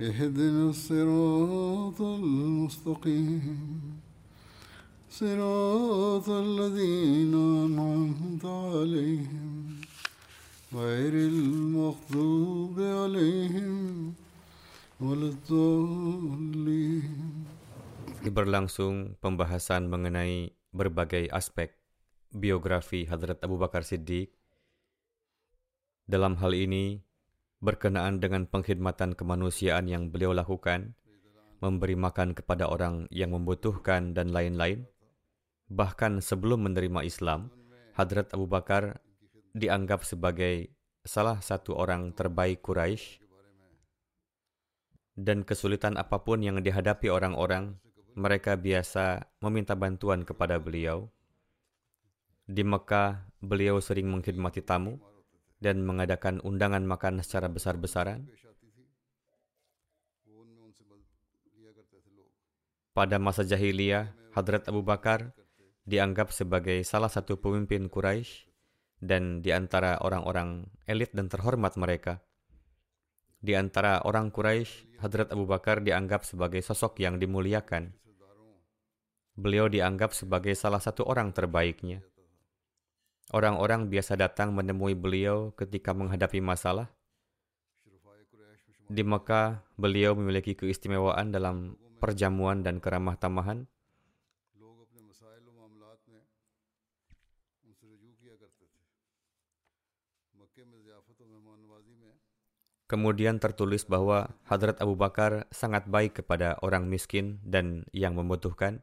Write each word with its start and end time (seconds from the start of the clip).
اهدنا 0.00 0.70
الصراط 0.70 2.00
المستقيم 2.00 3.58
صراط 5.10 6.28
الذين 6.28 7.34
أنعمت 7.66 8.44
عليهم 8.44 9.80
غير 10.72 11.14
المغضوب 11.32 12.76
عليهم 12.80 14.14
ولا 15.00 15.28
الضالين 15.34 17.02
berlangsung 18.22 19.18
pembahasan 19.18 19.90
mengenai 19.90 20.54
berbagai 20.72 21.28
aspek 21.28 21.74
biografi 22.32 23.04
Hadrat 23.04 23.44
Abu 23.44 23.60
Bakar 23.60 23.84
Siddiq. 23.84 24.32
Dalam 26.08 26.40
hal 26.40 26.56
ini, 26.56 27.04
berkenaan 27.57 28.21
dengan 28.21 28.45
pengkhidmatan 28.45 29.17
kemanusiaan 29.17 29.89
yang 29.89 30.13
beliau 30.13 30.33
lakukan, 30.33 30.93
memberi 31.57 31.97
makan 31.97 32.37
kepada 32.37 32.69
orang 32.69 33.09
yang 33.09 33.33
membutuhkan 33.33 34.13
dan 34.13 34.29
lain-lain. 34.29 34.85
Bahkan 35.67 36.21
sebelum 36.21 36.69
menerima 36.69 37.03
Islam, 37.03 37.49
Hadrat 37.97 38.29
Abu 38.31 38.45
Bakar 38.45 39.01
dianggap 39.57 40.05
sebagai 40.05 40.69
salah 41.01 41.41
satu 41.41 41.73
orang 41.73 42.13
terbaik 42.13 42.61
Quraisy 42.61 43.25
dan 45.17 45.41
kesulitan 45.41 45.97
apa 45.97 46.21
pun 46.21 46.45
yang 46.45 46.61
dihadapi 46.61 47.09
orang-orang 47.09 47.73
mereka 48.13 48.53
biasa 48.53 49.25
meminta 49.41 49.73
bantuan 49.73 50.21
kepada 50.21 50.61
beliau. 50.61 51.09
Di 52.47 52.61
Mekah, 52.61 53.27
beliau 53.41 53.81
sering 53.81 54.07
mengkhidmati 54.07 54.61
tamu 54.61 55.01
dan 55.57 55.81
mengadakan 55.81 56.41
undangan 56.45 56.85
makan 56.85 57.21
secara 57.21 57.49
besar-besaran. 57.49 58.29
Pada 62.93 63.21
masa 63.21 63.45
jahiliyah, 63.45 64.09
Hadrat 64.33 64.65
Abu 64.69 64.81
Bakar 64.81 65.33
dianggap 65.85 66.33
sebagai 66.33 66.81
salah 66.81 67.09
satu 67.09 67.37
pemimpin 67.37 67.89
Quraisy 67.89 68.49
dan 68.97 69.45
di 69.45 69.53
antara 69.53 70.01
orang-orang 70.01 70.65
elit 70.89 71.13
dan 71.13 71.29
terhormat 71.29 71.77
mereka. 71.77 72.25
Di 73.37 73.53
antara 73.53 74.01
orang 74.01 74.33
Quraisy, 74.33 74.97
Hadrat 74.97 75.29
Abu 75.29 75.45
Bakar 75.45 75.85
dianggap 75.85 76.25
sebagai 76.25 76.65
sosok 76.65 76.97
yang 77.05 77.21
dimuliakan 77.21 77.93
beliau 79.37 79.69
dianggap 79.69 80.17
sebagai 80.17 80.57
salah 80.57 80.81
satu 80.81 81.05
orang 81.05 81.29
terbaiknya. 81.29 82.01
Orang-orang 83.27 83.91
biasa 83.91 84.15
datang 84.15 84.55
menemui 84.55 84.95
beliau 84.95 85.51
ketika 85.59 85.91
menghadapi 85.91 86.39
masalah. 86.39 86.87
Di 88.87 89.03
Mekah, 89.03 89.67
beliau 89.75 90.15
memiliki 90.15 90.55
keistimewaan 90.55 91.35
dalam 91.35 91.75
perjamuan 91.99 92.63
dan 92.63 92.79
keramah 92.79 93.19
tamahan. 93.19 93.67
Kemudian 102.87 103.35
tertulis 103.43 103.83
bahwa 103.83 104.31
Hadrat 104.47 104.79
Abu 104.79 104.95
Bakar 104.95 105.43
sangat 105.51 105.91
baik 105.91 106.23
kepada 106.23 106.55
orang 106.63 106.87
miskin 106.87 107.43
dan 107.43 107.83
yang 107.91 108.15
membutuhkan. 108.15 108.79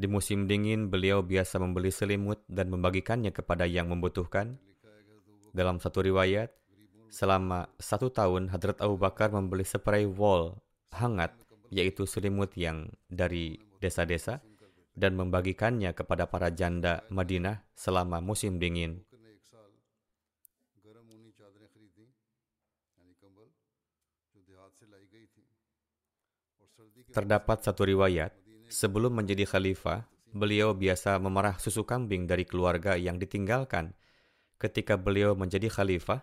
Di 0.00 0.08
musim 0.08 0.48
dingin, 0.48 0.88
beliau 0.88 1.20
biasa 1.20 1.60
membeli 1.60 1.92
selimut 1.92 2.40
dan 2.48 2.72
membagikannya 2.72 3.36
kepada 3.36 3.68
yang 3.68 3.92
membutuhkan. 3.92 4.56
Dalam 5.52 5.76
satu 5.76 6.00
riwayat, 6.00 6.48
selama 7.12 7.68
satu 7.76 8.08
tahun 8.08 8.48
Hadrat 8.48 8.80
Abu 8.80 8.96
Bakar 8.96 9.28
membeli 9.28 9.60
spray 9.60 10.08
wall 10.08 10.56
hangat, 10.96 11.36
yaitu 11.68 12.08
selimut 12.08 12.48
yang 12.56 12.88
dari 13.12 13.60
desa-desa, 13.76 14.40
dan 14.96 15.20
membagikannya 15.20 15.92
kepada 15.92 16.24
para 16.32 16.48
janda 16.48 17.04
Madinah 17.12 17.60
selama 17.76 18.24
musim 18.24 18.56
dingin. 18.56 19.04
Terdapat 27.12 27.58
satu 27.60 27.84
riwayat 27.84 28.39
Sebelum 28.70 29.18
menjadi 29.18 29.42
khalifah, 29.50 30.06
beliau 30.30 30.70
biasa 30.70 31.18
memerah 31.18 31.58
susu 31.58 31.82
kambing 31.82 32.30
dari 32.30 32.46
keluarga 32.46 32.94
yang 32.94 33.18
ditinggalkan. 33.18 33.98
Ketika 34.62 34.94
beliau 34.94 35.34
menjadi 35.34 35.66
khalifah, 35.66 36.22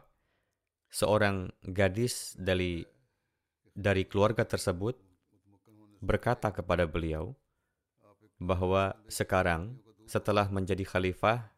seorang 0.88 1.52
gadis 1.68 2.40
dari 2.40 2.88
dari 3.76 4.08
keluarga 4.08 4.48
tersebut 4.48 4.96
berkata 6.00 6.48
kepada 6.56 6.88
beliau 6.88 7.36
bahwa 8.40 8.96
sekarang 9.12 9.76
setelah 10.08 10.48
menjadi 10.48 10.88
khalifah, 10.88 11.52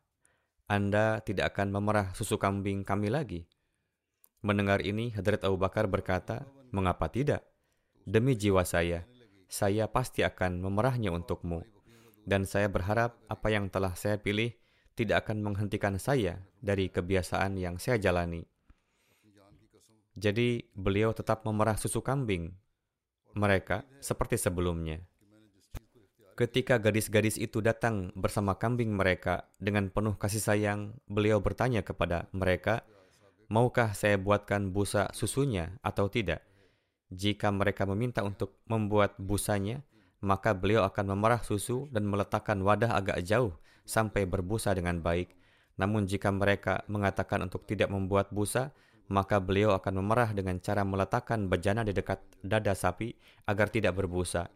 Anda 0.66 1.21
tidak 1.21 1.53
akan 1.53 1.69
memerah 1.69 2.17
susu 2.17 2.41
kambing 2.41 2.81
kami 2.81 3.13
lagi. 3.13 3.45
Mendengar 4.41 4.81
ini, 4.81 5.13
Hadrat 5.13 5.45
Abu 5.45 5.61
Bakar 5.61 5.85
berkata, 5.85 6.50
"Mengapa 6.73 7.11
tidak? 7.13 7.45
Demi 8.09 8.33
jiwa 8.33 8.66
saya, 8.66 9.06
saya 9.50 9.90
pasti 9.90 10.22
akan 10.22 10.62
memerahnya 10.62 11.10
untukmu. 11.10 11.66
Dan 12.24 12.46
saya 12.46 12.70
berharap 12.70 13.18
apa 13.26 13.50
yang 13.50 13.74
telah 13.74 13.98
saya 13.98 14.22
pilih 14.22 14.54
tidak 14.94 15.26
akan 15.26 15.42
menghentikan 15.42 15.98
saya 15.98 16.46
dari 16.62 16.94
kebiasaan 16.94 17.58
yang 17.58 17.82
saya 17.82 17.98
jalani. 17.98 18.46
Jadi 20.20 20.70
beliau 20.78 21.16
tetap 21.16 21.48
memerah 21.48 21.80
susu 21.80 22.06
kambing 22.06 22.54
mereka 23.34 23.88
seperti 24.04 24.36
sebelumnya. 24.36 25.00
Ketika 26.36 26.80
gadis-gadis 26.80 27.36
itu 27.36 27.60
datang 27.60 28.16
bersama 28.16 28.56
kambing 28.56 28.96
mereka 28.96 29.52
dengan 29.60 29.92
penuh 29.92 30.16
kasih 30.16 30.40
sayang, 30.40 30.96
beliau 31.08 31.44
bertanya 31.44 31.84
kepada 31.84 32.31
mereka, 32.31 32.88
"Maukah 33.52 33.92
saya 33.92 34.16
buatkan 34.16 34.72
busa 34.72 35.12
susunya 35.12 35.76
atau 35.84 36.08
tidak?" 36.08 36.49
Jika 37.09 37.50
mereka 37.50 37.90
meminta 37.90 38.22
untuk 38.22 38.62
membuat 38.70 39.18
busanya, 39.18 39.81
maka 40.22 40.54
beliau 40.54 40.86
akan 40.86 41.18
memerah 41.18 41.42
susu 41.42 41.89
dan 41.89 42.06
meletakkan 42.06 42.62
wadah 42.62 42.94
agak 42.94 43.25
jauh 43.25 43.57
sampai 43.88 44.30
berbusa 44.30 44.78
dengan 44.78 45.01
baik. 45.01 45.33
Namun 45.80 46.06
jika 46.06 46.30
mereka 46.30 46.86
mengatakan 46.92 47.42
untuk 47.42 47.66
tidak 47.66 47.89
membuat 47.89 48.30
busa, 48.30 48.75
maka 49.10 49.42
beliau 49.42 49.74
akan 49.74 50.06
memerah 50.06 50.30
dengan 50.38 50.62
cara 50.62 50.86
meletakkan 50.86 51.50
bejana 51.50 51.81
di 51.81 51.98
dekat 51.98 52.22
dada 52.45 52.78
sapi 52.78 53.18
agar 53.50 53.74
tidak 53.74 53.98
berbusa. 53.98 54.51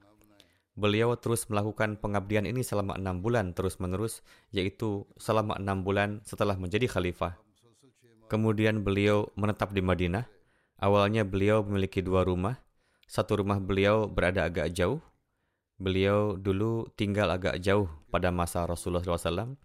Beliau 0.74 1.14
terus 1.18 1.50
melakukan 1.50 1.98
pengabdian 1.98 2.46
ini 2.46 2.62
selama 2.62 2.98
enam 2.98 3.22
bulan 3.22 3.54
terus-menerus, 3.54 4.22
yaitu 4.54 5.06
selama 5.18 5.58
enam 5.58 5.82
bulan 5.86 6.22
setelah 6.26 6.58
menjadi 6.58 6.90
khalifah. 6.90 7.38
Kemudian 8.30 8.82
beliau 8.82 9.30
menetap 9.38 9.70
di 9.74 9.86
Madinah, 9.86 10.26
Awalnya 10.84 11.24
beliau 11.24 11.64
memiliki 11.64 12.04
dua 12.04 12.28
rumah. 12.28 12.60
Satu 13.08 13.40
rumah 13.40 13.56
beliau 13.64 14.12
berada 14.12 14.44
agak 14.44 14.76
jauh. 14.76 15.00
Beliau 15.80 16.36
dulu 16.36 16.92
tinggal 17.00 17.32
agak 17.32 17.64
jauh 17.64 17.88
pada 18.12 18.36
masa 18.36 18.68
Rasulullah 18.68 19.00
SAW. 19.00 19.56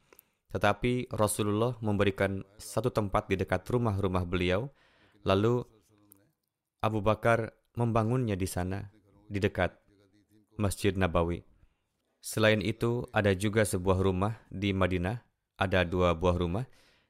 Tetapi 0.54 1.10
Rasulullah 1.10 1.74
memberikan 1.82 2.46
satu 2.54 2.94
tempat 2.94 3.26
di 3.26 3.34
dekat 3.34 3.66
rumah-rumah 3.66 4.22
beliau. 4.22 4.70
Lalu 5.26 5.66
Abu 6.86 7.02
Bakar 7.02 7.50
membangunnya 7.74 8.38
di 8.38 8.46
sana, 8.46 8.86
di 9.26 9.42
dekat 9.42 9.74
Masjid 10.54 10.94
Nabawi. 10.94 11.42
Selain 12.22 12.62
itu, 12.62 13.02
ada 13.10 13.34
juga 13.34 13.66
sebuah 13.66 13.98
rumah 13.98 14.38
di 14.54 14.70
Madinah, 14.70 15.18
ada 15.58 15.82
dua 15.82 16.14
buah 16.14 16.38
rumah. 16.38 16.66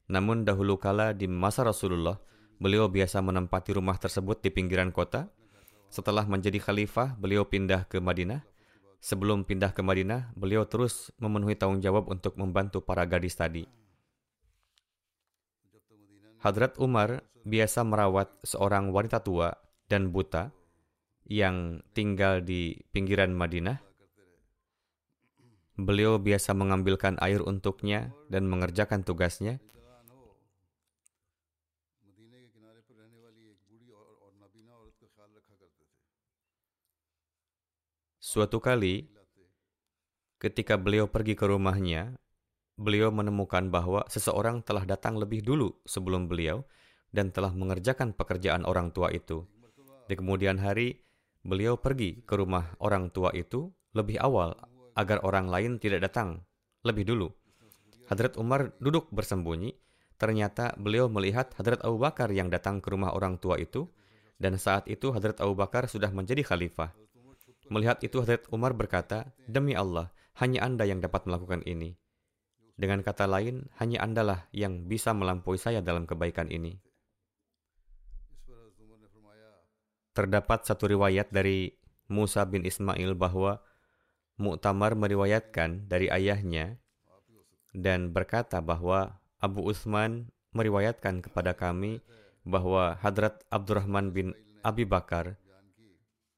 Namun 0.09 0.49
dahulu 0.49 0.81
kala 0.81 1.13
di 1.13 1.29
masa 1.29 1.69
Rasulullah, 1.69 2.17
beliau 2.59 2.91
biasa 2.91 3.23
menempati 3.23 3.75
rumah 3.75 3.97
tersebut 3.99 4.43
di 4.43 4.51
pinggiran 4.51 4.91
kota. 4.91 5.31
Setelah 5.89 6.29
menjadi 6.29 6.61
khalifah, 6.61 7.17
beliau 7.17 7.49
pindah 7.49 7.89
ke 7.89 8.03
Madinah. 8.03 8.45
Sebelum 8.99 9.47
pindah 9.47 9.73
ke 9.73 9.81
Madinah, 9.81 10.35
beliau 10.35 10.67
terus 10.67 11.15
memenuhi 11.23 11.55
tanggung 11.55 11.81
jawab 11.81 12.11
untuk 12.11 12.35
membantu 12.35 12.83
para 12.83 13.07
gadis 13.07 13.39
tadi. 13.39 13.65
Hadrat 16.39 16.79
Umar 16.79 17.27
biasa 17.43 17.83
merawat 17.83 18.31
seorang 18.47 18.95
wanita 18.95 19.23
tua 19.23 19.55
dan 19.91 20.13
buta 20.13 20.55
yang 21.27 21.83
tinggal 21.95 22.45
di 22.45 22.79
pinggiran 22.91 23.35
Madinah. 23.35 23.81
Beliau 25.79 26.19
biasa 26.19 26.59
mengambilkan 26.59 27.19
air 27.23 27.39
untuknya 27.39 28.11
dan 28.27 28.51
mengerjakan 28.51 29.07
tugasnya. 29.07 29.63
Suatu 38.29 38.61
kali, 38.61 39.09
ketika 40.37 40.77
beliau 40.77 41.09
pergi 41.09 41.33
ke 41.33 41.49
rumahnya, 41.49 42.13
beliau 42.77 43.09
menemukan 43.09 43.73
bahwa 43.73 44.05
seseorang 44.05 44.61
telah 44.61 44.85
datang 44.85 45.17
lebih 45.17 45.41
dulu 45.41 45.73
sebelum 45.89 46.29
beliau 46.29 46.61
dan 47.09 47.33
telah 47.33 47.57
mengerjakan 47.57 48.13
pekerjaan 48.13 48.69
orang 48.69 48.93
tua 48.93 49.09
itu. 49.17 49.49
Di 50.13 50.21
kemudian 50.21 50.61
hari, 50.61 51.01
beliau 51.41 51.81
pergi 51.81 52.21
ke 52.21 52.37
rumah 52.37 52.69
orang 52.85 53.09
tua 53.09 53.33
itu 53.33 53.73
lebih 53.97 54.21
awal 54.21 54.53
agar 54.93 55.25
orang 55.25 55.49
lain 55.49 55.81
tidak 55.81 56.13
datang 56.13 56.45
lebih 56.85 57.09
dulu. 57.09 57.33
Hadrat 58.13 58.37
Umar 58.37 58.77
duduk 58.77 59.09
bersembunyi. 59.09 59.73
Ternyata 60.21 60.77
beliau 60.77 61.09
melihat 61.09 61.57
Hadrat 61.57 61.81
Abu 61.81 61.97
Bakar 61.97 62.29
yang 62.29 62.53
datang 62.53 62.85
ke 62.85 62.93
rumah 62.93 63.17
orang 63.17 63.41
tua 63.41 63.57
itu, 63.57 63.89
dan 64.37 64.61
saat 64.61 64.85
itu 64.85 65.17
Hadrat 65.17 65.41
Abu 65.41 65.57
Bakar 65.57 65.89
sudah 65.89 66.13
menjadi 66.13 66.45
khalifah. 66.45 66.93
Melihat 67.69 68.01
itu 68.01 68.25
Hadrat 68.25 68.49
Umar 68.49 68.73
berkata, 68.73 69.33
Demi 69.45 69.77
Allah, 69.77 70.13
hanya 70.41 70.65
Anda 70.65 70.89
yang 70.89 71.05
dapat 71.05 71.29
melakukan 71.29 71.65
ini. 71.69 71.97
Dengan 72.79 73.03
kata 73.03 73.27
lain, 73.27 73.69
hanya 73.83 74.07
Andalah 74.07 74.47
yang 74.55 74.87
bisa 74.87 75.11
melampaui 75.11 75.59
saya 75.59 75.83
dalam 75.83 76.07
kebaikan 76.07 76.49
ini. 76.49 76.79
Terdapat 80.15 80.67
satu 80.67 80.87
riwayat 80.87 81.31
dari 81.31 81.75
Musa 82.09 82.47
bin 82.49 82.65
Ismail 82.65 83.19
bahwa 83.19 83.61
Mu'tamar 84.39 84.95
meriwayatkan 84.95 85.91
dari 85.91 86.07
ayahnya 86.09 86.79
dan 87.75 88.15
berkata 88.15 88.63
bahwa 88.63 89.19
Abu 89.43 89.67
Utsman 89.67 90.31
meriwayatkan 90.55 91.27
kepada 91.27 91.59
kami 91.59 91.99
bahwa 92.47 92.97
Hadrat 93.03 93.43
Abdurrahman 93.51 94.15
bin 94.15 94.39
Abi 94.63 94.87
Bakar 94.87 95.37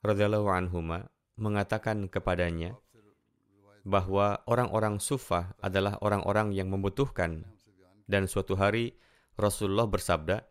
radhiyallahu 0.00 0.48
anhuma 0.48 1.12
mengatakan 1.40 2.06
kepadanya 2.12 2.76
bahwa 3.88 4.44
orang-orang 4.44 5.00
sufah 5.00 5.56
adalah 5.64 5.96
orang-orang 6.04 6.52
yang 6.52 6.68
membutuhkan 6.68 7.48
dan 8.10 8.26
suatu 8.26 8.58
hari 8.58 8.98
Rasulullah 9.38 9.86
bersabda, 9.86 10.42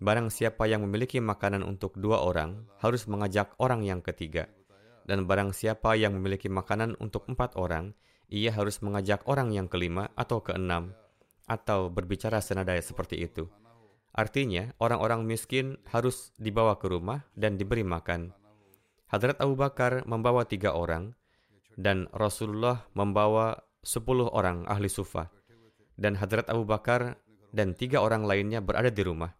barang 0.00 0.32
siapa 0.32 0.64
yang 0.70 0.86
memiliki 0.86 1.18
makanan 1.18 1.60
untuk 1.66 1.98
dua 1.98 2.22
orang 2.22 2.64
harus 2.80 3.04
mengajak 3.10 3.52
orang 3.58 3.84
yang 3.84 4.00
ketiga. 4.00 4.48
Dan 5.04 5.26
barang 5.26 5.50
siapa 5.50 5.98
yang 5.98 6.14
memiliki 6.14 6.46
makanan 6.46 6.94
untuk 7.02 7.26
empat 7.26 7.58
orang, 7.58 7.92
ia 8.30 8.54
harus 8.54 8.78
mengajak 8.78 9.26
orang 9.26 9.50
yang 9.50 9.66
kelima 9.66 10.06
atau 10.14 10.38
keenam, 10.38 10.94
atau 11.50 11.90
berbicara 11.90 12.38
senada 12.38 12.78
seperti 12.78 13.26
itu. 13.26 13.50
Artinya, 14.14 14.70
orang-orang 14.78 15.26
miskin 15.26 15.82
harus 15.90 16.30
dibawa 16.38 16.78
ke 16.78 16.86
rumah 16.86 17.26
dan 17.34 17.58
diberi 17.58 17.82
makan. 17.82 18.30
Hadrat 19.10 19.42
Abu 19.42 19.58
Bakar 19.58 20.06
membawa 20.06 20.46
tiga 20.46 20.70
orang, 20.70 21.18
dan 21.74 22.06
Rasulullah 22.14 22.86
membawa 22.94 23.58
sepuluh 23.82 24.30
orang 24.30 24.62
ahli 24.70 24.86
sufa. 24.86 25.26
Dan 25.98 26.14
Hadrat 26.14 26.46
Abu 26.46 26.62
Bakar 26.62 27.18
dan 27.50 27.74
tiga 27.74 28.06
orang 28.06 28.22
lainnya 28.22 28.62
berada 28.62 28.86
di 28.86 29.02
rumah. 29.02 29.34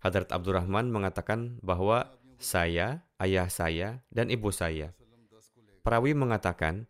Hadrat 0.00 0.32
Abdurrahman 0.32 0.88
mengatakan 0.88 1.60
bahwa 1.60 2.16
saya, 2.40 3.04
ayah 3.20 3.52
saya, 3.52 4.00
dan 4.08 4.32
ibu 4.32 4.48
saya. 4.48 4.96
Perawi 5.84 6.16
mengatakan, 6.16 6.88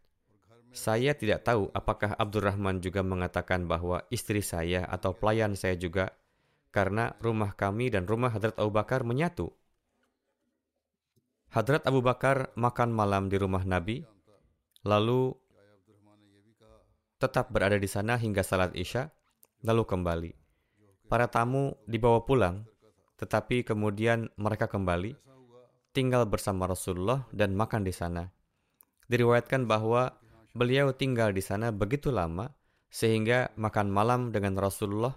saya 0.70 1.18
tidak 1.18 1.50
tahu 1.50 1.66
apakah 1.74 2.14
Abdurrahman 2.14 2.78
juga 2.78 3.02
mengatakan 3.02 3.66
bahwa 3.66 4.06
istri 4.14 4.38
saya 4.38 4.86
atau 4.86 5.18
pelayan 5.18 5.58
saya 5.58 5.74
juga, 5.74 6.14
karena 6.70 7.18
rumah 7.18 7.58
kami 7.58 7.90
dan 7.90 8.06
rumah 8.06 8.30
Hadrat 8.30 8.54
Abu 8.54 8.70
Bakar 8.70 9.02
menyatu. 9.02 9.50
Hadrat 11.48 11.88
Abu 11.88 12.04
Bakar 12.04 12.52
makan 12.60 12.92
malam 12.92 13.32
di 13.32 13.40
rumah 13.40 13.64
Nabi, 13.64 14.04
lalu 14.84 15.32
tetap 17.16 17.48
berada 17.48 17.80
di 17.80 17.88
sana 17.88 18.20
hingga 18.20 18.44
salat 18.44 18.76
Isya, 18.76 19.08
lalu 19.64 19.88
kembali. 19.88 20.30
Para 21.08 21.24
tamu 21.24 21.72
dibawa 21.88 22.20
pulang, 22.28 22.68
tetapi 23.16 23.64
kemudian 23.64 24.28
mereka 24.36 24.68
kembali, 24.68 25.16
tinggal 25.96 26.28
bersama 26.28 26.68
Rasulullah 26.68 27.24
dan 27.32 27.56
makan 27.56 27.80
di 27.80 27.96
sana. 27.96 28.28
Diriwayatkan 29.08 29.64
bahwa 29.64 30.20
beliau 30.52 30.92
tinggal 30.92 31.32
di 31.32 31.40
sana 31.40 31.72
begitu 31.72 32.12
lama, 32.12 32.52
sehingga 32.92 33.56
makan 33.56 33.88
malam 33.88 34.36
dengan 34.36 34.52
Rasulullah, 34.60 35.16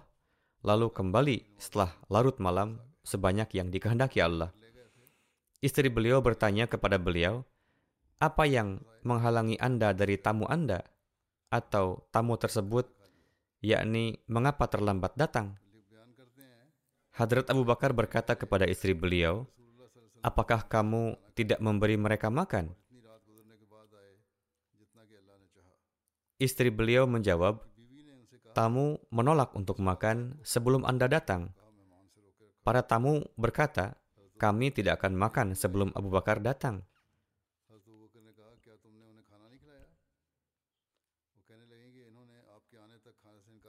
lalu 0.64 0.88
kembali 0.96 1.60
setelah 1.60 1.92
larut 2.08 2.40
malam 2.40 2.80
sebanyak 3.04 3.52
yang 3.52 3.68
dikehendaki 3.68 4.24
Allah. 4.24 4.48
Istri 5.62 5.94
beliau 5.94 6.18
bertanya 6.18 6.66
kepada 6.66 6.98
beliau, 6.98 7.46
"Apa 8.18 8.50
yang 8.50 8.82
menghalangi 9.06 9.54
Anda 9.62 9.94
dari 9.94 10.18
tamu 10.18 10.42
Anda?" 10.50 10.82
Atau 11.54 12.02
tamu 12.10 12.34
tersebut, 12.34 12.90
yakni 13.62 14.18
mengapa 14.26 14.66
terlambat 14.66 15.14
datang? 15.14 15.54
Hadrat 17.14 17.46
Abu 17.46 17.62
Bakar 17.62 17.94
berkata 17.94 18.34
kepada 18.34 18.66
istri 18.66 18.90
beliau, 18.90 19.46
"Apakah 20.26 20.66
kamu 20.66 21.14
tidak 21.38 21.62
memberi 21.62 21.94
mereka 21.94 22.26
makan?" 22.26 22.74
Istri 26.42 26.74
beliau 26.74 27.06
menjawab, 27.06 27.62
"Tamu 28.50 28.98
menolak 29.14 29.54
untuk 29.54 29.78
makan 29.78 30.42
sebelum 30.42 30.82
Anda 30.82 31.06
datang." 31.06 31.54
Para 32.66 32.82
tamu 32.82 33.22
berkata, 33.38 34.01
kami 34.42 34.74
tidak 34.74 34.98
akan 34.98 35.14
makan 35.14 35.48
sebelum 35.54 35.94
Abu 35.94 36.10
Bakar 36.10 36.42
datang. 36.42 36.82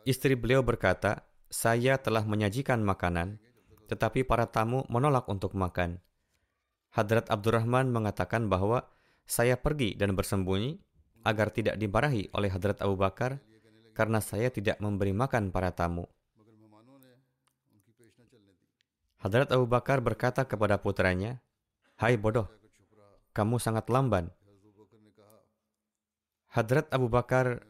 Istri 0.04 0.36
beliau 0.36 0.66
berkata, 0.66 1.30
saya 1.48 2.02
telah 2.02 2.26
menyajikan 2.26 2.82
makanan, 2.82 3.40
tetapi 3.88 4.26
para 4.26 4.50
tamu 4.50 4.84
menolak 4.90 5.30
untuk 5.30 5.54
makan. 5.54 6.02
Hadrat 6.92 7.30
Abdurrahman 7.30 7.94
mengatakan 7.94 8.50
bahwa 8.50 8.90
saya 9.24 9.56
pergi 9.56 9.96
dan 9.96 10.18
bersembunyi 10.18 10.76
agar 11.24 11.56
tidak 11.56 11.80
dimarahi 11.80 12.28
oleh 12.36 12.52
Hadrat 12.52 12.84
Abu 12.84 13.00
Bakar 13.00 13.40
karena 13.96 14.20
saya 14.20 14.52
tidak 14.52 14.82
memberi 14.84 15.16
makan 15.16 15.54
para 15.54 15.72
tamu. 15.72 16.10
Hadrat 19.24 19.56
Abu 19.56 19.64
Bakar 19.72 20.04
berkata 20.04 20.44
kepada 20.44 20.76
putranya, 20.84 21.40
Hai 21.96 22.20
bodoh, 22.20 22.52
kamu 23.32 23.56
sangat 23.56 23.88
lamban. 23.88 24.28
Hadrat 26.52 26.92
Abu 26.92 27.08
Bakar 27.08 27.64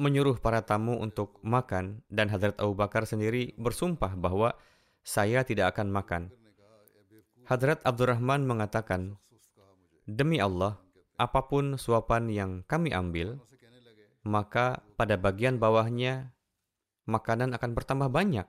menyuruh 0.00 0.40
para 0.40 0.64
tamu 0.64 0.96
untuk 1.04 1.36
makan 1.44 2.00
dan 2.08 2.32
Hadrat 2.32 2.56
Abu 2.64 2.72
Bakar 2.72 3.04
sendiri 3.04 3.52
bersumpah 3.60 4.16
bahwa 4.16 4.56
saya 5.04 5.44
tidak 5.44 5.76
akan 5.76 5.92
makan. 5.92 6.22
Hadrat 7.44 7.84
Abdurrahman 7.84 8.48
mengatakan, 8.48 9.20
Demi 10.08 10.40
Allah, 10.40 10.80
apa 11.20 11.44
pun 11.44 11.76
suapan 11.76 12.32
yang 12.32 12.50
kami 12.64 12.96
ambil, 12.96 13.36
maka 14.24 14.80
pada 14.96 15.20
bagian 15.20 15.60
bawahnya 15.60 16.32
makanan 17.04 17.52
akan 17.52 17.76
bertambah 17.76 18.08
banyak. 18.08 18.48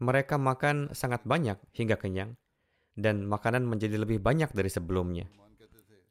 Mereka 0.00 0.40
makan 0.40 0.96
sangat 0.96 1.20
banyak 1.28 1.60
hingga 1.76 2.00
kenyang, 2.00 2.32
dan 2.96 3.28
makanan 3.28 3.68
menjadi 3.68 4.00
lebih 4.00 4.16
banyak 4.16 4.48
dari 4.56 4.72
sebelumnya. 4.72 5.28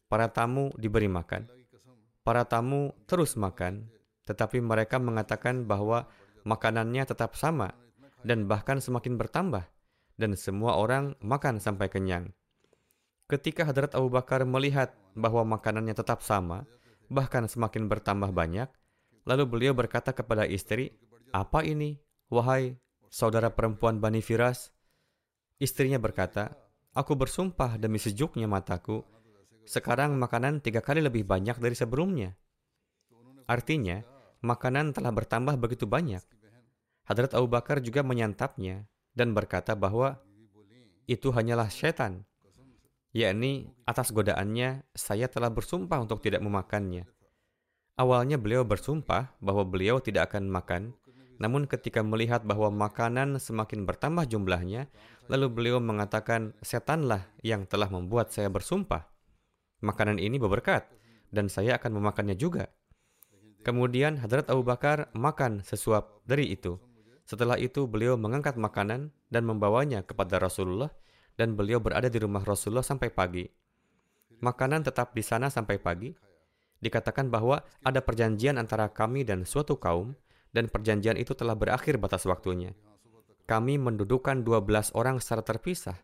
Para 0.05 0.29
tamu 0.29 0.69
diberi 0.77 1.09
makan. 1.09 1.49
Para 2.21 2.45
tamu 2.45 2.93
terus 3.09 3.33
makan, 3.33 3.89
tetapi 4.29 4.61
mereka 4.61 5.01
mengatakan 5.01 5.65
bahwa 5.65 6.05
makanannya 6.45 7.01
tetap 7.01 7.33
sama 7.33 7.73
dan 8.21 8.45
bahkan 8.45 8.77
semakin 8.77 9.17
bertambah, 9.17 9.65
dan 10.21 10.37
semua 10.37 10.77
orang 10.77 11.17
makan 11.25 11.57
sampai 11.57 11.89
kenyang. 11.89 12.29
Ketika 13.25 13.65
Hadrat 13.65 13.97
Abu 13.97 14.13
Bakar 14.13 14.45
melihat 14.45 14.93
bahwa 15.17 15.45
makanannya 15.57 15.97
tetap 15.97 16.21
sama, 16.21 16.65
bahkan 17.09 17.49
semakin 17.49 17.89
bertambah 17.89 18.29
banyak, 18.29 18.69
lalu 19.25 19.43
beliau 19.49 19.73
berkata 19.73 20.13
kepada 20.13 20.45
istri, 20.45 20.93
"Apa 21.33 21.65
ini, 21.65 21.97
wahai 22.29 22.77
saudara 23.09 23.51
perempuan 23.51 23.97
Bani 23.97 24.23
Firas?" 24.23 24.71
Istrinya 25.59 25.99
berkata, 25.99 26.55
"Aku 26.95 27.19
bersumpah 27.19 27.75
demi 27.75 27.99
sejuknya 27.99 28.47
mataku, 28.47 29.03
sekarang 29.67 30.15
makanan 30.15 30.63
tiga 30.63 30.79
kali 30.79 31.03
lebih 31.03 31.27
banyak 31.27 31.59
dari 31.59 31.75
sebelumnya." 31.75 32.37
Artinya, 33.49 33.99
makanan 34.39 34.95
telah 34.95 35.11
bertambah 35.11 35.59
begitu 35.59 35.83
banyak. 35.89 36.23
Hadrat 37.03 37.33
Abu 37.33 37.49
Bakar 37.49 37.81
juga 37.81 38.05
menyantapnya 38.05 38.85
dan 39.17 39.33
berkata 39.33 39.73
bahwa 39.73 40.21
itu 41.09 41.33
hanyalah 41.33 41.67
setan 41.73 42.29
yakni 43.09 43.73
atas 43.89 44.13
godaannya 44.13 44.85
saya 44.93 45.25
telah 45.25 45.49
bersumpah 45.49 45.97
untuk 45.97 46.21
tidak 46.21 46.45
memakannya. 46.45 47.09
Awalnya 47.99 48.39
beliau 48.39 48.63
bersumpah 48.63 49.35
bahwa 49.43 49.65
beliau 49.67 49.99
tidak 49.99 50.31
akan 50.31 50.47
makan, 50.47 50.95
namun 51.39 51.71
ketika 51.71 52.03
melihat 52.03 52.43
bahwa 52.43 52.67
makanan 52.67 53.39
semakin 53.39 53.87
bertambah 53.87 54.27
jumlahnya, 54.27 54.91
lalu 55.31 55.47
beliau 55.47 55.79
mengatakan, 55.79 56.51
setanlah 56.59 57.31
yang 57.39 57.63
telah 57.63 57.87
membuat 57.87 58.35
saya 58.35 58.51
bersumpah. 58.51 59.07
Makanan 59.79 60.19
ini 60.19 60.35
berberkat, 60.35 60.83
dan 61.31 61.47
saya 61.47 61.79
akan 61.79 61.95
memakannya 62.03 62.35
juga. 62.35 62.67
Kemudian 63.63 64.19
Hadrat 64.19 64.51
Abu 64.51 64.67
Bakar 64.67 65.07
makan 65.15 65.63
sesuap 65.63 66.19
dari 66.27 66.51
itu. 66.51 66.75
Setelah 67.23 67.55
itu 67.55 67.87
beliau 67.87 68.19
mengangkat 68.19 68.59
makanan 68.59 69.15
dan 69.31 69.43
membawanya 69.47 70.03
kepada 70.03 70.43
Rasulullah 70.43 70.91
dan 71.39 71.55
beliau 71.55 71.79
berada 71.79 72.11
di 72.11 72.19
rumah 72.19 72.43
Rasulullah 72.43 72.83
sampai 72.83 73.11
pagi. 73.15 73.47
Makanan 74.43 74.87
tetap 74.87 75.15
di 75.15 75.23
sana 75.23 75.47
sampai 75.47 75.79
pagi. 75.79 76.11
Dikatakan 76.79 77.27
bahwa 77.27 77.59
ada 77.83 77.99
perjanjian 77.99 78.55
antara 78.55 78.87
kami 78.87 79.27
dan 79.27 79.43
suatu 79.43 79.75
kaum, 79.75 80.15
dan 80.55 80.67
perjanjian 80.67 81.15
itu 81.15 81.35
telah 81.37 81.53
berakhir 81.53 82.01
batas 82.01 82.25
waktunya. 82.25 82.73
Kami 83.49 83.81
mendudukan 83.81 84.45
12 84.45 84.93
orang 84.93 85.17
secara 85.17 85.41
terpisah, 85.41 85.97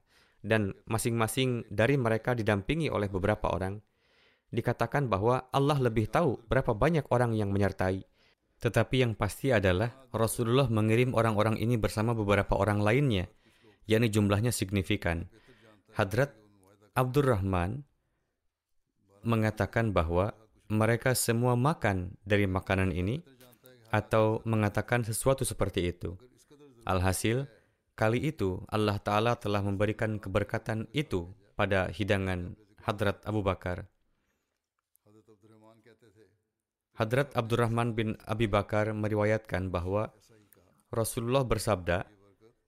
dan 0.45 0.77
masing-masing 0.85 1.65
dari 1.73 1.97
mereka 1.97 2.37
didampingi 2.37 2.89
oleh 2.89 3.09
beberapa 3.09 3.49
orang. 3.49 3.81
Dikatakan 4.53 5.09
bahwa 5.09 5.49
Allah 5.49 5.77
lebih 5.81 6.09
tahu 6.09 6.41
berapa 6.45 6.73
banyak 6.77 7.09
orang 7.09 7.33
yang 7.33 7.49
menyertai. 7.49 8.05
Tetapi 8.61 8.95
yang 9.03 9.13
pasti 9.17 9.51
adalah 9.51 9.91
Rasulullah 10.15 10.71
mengirim 10.71 11.11
orang-orang 11.11 11.59
ini 11.59 11.75
bersama 11.75 12.15
beberapa 12.15 12.55
orang 12.55 12.79
lainnya 12.79 13.27
yakni 13.85 14.09
jumlahnya 14.09 14.49
signifikan. 14.49 15.29
Hadrat 15.93 16.33
Abdurrahman 16.97 17.85
mengatakan 19.25 19.93
bahwa 19.93 20.35
mereka 20.69 21.13
semua 21.13 21.53
makan 21.53 22.17
dari 22.25 22.49
makanan 22.49 22.93
ini 22.93 23.21
atau 23.95 24.43
mengatakan 24.43 25.07
sesuatu 25.07 25.47
seperti 25.47 25.87
itu. 25.87 26.19
Alhasil, 26.83 27.47
kali 27.95 28.27
itu 28.27 28.59
Allah 28.67 28.99
Ta'ala 28.99 29.39
telah 29.39 29.63
memberikan 29.63 30.19
keberkatan 30.19 30.91
itu 30.91 31.31
pada 31.55 31.87
hidangan 31.87 32.59
Hadrat 32.83 33.23
Abu 33.23 33.39
Bakar. 33.39 33.87
Hadrat 36.99 37.31
Abdurrahman 37.31 37.95
bin 37.95 38.19
Abi 38.27 38.51
Bakar 38.51 38.91
meriwayatkan 38.91 39.71
bahwa 39.71 40.11
Rasulullah 40.91 41.47
bersabda, 41.47 42.07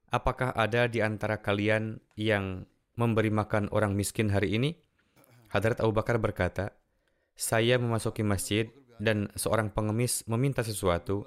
Apakah 0.08 0.56
ada 0.56 0.88
di 0.88 1.04
antara 1.04 1.44
kalian 1.44 2.00
yang 2.16 2.64
memberi 2.96 3.28
makan 3.28 3.68
orang 3.76 3.92
miskin 3.92 4.32
hari 4.32 4.56
ini? 4.56 4.80
Hadrat 5.52 5.84
Abu 5.84 5.92
Bakar 5.92 6.16
berkata, 6.16 6.72
saya 7.36 7.76
memasuki 7.76 8.24
masjid 8.24 8.72
dan 8.98 9.30
seorang 9.38 9.74
pengemis 9.74 10.26
meminta 10.26 10.62
sesuatu. 10.62 11.26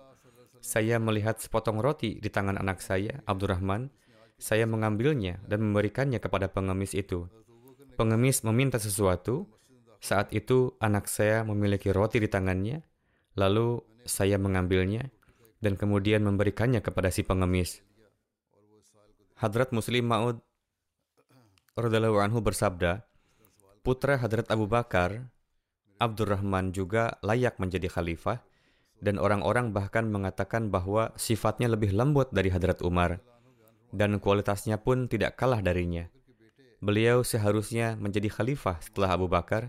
Saya 0.61 1.01
melihat 1.01 1.41
sepotong 1.41 1.81
roti 1.81 2.21
di 2.21 2.29
tangan 2.29 2.61
anak 2.61 2.85
saya, 2.85 3.25
Abdurrahman. 3.25 3.89
Saya 4.41 4.65
mengambilnya 4.65 5.41
dan 5.45 5.65
memberikannya 5.65 6.21
kepada 6.21 6.49
pengemis 6.49 6.93
itu. 6.97 7.29
Pengemis 7.97 8.45
meminta 8.45 8.81
sesuatu. 8.81 9.49
Saat 10.01 10.33
itu 10.33 10.77
anak 10.81 11.09
saya 11.09 11.45
memiliki 11.45 11.93
roti 11.93 12.21
di 12.21 12.29
tangannya. 12.29 12.81
Lalu 13.37 13.85
saya 14.09 14.41
mengambilnya 14.41 15.13
dan 15.61 15.77
kemudian 15.77 16.25
memberikannya 16.25 16.81
kepada 16.81 17.13
si 17.13 17.21
pengemis. 17.21 17.85
Hadrat 19.37 19.73
Muslim 19.73 20.09
Ma'ud 20.09 20.41
anhu 21.81 22.39
bersabda, 22.45 23.05
putra 23.81 24.21
Hadrat 24.21 24.49
Abu 24.53 24.69
Bakar, 24.69 25.33
Abdurrahman 26.01 26.73
juga 26.73 27.21
layak 27.21 27.61
menjadi 27.61 27.93
khalifah 27.93 28.41
dan 29.05 29.21
orang-orang 29.21 29.77
bahkan 29.77 30.09
mengatakan 30.09 30.73
bahwa 30.73 31.13
sifatnya 31.21 31.69
lebih 31.69 31.93
lembut 31.93 32.33
dari 32.33 32.49
Hadrat 32.49 32.81
Umar 32.81 33.21
dan 33.93 34.17
kualitasnya 34.17 34.81
pun 34.81 35.07
tidak 35.07 35.37
kalah 35.37 35.61
darinya. 35.61 36.09
Beliau 36.81 37.21
seharusnya 37.21 38.01
menjadi 38.01 38.33
khalifah 38.33 38.81
setelah 38.81 39.13
Abu 39.13 39.29
Bakar, 39.29 39.69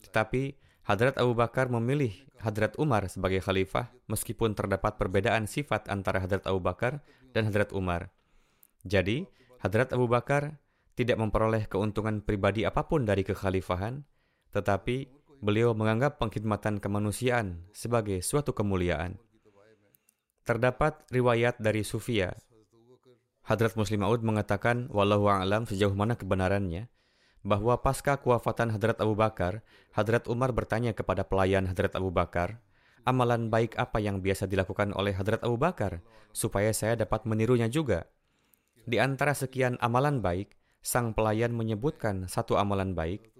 tetapi 0.00 0.56
Hadrat 0.88 1.20
Abu 1.20 1.36
Bakar 1.36 1.68
memilih 1.68 2.16
Hadrat 2.40 2.72
Umar 2.80 3.04
sebagai 3.12 3.44
khalifah 3.44 3.92
meskipun 4.08 4.56
terdapat 4.56 4.96
perbedaan 4.96 5.44
sifat 5.44 5.92
antara 5.92 6.24
Hadrat 6.24 6.48
Abu 6.48 6.64
Bakar 6.64 7.04
dan 7.36 7.44
Hadrat 7.50 7.76
Umar. 7.76 8.08
Jadi, 8.88 9.28
Hadrat 9.60 9.92
Abu 9.92 10.08
Bakar 10.08 10.56
tidak 10.96 11.20
memperoleh 11.20 11.68
keuntungan 11.68 12.24
pribadi 12.24 12.64
apa 12.64 12.86
pun 12.86 13.04
dari 13.04 13.26
kekhalifahan, 13.26 14.00
tetapi 14.54 15.17
beliau 15.38 15.74
menganggap 15.74 16.18
pengkhidmatan 16.18 16.82
kemanusiaan 16.82 17.62
sebagai 17.70 18.22
suatu 18.22 18.54
kemuliaan. 18.54 19.18
Terdapat 20.42 21.04
riwayat 21.12 21.60
dari 21.60 21.84
Sufia. 21.84 22.32
Hadrat 23.44 23.76
Muslim 23.76 24.04
Maud 24.04 24.20
mengatakan, 24.20 24.92
wallahu 24.92 25.28
a'lam 25.28 25.64
sejauh 25.64 25.92
mana 25.96 26.16
kebenarannya, 26.16 26.92
bahwa 27.40 27.80
pasca 27.80 28.20
kewafatan 28.20 28.74
Hadrat 28.76 29.00
Abu 29.00 29.16
Bakar, 29.16 29.64
Hadrat 29.96 30.28
Umar 30.28 30.52
bertanya 30.52 30.92
kepada 30.92 31.24
pelayan 31.24 31.64
Hadrat 31.64 31.96
Abu 31.96 32.12
Bakar, 32.12 32.60
amalan 33.08 33.48
baik 33.48 33.72
apa 33.80 34.04
yang 34.04 34.20
biasa 34.20 34.44
dilakukan 34.44 34.92
oleh 34.92 35.16
Hadrat 35.16 35.40
Abu 35.40 35.56
Bakar, 35.56 36.04
supaya 36.36 36.76
saya 36.76 36.92
dapat 36.92 37.24
menirunya 37.24 37.72
juga. 37.72 38.04
Di 38.84 39.00
antara 39.00 39.32
sekian 39.32 39.80
amalan 39.80 40.20
baik, 40.20 40.52
sang 40.84 41.16
pelayan 41.16 41.56
menyebutkan 41.56 42.28
satu 42.28 42.60
amalan 42.60 42.92
baik. 42.92 43.32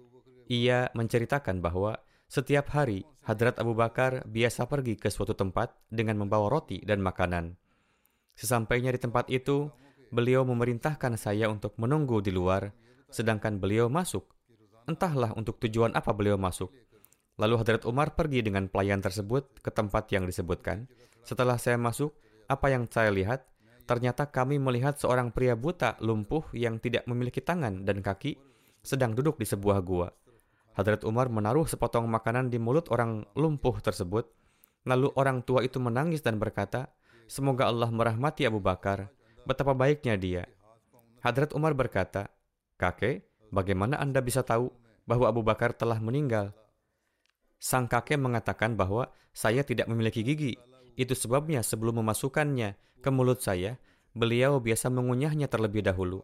Ia 0.49 0.89
menceritakan 0.97 1.61
bahwa 1.61 1.95
setiap 2.25 2.73
hari 2.73 3.05
Hadrat 3.25 3.61
Abu 3.61 3.77
Bakar 3.77 4.25
biasa 4.25 4.65
pergi 4.65 4.97
ke 4.97 5.13
suatu 5.13 5.37
tempat 5.37 5.77
dengan 5.93 6.17
membawa 6.17 6.49
roti 6.49 6.81
dan 6.81 7.05
makanan. 7.05 7.53
Sesampainya 8.33 8.89
di 8.89 8.97
tempat 8.97 9.29
itu, 9.29 9.69
beliau 10.09 10.41
memerintahkan 10.43 11.21
saya 11.21 11.45
untuk 11.53 11.77
menunggu 11.77 12.19
di 12.25 12.33
luar, 12.33 12.73
sedangkan 13.13 13.61
beliau 13.61 13.93
masuk. 13.93 14.25
Entahlah 14.89 15.37
untuk 15.37 15.61
tujuan 15.61 15.93
apa 15.93 16.09
beliau 16.17 16.41
masuk. 16.41 16.73
Lalu 17.37 17.55
Hadrat 17.61 17.85
Umar 17.85 18.17
pergi 18.17 18.41
dengan 18.41 18.65
pelayan 18.67 19.05
tersebut 19.05 19.61
ke 19.61 19.69
tempat 19.69 20.09
yang 20.09 20.25
disebutkan. 20.25 20.89
Setelah 21.21 21.61
saya 21.61 21.77
masuk, 21.77 22.17
apa 22.49 22.73
yang 22.73 22.89
saya 22.89 23.13
lihat 23.13 23.45
Ternyata 23.89 24.29
kami 24.29 24.61
melihat 24.61 25.01
seorang 25.01 25.33
pria 25.33 25.57
buta 25.57 25.97
lumpuh 25.97 26.45
yang 26.53 26.77
tidak 26.77 27.09
memiliki 27.09 27.41
tangan 27.41 27.89
dan 27.89 28.05
kaki 28.05 28.37
sedang 28.85 29.17
duduk 29.17 29.41
di 29.41 29.49
sebuah 29.49 29.81
gua. 29.81 30.13
Hadrat 30.77 31.03
Umar 31.03 31.27
menaruh 31.27 31.65
sepotong 31.65 32.05
makanan 32.07 32.53
di 32.53 32.61
mulut 32.61 32.89
orang 32.93 33.25
lumpuh 33.33 33.77
tersebut. 33.81 34.29
Lalu 34.87 35.11
orang 35.17 35.43
tua 35.43 35.65
itu 35.65 35.77
menangis 35.81 36.23
dan 36.23 36.39
berkata, 36.39 36.89
Semoga 37.29 37.69
Allah 37.69 37.93
merahmati 37.93 38.49
Abu 38.49 38.57
Bakar. 38.57 39.13
Betapa 39.45 39.77
baiknya 39.77 40.17
dia. 40.17 40.43
Hadrat 41.21 41.53
Umar 41.53 41.77
berkata, 41.77 42.31
Kakek, 42.79 43.27
bagaimana 43.53 44.01
Anda 44.01 44.23
bisa 44.23 44.41
tahu 44.41 44.71
bahwa 45.05 45.29
Abu 45.29 45.45
Bakar 45.45 45.75
telah 45.75 46.01
meninggal? 46.01 46.55
Sang 47.59 47.91
kakek 47.91 48.15
mengatakan 48.15 48.79
bahwa 48.79 49.11
saya 49.35 49.67
tidak 49.67 49.91
memiliki 49.91 50.23
gigi. 50.23 50.55
Itu 50.95 51.11
sebabnya 51.11 51.59
sebelum 51.59 51.99
memasukkannya 51.99 53.03
ke 53.03 53.09
mulut 53.11 53.43
saya, 53.43 53.75
beliau 54.15 54.63
biasa 54.63 54.87
mengunyahnya 54.87 55.51
terlebih 55.51 55.83
dahulu. 55.83 56.23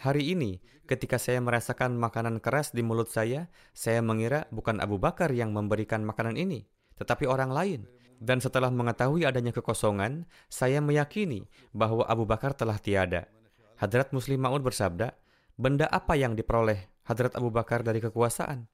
Hari 0.00 0.34
ini, 0.34 0.58
ketika 0.90 1.16
saya 1.16 1.38
merasakan 1.38 1.94
makanan 1.96 2.42
keras 2.42 2.74
di 2.74 2.82
mulut 2.82 3.08
saya, 3.08 3.48
saya 3.72 4.02
mengira 4.02 4.50
bukan 4.50 4.82
Abu 4.82 4.98
Bakar 4.98 5.30
yang 5.30 5.54
memberikan 5.54 6.02
makanan 6.02 6.34
ini, 6.34 6.66
tetapi 6.98 7.24
orang 7.30 7.54
lain. 7.54 7.80
Dan 8.18 8.40
setelah 8.40 8.70
mengetahui 8.70 9.26
adanya 9.26 9.52
kekosongan, 9.52 10.24
saya 10.48 10.78
meyakini 10.80 11.50
bahwa 11.74 12.06
Abu 12.06 12.24
Bakar 12.24 12.54
telah 12.56 12.78
tiada. 12.78 13.28
Hadrat 13.76 14.14
Muslim 14.14 14.40
Ma'ud 14.40 14.62
bersabda, 14.62 15.12
benda 15.58 15.90
apa 15.90 16.14
yang 16.14 16.38
diperoleh 16.38 16.88
Hadrat 17.04 17.36
Abu 17.36 17.52
Bakar 17.52 17.84
dari 17.84 18.00
kekuasaan? 18.00 18.64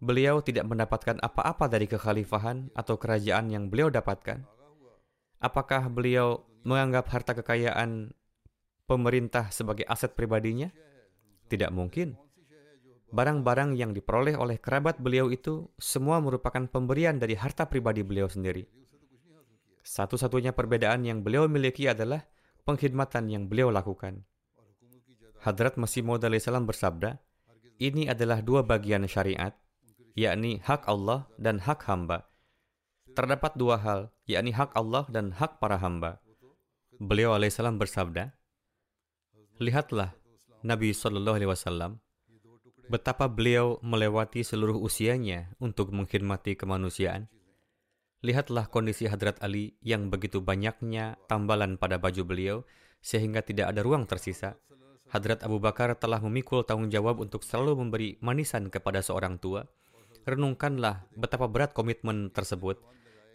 Beliau 0.00 0.44
tidak 0.44 0.68
mendapatkan 0.68 1.16
apa-apa 1.20 1.68
dari 1.72 1.88
kekhalifahan 1.88 2.72
atau 2.76 3.00
kerajaan 3.00 3.48
yang 3.48 3.72
beliau 3.72 3.88
dapatkan. 3.88 4.44
Apakah 5.40 5.88
beliau 5.92 6.44
menganggap 6.64 7.08
harta 7.12 7.32
kekayaan 7.36 8.12
pemerintah 8.86 9.50
sebagai 9.50 9.84
aset 9.86 10.14
pribadinya? 10.14 10.70
Tidak 11.46 11.70
mungkin. 11.74 12.18
barang-barang 13.06 13.78
yang 13.78 13.94
diperoleh 13.94 14.34
oleh 14.34 14.58
kerabat 14.58 14.98
beliau 14.98 15.30
itu 15.30 15.70
semua 15.78 16.18
merupakan 16.18 16.66
pemberian 16.66 17.16
dari 17.22 17.38
harta 17.38 17.64
pribadi 17.70 18.02
beliau 18.02 18.26
sendiri. 18.26 18.66
Satu-satunya 19.86 20.50
perbedaan 20.50 21.06
yang 21.06 21.22
beliau 21.22 21.46
miliki 21.46 21.86
adalah 21.86 22.26
pengkhidmatan 22.66 23.30
yang 23.30 23.46
beliau 23.46 23.70
lakukan. 23.70 24.26
Hadrat 25.46 25.78
Masih 25.78 26.02
Maud 26.02 26.26
salam 26.42 26.66
bersabda, 26.66 27.22
ini 27.78 28.10
adalah 28.10 28.42
dua 28.42 28.66
bagian 28.66 29.06
syariat, 29.06 29.54
yakni 30.18 30.58
hak 30.60 30.84
Allah 30.90 31.30
dan 31.38 31.62
hak 31.62 31.86
hamba. 31.86 32.26
Terdapat 33.16 33.54
dua 33.56 33.80
hal, 33.80 34.12
yakni 34.26 34.52
hak 34.52 34.74
Allah 34.76 35.06
dan 35.08 35.32
hak 35.32 35.62
para 35.62 35.78
hamba. 35.80 36.20
Beliau 37.00 37.32
alaihissalam 37.32 37.80
bersabda, 37.80 38.35
Lihatlah 39.56 40.12
Nabi 40.68 40.92
Shallallahu 40.92 41.40
Alaihi 41.40 41.48
Wasallam 41.48 41.96
betapa 42.92 43.24
beliau 43.24 43.80
melewati 43.80 44.44
seluruh 44.44 44.76
usianya 44.76 45.48
untuk 45.56 45.96
mengkhidmati 45.96 46.60
kemanusiaan. 46.60 47.24
Lihatlah 48.20 48.68
kondisi 48.68 49.08
Hadrat 49.08 49.40
Ali 49.40 49.72
yang 49.80 50.12
begitu 50.12 50.44
banyaknya 50.44 51.16
tambalan 51.24 51.80
pada 51.80 51.96
baju 51.96 52.20
beliau 52.28 52.56
sehingga 53.00 53.40
tidak 53.40 53.72
ada 53.72 53.80
ruang 53.80 54.04
tersisa. 54.04 54.60
Hadrat 55.08 55.40
Abu 55.40 55.56
Bakar 55.56 55.96
telah 55.96 56.20
memikul 56.20 56.60
tanggung 56.60 56.92
jawab 56.92 57.24
untuk 57.24 57.40
selalu 57.40 57.80
memberi 57.80 58.20
manisan 58.20 58.68
kepada 58.68 59.00
seorang 59.00 59.40
tua. 59.40 59.64
Renungkanlah 60.28 61.08
betapa 61.16 61.48
berat 61.48 61.72
komitmen 61.72 62.28
tersebut. 62.28 62.76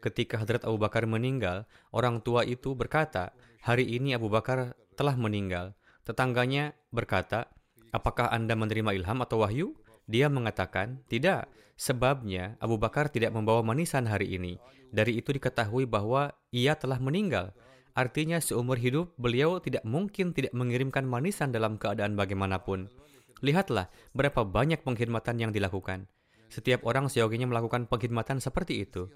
Ketika 0.06 0.38
Hadrat 0.38 0.70
Abu 0.70 0.78
Bakar 0.78 1.10
meninggal, 1.10 1.66
orang 1.90 2.22
tua 2.22 2.46
itu 2.46 2.78
berkata, 2.78 3.34
hari 3.66 3.90
ini 3.90 4.14
Abu 4.14 4.30
Bakar 4.30 4.78
telah 4.94 5.18
meninggal. 5.18 5.74
Tetangganya 6.12 6.76
berkata, 6.92 7.48
apakah 7.96 8.28
Anda 8.36 8.52
menerima 8.52 9.00
ilham 9.00 9.24
atau 9.24 9.48
wahyu? 9.48 9.72
Dia 10.12 10.28
mengatakan, 10.28 11.00
tidak. 11.08 11.48
Sebabnya 11.80 12.60
Abu 12.60 12.76
Bakar 12.76 13.08
tidak 13.08 13.32
membawa 13.32 13.64
manisan 13.64 14.04
hari 14.12 14.36
ini. 14.36 14.60
Dari 14.92 15.24
itu 15.24 15.32
diketahui 15.32 15.88
bahwa 15.88 16.36
ia 16.52 16.76
telah 16.76 17.00
meninggal. 17.00 17.56
Artinya 17.96 18.44
seumur 18.44 18.76
hidup 18.76 19.16
beliau 19.16 19.64
tidak 19.64 19.88
mungkin 19.88 20.36
tidak 20.36 20.52
mengirimkan 20.52 21.08
manisan 21.08 21.56
dalam 21.56 21.80
keadaan 21.80 22.20
bagaimanapun. 22.20 22.92
Lihatlah 23.40 23.88
berapa 24.12 24.44
banyak 24.44 24.84
pengkhidmatan 24.84 25.40
yang 25.40 25.56
dilakukan. 25.56 26.12
Setiap 26.52 26.84
orang 26.84 27.08
seyoginya 27.08 27.48
melakukan 27.48 27.88
pengkhidmatan 27.88 28.44
seperti 28.44 28.84
itu. 28.84 29.08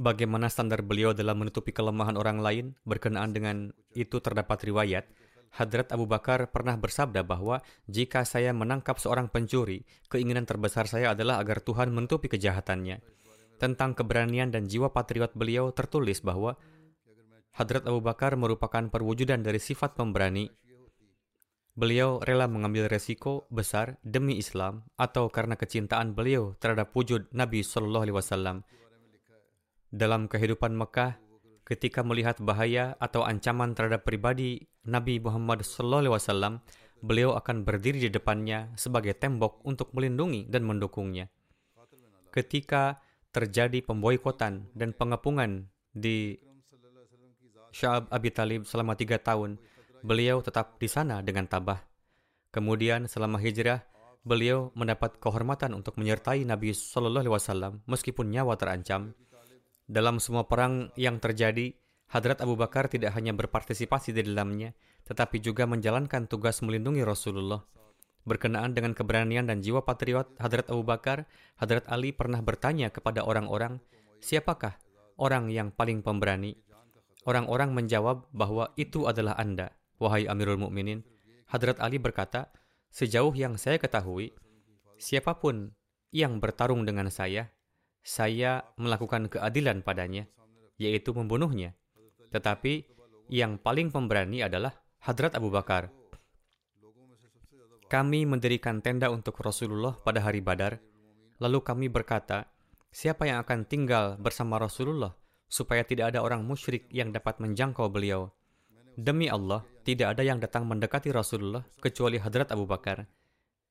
Bagaimana 0.00 0.48
standar 0.48 0.80
beliau 0.80 1.12
dalam 1.12 1.44
menutupi 1.44 1.76
kelemahan 1.76 2.16
orang 2.16 2.40
lain 2.40 2.64
berkenaan 2.88 3.36
dengan 3.36 3.68
itu 3.92 4.16
terdapat 4.24 4.64
riwayat. 4.64 5.04
Hadrat 5.54 5.94
Abu 5.94 6.10
Bakar 6.10 6.50
pernah 6.50 6.74
bersabda 6.74 7.22
bahwa 7.22 7.62
jika 7.86 8.26
saya 8.26 8.50
menangkap 8.50 8.98
seorang 8.98 9.30
pencuri, 9.30 9.86
keinginan 10.10 10.42
terbesar 10.42 10.90
saya 10.90 11.14
adalah 11.14 11.38
agar 11.38 11.62
Tuhan 11.62 11.94
menutupi 11.94 12.26
kejahatannya. 12.26 12.98
Tentang 13.62 13.94
keberanian 13.94 14.50
dan 14.50 14.66
jiwa 14.66 14.90
patriot 14.90 15.30
beliau 15.38 15.70
tertulis 15.70 16.18
bahwa 16.26 16.58
Hadrat 17.54 17.86
Abu 17.86 18.02
Bakar 18.02 18.34
merupakan 18.34 18.90
perwujudan 18.90 19.46
dari 19.46 19.62
sifat 19.62 19.94
pemberani. 19.94 20.50
Beliau 21.78 22.18
rela 22.18 22.50
mengambil 22.50 22.90
resiko 22.90 23.46
besar 23.46 24.02
demi 24.02 24.42
Islam 24.42 24.82
atau 24.98 25.30
karena 25.30 25.54
kecintaan 25.54 26.18
beliau 26.18 26.58
terhadap 26.58 26.90
wujud 26.98 27.30
Nabi 27.30 27.62
Shallallahu 27.62 28.10
Alaihi 28.10 28.18
Wasallam. 28.18 28.56
Dalam 29.94 30.26
kehidupan 30.26 30.74
Mekah, 30.74 31.14
ketika 31.64 32.04
melihat 32.04 32.38
bahaya 32.44 32.94
atau 33.00 33.24
ancaman 33.24 33.72
terhadap 33.72 34.04
pribadi 34.04 34.68
Nabi 34.84 35.16
Muhammad 35.18 35.64
Wasallam, 35.64 36.60
beliau 37.00 37.36
akan 37.36 37.64
berdiri 37.64 38.04
di 38.04 38.10
depannya 38.12 38.72
sebagai 38.76 39.16
tembok 39.16 39.64
untuk 39.64 39.92
melindungi 39.96 40.48
dan 40.48 40.64
mendukungnya. 40.64 41.28
Ketika 42.32 43.00
terjadi 43.32 43.82
pemboikotan 43.82 44.70
dan 44.76 44.92
pengepungan 44.94 45.66
di 45.90 46.38
Sya'ab 47.74 48.06
Abi 48.14 48.30
Talib 48.30 48.62
selama 48.68 48.94
tiga 48.94 49.18
tahun, 49.18 49.58
beliau 50.06 50.38
tetap 50.44 50.78
di 50.78 50.86
sana 50.86 51.24
dengan 51.24 51.50
tabah. 51.50 51.82
Kemudian 52.54 53.10
selama 53.10 53.42
hijrah, 53.42 53.82
beliau 54.22 54.70
mendapat 54.78 55.18
kehormatan 55.18 55.74
untuk 55.74 55.98
menyertai 55.98 56.46
Nabi 56.46 56.70
Shallallahu 56.70 57.26
Alaihi 57.26 57.34
Wasallam 57.34 57.72
meskipun 57.90 58.30
nyawa 58.30 58.54
terancam. 58.54 59.12
Dalam 59.84 60.16
semua 60.16 60.48
perang 60.48 60.88
yang 60.96 61.20
terjadi, 61.20 61.76
Hadrat 62.08 62.40
Abu 62.40 62.56
Bakar 62.56 62.88
tidak 62.88 63.12
hanya 63.16 63.36
berpartisipasi 63.36 64.16
di 64.16 64.24
dalamnya, 64.24 64.72
tetapi 65.04 65.44
juga 65.44 65.68
menjalankan 65.68 66.24
tugas 66.24 66.64
melindungi 66.64 67.04
Rasulullah. 67.04 67.60
Berkenaan 68.24 68.72
dengan 68.72 68.96
keberanian 68.96 69.44
dan 69.44 69.60
jiwa 69.60 69.84
patriot 69.84 70.32
Hadrat 70.40 70.72
Abu 70.72 70.88
Bakar, 70.88 71.28
Hadrat 71.60 71.84
Ali 71.92 72.16
pernah 72.16 72.40
bertanya 72.40 72.88
kepada 72.88 73.28
orang-orang, 73.28 73.76
siapakah 74.24 74.80
orang 75.20 75.52
yang 75.52 75.68
paling 75.68 76.00
pemberani? 76.00 76.56
Orang-orang 77.28 77.76
menjawab 77.76 78.24
bahwa 78.32 78.72
itu 78.80 79.04
adalah 79.04 79.36
Anda, 79.36 79.76
wahai 80.00 80.24
Amirul 80.24 80.56
Mukminin. 80.56 81.04
Hadrat 81.52 81.76
Ali 81.84 82.00
berkata, 82.00 82.48
sejauh 82.88 83.36
yang 83.36 83.60
saya 83.60 83.76
ketahui, 83.76 84.32
siapa 84.96 85.36
pun 85.36 85.76
yang 86.08 86.40
bertarung 86.40 86.88
dengan 86.88 87.12
saya, 87.12 87.52
saya 88.04 88.68
melakukan 88.76 89.32
keadilan 89.32 89.80
padanya, 89.80 90.28
yaitu 90.76 91.16
membunuhnya. 91.16 91.72
Tetapi 92.28 92.84
yang 93.32 93.56
paling 93.56 93.88
pemberani 93.88 94.44
adalah 94.44 94.76
Hadrat 95.00 95.32
Abu 95.40 95.48
Bakar. 95.48 95.88
Kami 97.88 98.28
mendirikan 98.28 98.84
tenda 98.84 99.08
untuk 99.08 99.40
Rasulullah 99.40 99.96
pada 99.96 100.20
hari 100.20 100.44
Badar, 100.44 100.76
lalu 101.40 101.64
kami 101.64 101.86
berkata, 101.88 102.44
siapa 102.92 103.24
yang 103.24 103.40
akan 103.40 103.64
tinggal 103.64 104.20
bersama 104.20 104.60
Rasulullah 104.60 105.16
supaya 105.48 105.86
tidak 105.86 106.12
ada 106.12 106.20
orang 106.20 106.42
musyrik 106.44 106.90
yang 106.92 107.08
dapat 107.14 107.40
menjangkau 107.40 107.88
beliau. 107.88 108.32
Demi 108.94 109.26
Allah, 109.30 109.62
tidak 109.86 110.16
ada 110.16 110.22
yang 110.22 110.38
datang 110.38 110.66
mendekati 110.66 111.10
Rasulullah 111.10 111.62
kecuali 111.78 112.18
Hadrat 112.18 112.50
Abu 112.50 112.66
Bakar, 112.66 113.06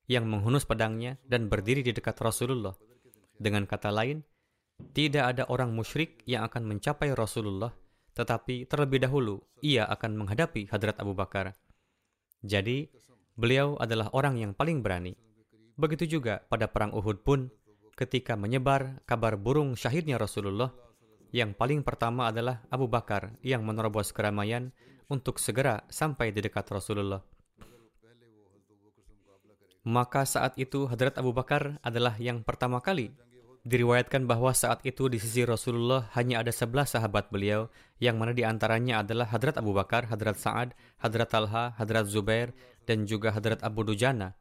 yang 0.08 0.28
menghunus 0.28 0.64
pedangnya 0.68 1.20
dan 1.28 1.48
berdiri 1.48 1.84
di 1.84 1.92
dekat 1.92 2.20
Rasulullah. 2.20 2.76
Dengan 3.38 3.66
kata 3.66 3.90
lain, 3.90 4.22
tidak 4.94 5.36
ada 5.36 5.44
orang 5.50 5.74
musyrik 5.74 6.22
yang 6.26 6.46
akan 6.46 6.66
mencapai 6.66 7.14
Rasulullah, 7.14 7.72
tetapi 8.14 8.70
terlebih 8.70 9.02
dahulu 9.02 9.42
ia 9.64 9.86
akan 9.90 10.20
menghadapi 10.20 10.70
Hadrat 10.70 11.00
Abu 11.02 11.18
Bakar. 11.18 11.54
Jadi, 12.44 12.92
beliau 13.34 13.80
adalah 13.80 14.12
orang 14.14 14.38
yang 14.38 14.52
paling 14.54 14.84
berani. 14.84 15.16
Begitu 15.74 16.20
juga 16.20 16.44
pada 16.46 16.70
perang 16.70 16.94
Uhud 16.94 17.26
pun, 17.26 17.50
ketika 17.98 18.38
menyebar 18.38 19.02
kabar 19.06 19.38
burung 19.40 19.74
syahidnya 19.74 20.22
Rasulullah, 20.22 20.70
yang 21.34 21.58
paling 21.58 21.82
pertama 21.82 22.30
adalah 22.30 22.62
Abu 22.70 22.86
Bakar 22.86 23.34
yang 23.42 23.66
menerobos 23.66 24.14
keramaian 24.14 24.70
untuk 25.10 25.42
segera 25.42 25.82
sampai 25.90 26.30
di 26.30 26.46
dekat 26.46 26.70
Rasulullah. 26.70 27.26
Maka 29.84 30.24
saat 30.24 30.56
itu 30.62 30.88
Hadrat 30.88 31.20
Abu 31.20 31.36
Bakar 31.36 31.82
adalah 31.84 32.16
yang 32.22 32.46
pertama 32.46 32.80
kali. 32.80 33.12
Diriwayatkan 33.64 34.28
bahwa 34.28 34.52
saat 34.52 34.84
itu 34.84 35.08
di 35.08 35.24
sisi 35.24 35.48
Rasulullah 35.48 36.12
hanya 36.20 36.44
ada 36.44 36.52
sebelas 36.52 36.92
sahabat 36.92 37.32
beliau, 37.32 37.72
yang 37.96 38.20
mana 38.20 38.36
di 38.36 38.44
antaranya 38.44 39.00
adalah 39.00 39.24
Hadrat 39.32 39.56
Abu 39.56 39.72
Bakar, 39.72 40.12
Hadrat 40.12 40.36
Sa'ad, 40.36 40.76
Hadrat 41.00 41.32
Talha, 41.32 41.72
Hadrat 41.80 42.12
Zubair, 42.12 42.52
dan 42.84 43.08
juga 43.08 43.32
Hadrat 43.32 43.64
Abu 43.64 43.88
Dujana. 43.88 44.36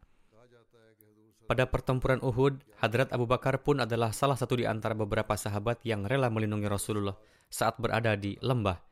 Pada 1.46 1.70
pertempuran 1.70 2.18
Uhud, 2.18 2.66
Hadrat 2.82 3.14
Abu 3.14 3.30
Bakar 3.30 3.62
pun 3.62 3.78
adalah 3.78 4.10
salah 4.10 4.34
satu 4.34 4.58
di 4.58 4.66
antara 4.66 4.98
beberapa 4.98 5.38
sahabat 5.38 5.86
yang 5.86 6.02
rela 6.02 6.26
melindungi 6.26 6.66
Rasulullah 6.66 7.14
saat 7.46 7.78
berada 7.78 8.18
di 8.18 8.34
lembah. 8.42 8.82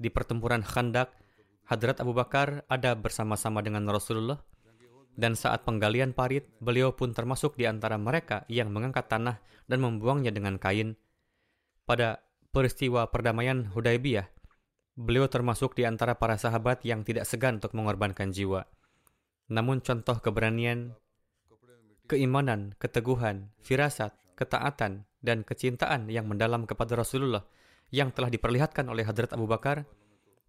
Di 0.00 0.08
pertempuran 0.08 0.64
Khandak, 0.64 1.12
Hadrat 1.68 2.00
Abu 2.00 2.16
Bakar 2.16 2.64
ada 2.72 2.96
bersama-sama 2.96 3.60
dengan 3.60 3.84
Rasulullah 3.84 4.40
dan 5.14 5.38
saat 5.38 5.62
penggalian 5.62 6.10
parit, 6.10 6.50
beliau 6.58 6.94
pun 6.94 7.14
termasuk 7.14 7.54
di 7.54 7.70
antara 7.70 7.94
mereka 7.94 8.42
yang 8.50 8.74
mengangkat 8.74 9.06
tanah 9.06 9.38
dan 9.70 9.78
membuangnya 9.78 10.34
dengan 10.34 10.58
kain. 10.58 10.98
Pada 11.86 12.22
peristiwa 12.50 13.06
perdamaian 13.10 13.70
Hudaybiyah, 13.70 14.26
beliau 14.98 15.26
termasuk 15.30 15.74
di 15.78 15.86
antara 15.86 16.18
para 16.18 16.38
sahabat 16.38 16.82
yang 16.82 17.06
tidak 17.06 17.26
segan 17.26 17.62
untuk 17.62 17.74
mengorbankan 17.78 18.34
jiwa. 18.34 18.66
Namun 19.50 19.82
contoh 19.84 20.18
keberanian 20.18 20.96
keimanan, 22.10 22.76
keteguhan, 22.76 23.52
firasat, 23.64 24.12
ketaatan, 24.36 25.08
dan 25.24 25.40
kecintaan 25.40 26.12
yang 26.12 26.28
mendalam 26.28 26.68
kepada 26.68 27.00
Rasulullah 27.00 27.48
yang 27.88 28.12
telah 28.12 28.28
diperlihatkan 28.28 28.84
oleh 28.90 29.06
Hadrat 29.08 29.32
Abu 29.32 29.48
Bakar 29.48 29.88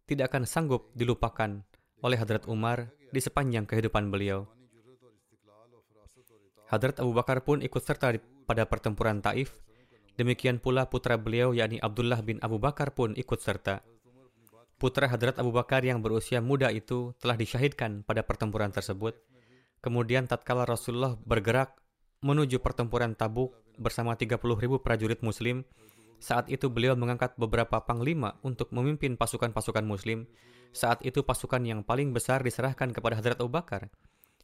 tidak 0.06 0.36
akan 0.36 0.44
sanggup 0.44 0.92
dilupakan 0.94 1.64
oleh 2.04 2.18
Hadrat 2.20 2.46
Umar 2.46 2.92
di 3.16 3.24
sepanjang 3.24 3.64
kehidupan 3.64 4.12
beliau. 4.12 4.44
Hadrat 6.68 7.00
Abu 7.00 7.16
Bakar 7.16 7.48
pun 7.48 7.64
ikut 7.64 7.80
serta 7.80 8.12
pada 8.44 8.68
pertempuran 8.68 9.24
Taif. 9.24 9.56
Demikian 10.20 10.60
pula 10.60 10.92
putra 10.92 11.16
beliau 11.16 11.56
yakni 11.56 11.80
Abdullah 11.80 12.20
bin 12.20 12.44
Abu 12.44 12.60
Bakar 12.60 12.92
pun 12.92 13.16
ikut 13.16 13.40
serta. 13.40 13.80
Putra 14.76 15.08
Hadrat 15.08 15.40
Abu 15.40 15.56
Bakar 15.56 15.88
yang 15.88 16.04
berusia 16.04 16.44
muda 16.44 16.68
itu 16.68 17.16
telah 17.24 17.40
disyahidkan 17.40 18.04
pada 18.04 18.28
pertempuran 18.28 18.76
tersebut 18.76 19.16
Kemudian 19.86 20.26
tatkala 20.26 20.66
Rasulullah 20.66 21.14
bergerak 21.14 21.78
menuju 22.26 22.58
pertempuran 22.58 23.14
Tabuk 23.14 23.54
bersama 23.78 24.18
30 24.18 24.42
ribu 24.58 24.82
prajurit 24.82 25.22
muslim, 25.22 25.62
saat 26.20 26.50
itu 26.50 26.72
beliau 26.72 26.98
mengangkat 26.98 27.36
beberapa 27.36 27.84
panglima 27.84 28.40
untuk 28.42 28.72
memimpin 28.72 29.20
pasukan-pasukan 29.20 29.86
muslim. 29.86 30.26
Saat 30.76 31.04
itu 31.08 31.24
pasukan 31.24 31.64
yang 31.64 31.82
paling 31.88 32.12
besar 32.12 32.44
diserahkan 32.44 32.92
kepada 32.92 33.16
Hadrat 33.20 33.40
Abu 33.40 33.52
Bakar. 33.52 33.88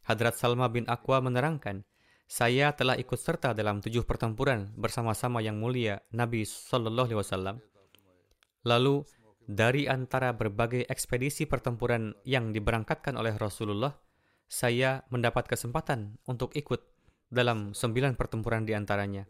Hadrat 0.02 0.34
Salma 0.34 0.66
bin 0.72 0.88
Aqwa 0.88 1.20
menerangkan, 1.20 1.84
saya 2.24 2.72
telah 2.72 2.96
ikut 2.96 3.20
serta 3.20 3.52
dalam 3.52 3.84
tujuh 3.84 4.08
pertempuran 4.08 4.72
bersama-sama 4.72 5.44
yang 5.44 5.60
mulia 5.60 6.00
Nabi 6.16 6.48
Shallallahu 6.48 7.12
Alaihi 7.12 7.20
Wasallam. 7.20 7.56
Lalu 8.64 9.04
dari 9.44 9.84
antara 9.90 10.32
berbagai 10.32 10.86
ekspedisi 10.88 11.44
pertempuran 11.44 12.16
yang 12.24 12.54
diberangkatkan 12.54 13.18
oleh 13.18 13.36
Rasulullah, 13.36 13.92
saya 14.48 15.04
mendapat 15.12 15.50
kesempatan 15.50 16.16
untuk 16.24 16.54
ikut 16.56 16.80
dalam 17.32 17.72
sembilan 17.76 18.16
pertempuran 18.16 18.64
di 18.64 18.72
antaranya. 18.72 19.24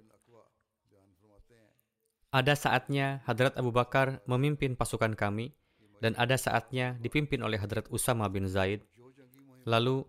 Ada 2.33 2.57
saatnya 2.57 3.21
Hadrat 3.29 3.61
Abu 3.61 3.77
Bakar 3.77 4.25
memimpin 4.25 4.73
pasukan 4.73 5.13
kami, 5.13 5.53
dan 6.01 6.17
ada 6.17 6.41
saatnya 6.41 6.97
dipimpin 6.97 7.45
oleh 7.45 7.61
Hadrat 7.61 7.93
Usama 7.93 8.25
bin 8.33 8.49
Zaid. 8.49 8.81
Lalu, 9.69 10.09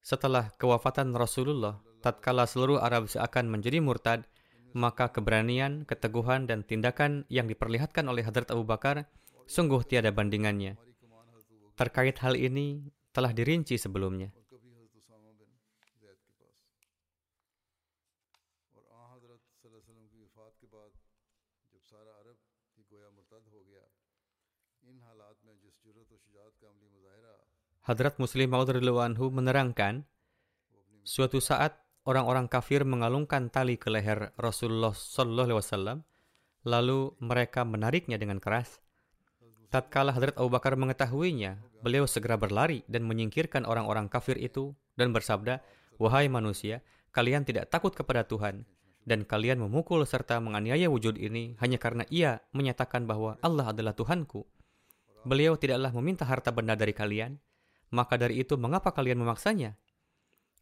setelah 0.00 0.48
kewafatan 0.56 1.12
Rasulullah, 1.12 1.84
tatkala 2.00 2.48
seluruh 2.48 2.80
Arab 2.80 3.12
seakan 3.12 3.52
menjadi 3.52 3.76
murtad, 3.84 4.24
maka 4.72 5.12
keberanian, 5.12 5.84
keteguhan, 5.84 6.48
dan 6.48 6.64
tindakan 6.64 7.28
yang 7.28 7.44
diperlihatkan 7.44 8.08
oleh 8.08 8.24
Hadrat 8.24 8.48
Abu 8.48 8.64
Bakar 8.64 9.04
sungguh 9.44 9.84
tiada 9.84 10.08
bandingannya. 10.16 10.80
Terkait 11.76 12.16
hal 12.24 12.40
ini 12.40 12.88
telah 13.12 13.36
dirinci 13.36 13.76
sebelumnya. 13.76 14.32
Hadrat 27.80 28.20
Muslim 28.20 28.52
Maud 28.52 28.68
menerangkan, 29.32 30.04
suatu 31.00 31.40
saat 31.40 31.80
orang-orang 32.04 32.44
kafir 32.44 32.84
mengalungkan 32.84 33.48
tali 33.48 33.80
ke 33.80 33.88
leher 33.88 34.36
Rasulullah 34.36 34.92
Sallallahu 34.92 35.46
Alaihi 35.48 35.60
Wasallam, 35.64 35.98
lalu 36.68 37.16
mereka 37.24 37.64
menariknya 37.64 38.20
dengan 38.20 38.36
keras. 38.36 38.84
Tatkala 39.70 40.12
Hadrat 40.12 40.36
Abu 40.36 40.50
Bakar 40.52 40.76
mengetahuinya, 40.76 41.62
beliau 41.80 42.04
segera 42.04 42.36
berlari 42.36 42.84
dan 42.90 43.06
menyingkirkan 43.06 43.64
orang-orang 43.64 44.10
kafir 44.10 44.36
itu 44.36 44.76
dan 44.98 45.14
bersabda, 45.14 45.62
Wahai 45.96 46.28
manusia, 46.28 46.84
kalian 47.16 47.48
tidak 47.48 47.72
takut 47.72 47.96
kepada 47.96 48.28
Tuhan, 48.28 48.68
dan 49.08 49.24
kalian 49.24 49.62
memukul 49.62 50.04
serta 50.04 50.36
menganiaya 50.42 50.92
wujud 50.92 51.16
ini 51.16 51.56
hanya 51.64 51.80
karena 51.80 52.04
ia 52.12 52.44
menyatakan 52.52 53.08
bahwa 53.08 53.40
Allah 53.40 53.72
adalah 53.72 53.96
Tuhanku. 53.96 54.44
Beliau 55.24 55.56
tidaklah 55.56 55.92
meminta 55.96 56.24
harta 56.24 56.52
benda 56.52 56.76
dari 56.76 56.92
kalian, 56.96 57.36
maka 57.90 58.16
dari 58.16 58.42
itu 58.42 58.54
mengapa 58.56 58.94
kalian 58.94 59.20
memaksanya? 59.22 59.76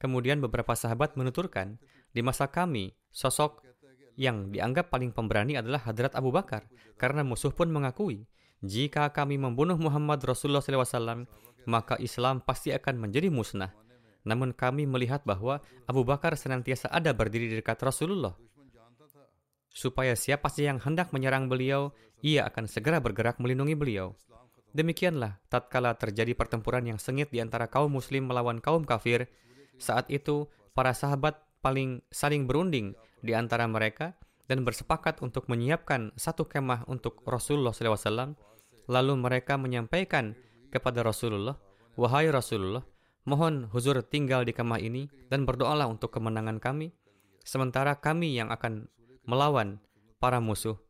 Kemudian 0.00 0.40
beberapa 0.40 0.72
sahabat 0.72 1.14
menuturkan, 1.14 1.76
di 2.12 2.20
masa 2.24 2.48
kami, 2.48 2.94
sosok 3.12 3.62
yang 4.18 4.50
dianggap 4.50 4.90
paling 4.90 5.14
pemberani 5.14 5.54
adalah 5.54 5.84
Hadrat 5.86 6.16
Abu 6.18 6.34
Bakar, 6.34 6.66
karena 6.98 7.22
musuh 7.22 7.54
pun 7.54 7.70
mengakui, 7.70 8.26
jika 8.58 9.06
kami 9.14 9.38
membunuh 9.38 9.78
Muhammad 9.78 10.18
Rasulullah 10.26 10.62
SAW, 10.62 11.30
maka 11.70 11.94
Islam 12.02 12.42
pasti 12.42 12.74
akan 12.74 12.98
menjadi 12.98 13.30
musnah. 13.30 13.70
Namun 14.26 14.50
kami 14.50 14.84
melihat 14.84 15.22
bahwa 15.22 15.62
Abu 15.86 16.02
Bakar 16.02 16.34
senantiasa 16.34 16.90
ada 16.90 17.14
berdiri 17.14 17.46
di 17.46 17.62
dekat 17.62 17.78
Rasulullah. 17.78 18.34
Supaya 19.70 20.18
siapa 20.18 20.50
saja 20.50 20.74
yang 20.74 20.82
hendak 20.82 21.14
menyerang 21.14 21.46
beliau, 21.46 21.94
ia 22.18 22.50
akan 22.50 22.66
segera 22.66 22.98
bergerak 22.98 23.38
melindungi 23.38 23.78
beliau. 23.78 24.18
Demikianlah 24.76 25.40
tatkala 25.48 25.96
terjadi 25.96 26.36
pertempuran 26.36 26.84
yang 26.84 27.00
sengit 27.00 27.32
di 27.32 27.40
antara 27.40 27.72
kaum 27.72 27.88
muslim 27.88 28.28
melawan 28.28 28.60
kaum 28.60 28.84
kafir, 28.84 29.28
saat 29.80 30.10
itu 30.12 30.50
para 30.76 30.92
sahabat 30.92 31.40
paling 31.64 32.04
saling 32.12 32.44
berunding 32.44 32.92
di 33.24 33.32
antara 33.32 33.64
mereka 33.64 34.14
dan 34.48 34.64
bersepakat 34.64 35.20
untuk 35.20 35.48
menyiapkan 35.48 36.12
satu 36.16 36.48
kemah 36.48 36.88
untuk 36.88 37.20
Rasulullah 37.28 37.72
SAW. 37.72 38.36
Lalu 38.88 39.14
mereka 39.20 39.60
menyampaikan 39.60 40.32
kepada 40.72 41.04
Rasulullah, 41.04 41.60
Wahai 42.00 42.32
Rasulullah, 42.32 42.80
mohon 43.28 43.68
huzur 43.68 44.00
tinggal 44.00 44.48
di 44.48 44.56
kemah 44.56 44.80
ini 44.80 45.12
dan 45.28 45.44
berdoalah 45.44 45.84
untuk 45.84 46.08
kemenangan 46.08 46.56
kami, 46.56 46.96
sementara 47.44 48.00
kami 48.00 48.32
yang 48.32 48.48
akan 48.48 48.88
melawan 49.28 49.76
para 50.16 50.40
musuh. 50.40 50.80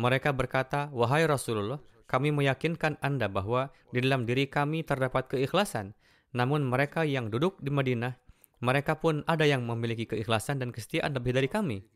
Mereka 0.00 0.32
berkata, 0.32 0.88
Wahai 0.96 1.28
Rasulullah, 1.28 1.76
kami 2.10 2.34
meyakinkan 2.34 2.98
Anda 2.98 3.30
bahwa 3.30 3.70
di 3.94 4.02
dalam 4.02 4.26
diri 4.26 4.50
kami 4.50 4.82
terdapat 4.82 5.30
keikhlasan. 5.30 5.94
Namun 6.34 6.66
mereka 6.66 7.06
yang 7.06 7.30
duduk 7.30 7.62
di 7.62 7.70
Madinah, 7.70 8.18
mereka 8.58 8.98
pun 8.98 9.22
ada 9.30 9.46
yang 9.46 9.62
memiliki 9.62 10.10
keikhlasan 10.10 10.58
dan 10.58 10.74
kesetiaan 10.74 11.14
lebih 11.14 11.38
dari 11.38 11.46
kami. 11.46 11.86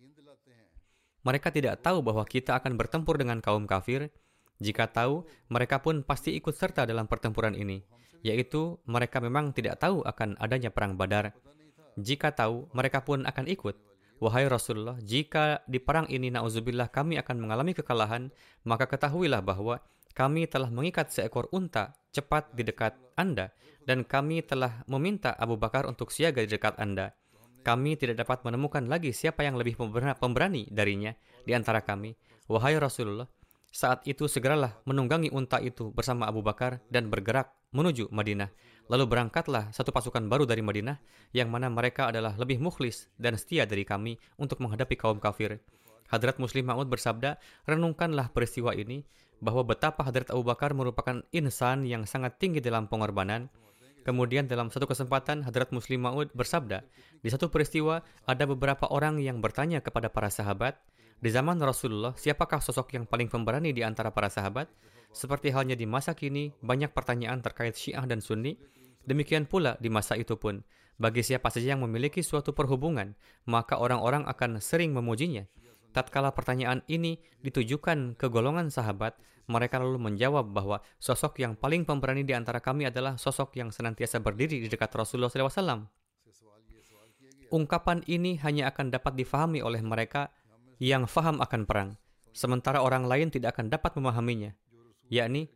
Mereka 1.26 1.50
tidak 1.50 1.82
tahu 1.82 2.04
bahwa 2.06 2.22
kita 2.22 2.54
akan 2.62 2.78
bertempur 2.78 3.18
dengan 3.18 3.42
kaum 3.42 3.66
kafir. 3.66 4.14
Jika 4.62 4.86
tahu, 4.86 5.26
mereka 5.50 5.82
pun 5.82 6.06
pasti 6.06 6.38
ikut 6.38 6.54
serta 6.54 6.86
dalam 6.86 7.10
pertempuran 7.10 7.58
ini, 7.58 7.82
yaitu 8.22 8.78
mereka 8.86 9.18
memang 9.18 9.50
tidak 9.50 9.82
tahu 9.82 10.06
akan 10.06 10.38
adanya 10.38 10.70
perang 10.70 10.94
Badar. 10.94 11.34
Jika 11.98 12.30
tahu, 12.30 12.70
mereka 12.70 13.02
pun 13.02 13.26
akan 13.26 13.50
ikut. 13.50 13.74
Wahai 14.22 14.46
Rasulullah, 14.46 14.94
jika 15.02 15.66
di 15.66 15.82
perang 15.82 16.06
ini 16.06 16.30
na'udzubillah 16.30 16.88
kami 16.88 17.18
akan 17.18 17.36
mengalami 17.44 17.74
kekalahan, 17.74 18.30
maka 18.62 18.86
ketahuilah 18.86 19.42
bahwa 19.42 19.82
kami 20.14 20.46
telah 20.46 20.70
mengikat 20.70 21.10
seekor 21.10 21.50
unta 21.50 21.98
cepat 22.14 22.54
di 22.54 22.62
dekat 22.62 22.94
Anda, 23.18 23.50
dan 23.82 24.06
kami 24.06 24.46
telah 24.46 24.86
meminta 24.86 25.34
Abu 25.34 25.58
Bakar 25.58 25.90
untuk 25.90 26.14
siaga 26.14 26.40
di 26.46 26.48
dekat 26.48 26.78
Anda. 26.78 27.12
Kami 27.66 27.98
tidak 27.98 28.22
dapat 28.22 28.46
menemukan 28.46 28.86
lagi 28.86 29.10
siapa 29.10 29.42
yang 29.42 29.58
lebih 29.58 29.74
pemberani 30.20 30.70
darinya 30.70 31.10
di 31.42 31.52
antara 31.52 31.82
kami. 31.82 32.14
Wahai 32.46 32.78
Rasulullah, 32.78 33.26
saat 33.74 34.06
itu 34.06 34.30
segeralah 34.30 34.78
menunggangi 34.86 35.34
unta 35.34 35.58
itu 35.58 35.90
bersama 35.90 36.30
Abu 36.30 36.46
Bakar 36.46 36.78
dan 36.86 37.10
bergerak 37.10 37.50
menuju 37.74 38.12
Madinah. 38.14 38.52
Lalu 38.86 39.04
berangkatlah 39.08 39.74
satu 39.74 39.90
pasukan 39.90 40.28
baru 40.30 40.46
dari 40.46 40.62
Madinah, 40.62 41.00
yang 41.34 41.50
mana 41.50 41.66
mereka 41.72 42.12
adalah 42.12 42.38
lebih 42.38 42.62
mukhlis 42.62 43.10
dan 43.18 43.34
setia 43.34 43.66
dari 43.66 43.82
kami 43.82 44.20
untuk 44.38 44.62
menghadapi 44.62 44.94
kaum 44.94 45.18
kafir. 45.18 45.58
Hadrat 46.12 46.36
Muslim 46.36 46.68
Ma'ud 46.68 46.86
bersabda, 46.86 47.40
renungkanlah 47.64 48.28
peristiwa 48.30 48.76
ini, 48.76 49.08
bahwa 49.42 49.66
betapa 49.66 50.04
Hadrat 50.06 50.30
Abu 50.30 50.46
Bakar 50.46 50.74
merupakan 50.76 51.22
insan 51.34 51.86
yang 51.86 52.04
sangat 52.04 52.38
tinggi 52.38 52.60
dalam 52.62 52.86
pengorbanan. 52.86 53.50
Kemudian 54.04 54.44
dalam 54.44 54.68
satu 54.68 54.84
kesempatan 54.84 55.42
Hadrat 55.48 55.72
Muslim 55.72 56.04
Ma'ud 56.04 56.28
bersabda, 56.36 56.84
di 57.24 57.28
satu 57.32 57.48
peristiwa 57.48 58.04
ada 58.28 58.44
beberapa 58.44 58.84
orang 58.92 59.16
yang 59.16 59.40
bertanya 59.40 59.80
kepada 59.80 60.12
para 60.12 60.28
sahabat, 60.28 60.76
di 61.24 61.32
zaman 61.32 61.56
Rasulullah, 61.56 62.12
siapakah 62.12 62.60
sosok 62.60 63.00
yang 63.00 63.08
paling 63.08 63.32
pemberani 63.32 63.72
di 63.72 63.80
antara 63.80 64.12
para 64.12 64.28
sahabat? 64.28 64.68
Seperti 65.08 65.48
halnya 65.56 65.72
di 65.72 65.88
masa 65.88 66.12
kini, 66.12 66.52
banyak 66.60 66.92
pertanyaan 66.92 67.40
terkait 67.40 67.78
Syiah 67.80 68.04
dan 68.04 68.20
Sunni. 68.20 68.60
Demikian 69.08 69.48
pula 69.48 69.80
di 69.80 69.88
masa 69.88 70.20
itu 70.20 70.36
pun, 70.36 70.60
bagi 71.00 71.24
siapa 71.24 71.48
saja 71.48 71.72
yang 71.72 71.82
memiliki 71.82 72.20
suatu 72.20 72.52
perhubungan, 72.52 73.16
maka 73.48 73.80
orang-orang 73.80 74.28
akan 74.28 74.60
sering 74.60 74.92
memujinya. 74.92 75.48
Tatkala 75.94 76.34
pertanyaan 76.34 76.82
ini 76.90 77.22
ditujukan 77.46 78.18
ke 78.18 78.26
golongan 78.26 78.66
sahabat, 78.66 79.14
mereka 79.46 79.78
lalu 79.78 80.02
menjawab 80.02 80.50
bahwa 80.50 80.82
sosok 80.98 81.38
yang 81.38 81.54
paling 81.54 81.86
pemberani 81.86 82.26
di 82.26 82.34
antara 82.34 82.58
kami 82.58 82.90
adalah 82.90 83.14
sosok 83.14 83.54
yang 83.54 83.70
senantiasa 83.70 84.18
berdiri 84.18 84.58
di 84.58 84.66
dekat 84.66 84.90
Rasulullah 84.90 85.30
SAW. 85.30 85.86
Ungkapan 87.54 88.02
ini 88.10 88.42
hanya 88.42 88.74
akan 88.74 88.90
dapat 88.90 89.14
difahami 89.14 89.62
oleh 89.62 89.78
mereka 89.86 90.34
yang 90.82 91.06
faham 91.06 91.38
akan 91.38 91.62
perang, 91.62 91.90
sementara 92.34 92.82
orang 92.82 93.06
lain 93.06 93.30
tidak 93.30 93.54
akan 93.54 93.70
dapat 93.70 93.94
memahaminya, 93.94 94.50
yakni 95.06 95.46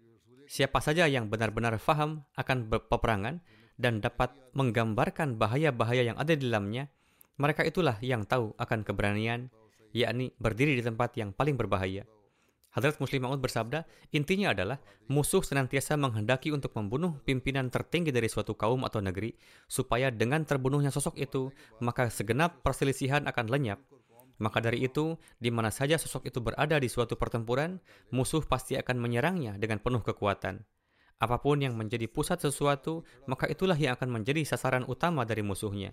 siapa 0.47 0.79
saja 0.79 1.11
yang 1.11 1.27
benar-benar 1.27 1.75
faham 1.83 2.23
akan 2.39 2.71
peperangan 2.71 3.43
dan 3.75 3.99
dapat 3.99 4.31
menggambarkan 4.55 5.35
bahaya-bahaya 5.35 6.15
yang 6.15 6.17
ada 6.23 6.39
di 6.39 6.47
dalamnya, 6.47 6.87
mereka 7.35 7.67
itulah 7.67 7.99
yang 7.99 8.23
tahu 8.23 8.55
akan 8.55 8.87
keberanian, 8.87 9.51
yakni 9.93 10.33
berdiri 10.37 10.79
di 10.79 10.83
tempat 10.85 11.17
yang 11.17 11.33
paling 11.33 11.57
berbahaya. 11.59 12.05
Hadrat 12.69 13.01
Muslim 13.01 13.25
Maud 13.25 13.41
bersabda, 13.41 13.89
intinya 14.13 14.53
adalah 14.53 14.79
musuh 15.09 15.41
senantiasa 15.41 15.97
menghendaki 15.97 16.53
untuk 16.53 16.77
membunuh 16.77 17.17
pimpinan 17.25 17.73
tertinggi 17.73 18.13
dari 18.13 18.29
suatu 18.29 18.55
kaum 18.55 18.85
atau 18.85 19.01
negeri, 19.01 19.35
supaya 19.67 20.13
dengan 20.13 20.45
terbunuhnya 20.45 20.93
sosok 20.93 21.17
itu, 21.19 21.51
maka 21.81 22.13
segenap 22.13 22.61
perselisihan 22.61 23.25
akan 23.27 23.49
lenyap. 23.49 23.81
Maka 24.39 24.63
dari 24.63 24.87
itu, 24.87 25.19
di 25.43 25.51
mana 25.51 25.75
saja 25.75 25.99
sosok 25.99 26.31
itu 26.31 26.39
berada 26.39 26.79
di 26.79 26.87
suatu 26.87 27.19
pertempuran, 27.19 27.83
musuh 28.15 28.45
pasti 28.47 28.79
akan 28.79 29.03
menyerangnya 29.03 29.59
dengan 29.59 29.83
penuh 29.83 30.05
kekuatan. 30.05 30.63
Apa 31.19 31.43
pun 31.43 31.59
yang 31.59 31.75
menjadi 31.75 32.07
pusat 32.07 32.39
sesuatu, 32.39 33.03
maka 33.27 33.51
itulah 33.51 33.75
yang 33.75 33.99
akan 33.99 34.23
menjadi 34.23 34.47
sasaran 34.47 34.87
utama 34.87 35.27
dari 35.27 35.43
musuhnya. 35.43 35.91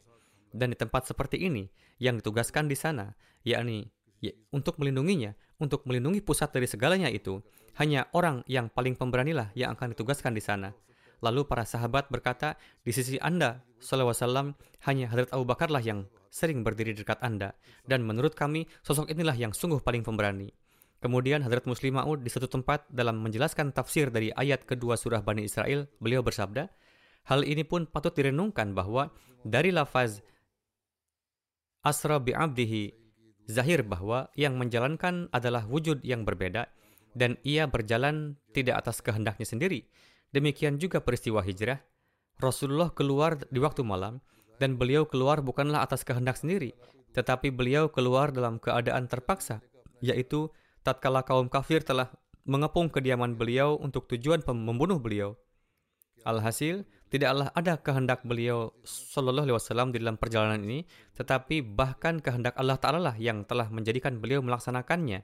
Dan 0.55 0.71
di 0.71 0.77
tempat 0.79 1.11
seperti 1.11 1.43
ini, 1.43 1.67
yang 1.99 2.23
ditugaskan 2.23 2.71
di 2.71 2.79
sana, 2.79 3.11
yakni 3.43 3.91
ya, 4.23 4.31
untuk 4.55 4.79
melindunginya, 4.79 5.35
untuk 5.59 5.83
melindungi 5.83 6.23
pusat 6.23 6.55
dari 6.55 6.63
segalanya 6.63 7.11
itu, 7.11 7.43
hanya 7.75 8.07
orang 8.15 8.39
yang 8.47 8.71
paling 8.71 8.95
pemberanilah 8.95 9.51
yang 9.51 9.75
akan 9.75 9.91
ditugaskan 9.91 10.31
di 10.31 10.39
sana. 10.39 10.71
Lalu 11.19 11.43
para 11.43 11.67
sahabat 11.67 12.07
berkata, 12.07 12.55
di 12.87 12.95
sisi 12.95 13.19
Anda, 13.19 13.63
SAW, 13.83 14.55
hanya 14.87 15.05
Hadrat 15.11 15.31
Abu 15.35 15.43
Bakarlah 15.43 15.83
yang 15.83 16.07
sering 16.31 16.63
berdiri 16.63 16.95
di 16.95 17.03
dekat 17.03 17.19
Anda. 17.19 17.55
Dan 17.83 18.07
menurut 18.07 18.35
kami, 18.35 18.67
sosok 18.83 19.11
inilah 19.11 19.35
yang 19.35 19.51
sungguh 19.51 19.83
paling 19.83 20.03
pemberani. 20.03 20.51
Kemudian 21.03 21.43
Hadrat 21.43 21.67
Muslim 21.67 21.99
Ma'ud 21.99 22.23
di 22.23 22.31
satu 22.31 22.47
tempat 22.47 22.87
dalam 22.87 23.19
menjelaskan 23.19 23.75
tafsir 23.75 24.07
dari 24.09 24.31
ayat 24.31 24.63
kedua 24.63 24.95
surah 24.95 25.23
Bani 25.23 25.43
Israel, 25.43 25.87
beliau 25.99 26.23
bersabda, 26.23 26.71
Hal 27.25 27.41
ini 27.41 27.65
pun 27.65 27.89
patut 27.89 28.13
direnungkan 28.13 28.77
bahwa 28.77 29.09
dari 29.41 29.73
lafaz 29.73 30.21
asra 31.85 32.17
bi'abdihi 32.17 32.97
zahir 33.45 33.85
bahwa 33.85 34.33
yang 34.33 34.57
menjalankan 34.57 35.29
adalah 35.29 35.69
wujud 35.69 36.01
yang 36.01 36.25
berbeda 36.25 36.65
dan 37.13 37.37
ia 37.45 37.69
berjalan 37.69 38.35
tidak 38.51 38.81
atas 38.81 38.99
kehendaknya 39.05 39.45
sendiri. 39.45 39.85
Demikian 40.33 40.81
juga 40.81 40.99
peristiwa 40.99 41.39
hijrah. 41.45 41.79
Rasulullah 42.41 42.91
keluar 42.91 43.39
di 43.47 43.63
waktu 43.63 43.87
malam 43.87 44.19
dan 44.59 44.75
beliau 44.75 45.07
keluar 45.07 45.39
bukanlah 45.39 45.85
atas 45.85 46.03
kehendak 46.03 46.35
sendiri, 46.35 46.75
tetapi 47.15 47.53
beliau 47.53 47.87
keluar 47.87 48.35
dalam 48.35 48.59
keadaan 48.59 49.07
terpaksa, 49.07 49.63
yaitu 50.03 50.51
tatkala 50.83 51.23
kaum 51.23 51.47
kafir 51.47 51.79
telah 51.79 52.11
mengepung 52.43 52.91
kediaman 52.91 53.39
beliau 53.39 53.79
untuk 53.79 54.11
tujuan 54.11 54.43
membunuh 54.43 54.99
beliau. 54.99 55.39
Alhasil, 56.27 56.83
tidaklah 57.09 57.53
ada 57.53 57.77
kehendak 57.79 58.25
beliau 58.25 58.73
Shallallahu 58.85 59.45
Alaihi 59.49 59.57
Wasallam 59.57 59.89
di 59.93 60.01
dalam 60.01 60.17
perjalanan 60.17 60.61
ini, 60.61 60.83
tetapi 61.15 61.61
bahkan 61.61 62.19
kehendak 62.19 62.57
Allah 62.57 62.77
Taala 62.81 62.99
lah 62.99 63.15
yang 63.15 63.45
telah 63.45 63.69
menjadikan 63.69 64.17
beliau 64.17 64.41
melaksanakannya, 64.41 65.21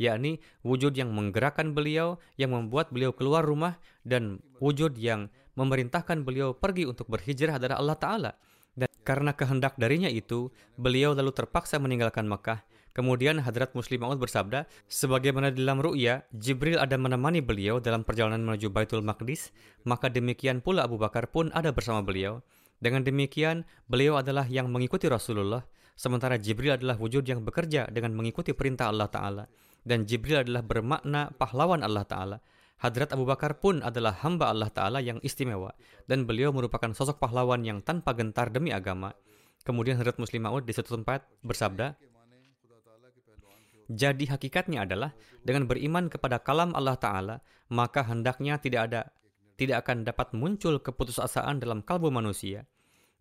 yakni 0.00 0.42
wujud 0.66 0.96
yang 0.96 1.12
menggerakkan 1.12 1.76
beliau, 1.76 2.18
yang 2.40 2.56
membuat 2.56 2.90
beliau 2.90 3.14
keluar 3.14 3.44
rumah, 3.46 3.78
dan 4.02 4.42
wujud 4.58 4.96
yang 4.98 5.30
memerintahkan 5.54 6.24
beliau 6.24 6.56
pergi 6.56 6.88
untuk 6.88 7.06
berhijrah 7.10 7.60
adalah 7.60 7.76
Allah 7.78 7.98
Taala. 7.98 8.32
Dan 8.72 8.88
karena 9.02 9.34
kehendak 9.34 9.76
darinya 9.76 10.08
itu, 10.08 10.48
beliau 10.78 11.12
lalu 11.12 11.34
terpaksa 11.34 11.76
meninggalkan 11.82 12.24
Mekah 12.24 12.62
Kemudian 12.90 13.38
Hadrat 13.38 13.70
Muslim 13.78 14.02
Maud 14.02 14.18
bersabda, 14.18 14.66
sebagaimana 14.90 15.54
dalam 15.54 15.78
ru'ya, 15.78 16.26
Jibril 16.34 16.74
ada 16.82 16.98
menemani 16.98 17.38
beliau 17.38 17.78
dalam 17.78 18.02
perjalanan 18.02 18.42
menuju 18.42 18.66
Baitul 18.74 19.06
Maqdis, 19.06 19.54
maka 19.86 20.10
demikian 20.10 20.58
pula 20.58 20.82
Abu 20.82 20.98
Bakar 20.98 21.30
pun 21.30 21.54
ada 21.54 21.70
bersama 21.70 22.02
beliau. 22.02 22.42
Dengan 22.82 23.06
demikian, 23.06 23.62
beliau 23.86 24.18
adalah 24.18 24.42
yang 24.50 24.66
mengikuti 24.72 25.06
Rasulullah, 25.06 25.62
sementara 25.94 26.34
Jibril 26.34 26.74
adalah 26.74 26.98
wujud 26.98 27.22
yang 27.22 27.46
bekerja 27.46 27.86
dengan 27.94 28.10
mengikuti 28.16 28.50
perintah 28.56 28.90
Allah 28.90 29.06
Ta'ala. 29.06 29.44
Dan 29.86 30.08
Jibril 30.08 30.42
adalah 30.42 30.66
bermakna 30.66 31.30
pahlawan 31.38 31.86
Allah 31.86 32.02
Ta'ala. 32.08 32.36
Hadrat 32.80 33.12
Abu 33.12 33.28
Bakar 33.28 33.60
pun 33.60 33.84
adalah 33.84 34.16
hamba 34.24 34.48
Allah 34.48 34.72
Ta'ala 34.72 34.98
yang 34.98 35.20
istimewa, 35.20 35.76
dan 36.08 36.24
beliau 36.24 36.50
merupakan 36.50 36.90
sosok 36.90 37.20
pahlawan 37.20 37.60
yang 37.62 37.84
tanpa 37.84 38.16
gentar 38.16 38.50
demi 38.50 38.72
agama. 38.72 39.12
Kemudian 39.60 40.00
Hadrat 40.00 40.16
Muslim 40.16 40.48
Maud 40.48 40.64
di 40.64 40.72
satu 40.72 40.96
tempat 40.96 41.28
bersabda, 41.44 41.92
jadi 43.90 44.38
hakikatnya 44.38 44.86
adalah 44.86 45.10
dengan 45.42 45.66
beriman 45.66 46.06
kepada 46.06 46.38
kalam 46.38 46.70
Allah 46.78 46.94
Ta'ala, 46.94 47.36
maka 47.74 48.06
hendaknya 48.06 48.62
tidak 48.62 48.82
ada 48.86 49.10
tidak 49.58 49.82
akan 49.84 50.06
dapat 50.06 50.30
muncul 50.32 50.78
keputusasaan 50.78 51.58
dalam 51.58 51.82
kalbu 51.82 52.08
manusia. 52.08 52.64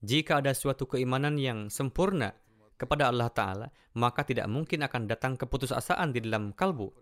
Jika 0.05 0.39
ada 0.39 0.53
suatu 0.53 0.87
keimanan 0.87 1.35
yang 1.35 1.67
sempurna 1.73 2.31
kepada 2.79 3.09
Allah 3.09 3.27
Ta'ala, 3.33 3.67
maka 3.97 4.23
tidak 4.23 4.47
mungkin 4.47 4.85
akan 4.85 5.09
datang 5.09 5.35
keputusasaan 5.35 6.15
di 6.15 6.23
dalam 6.23 6.55
kalbu. 6.55 6.93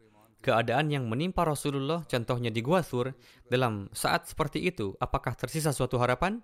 Keadaan 0.42 0.90
yang 0.90 1.06
menimpa 1.06 1.44
Rasulullah, 1.44 2.08
contohnya 2.08 2.50
di 2.50 2.64
Gua 2.64 2.82
Sur, 2.82 3.14
dalam 3.52 3.92
saat 3.94 4.32
seperti 4.32 4.64
itu, 4.64 4.96
apakah 4.98 5.36
tersisa 5.38 5.76
suatu 5.76 6.02
harapan? 6.02 6.42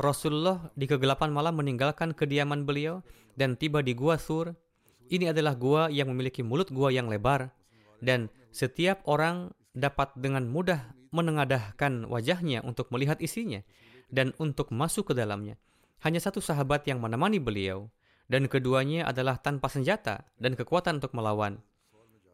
Rasulullah 0.00 0.72
di 0.74 0.88
kegelapan 0.88 1.30
malam 1.30 1.60
meninggalkan 1.60 2.14
kediaman 2.14 2.64
beliau 2.66 3.04
dan 3.36 3.54
tiba 3.54 3.82
di 3.82 3.94
Gua 3.94 4.18
Sur 4.18 4.54
ini 5.08 5.32
adalah 5.32 5.56
gua 5.58 5.92
yang 5.92 6.12
memiliki 6.12 6.44
mulut 6.44 6.70
gua 6.72 6.92
yang 6.92 7.08
lebar 7.10 7.50
dan 7.98 8.30
setiap 8.54 9.02
orang 9.04 9.50
dapat 9.74 10.14
dengan 10.16 10.46
mudah 10.48 10.94
menengadahkan 11.10 12.04
wajahnya 12.06 12.60
untuk 12.64 12.92
melihat 12.92 13.18
isinya 13.20 13.64
dan 14.12 14.32
untuk 14.36 14.72
masuk 14.72 15.12
ke 15.12 15.14
dalamnya. 15.16 15.56
Hanya 16.04 16.22
satu 16.22 16.38
sahabat 16.38 16.86
yang 16.86 17.02
menemani 17.02 17.42
beliau 17.42 17.90
dan 18.30 18.46
keduanya 18.46 19.08
adalah 19.08 19.40
tanpa 19.40 19.72
senjata 19.72 20.28
dan 20.38 20.54
kekuatan 20.54 21.02
untuk 21.02 21.16
melawan. 21.16 21.58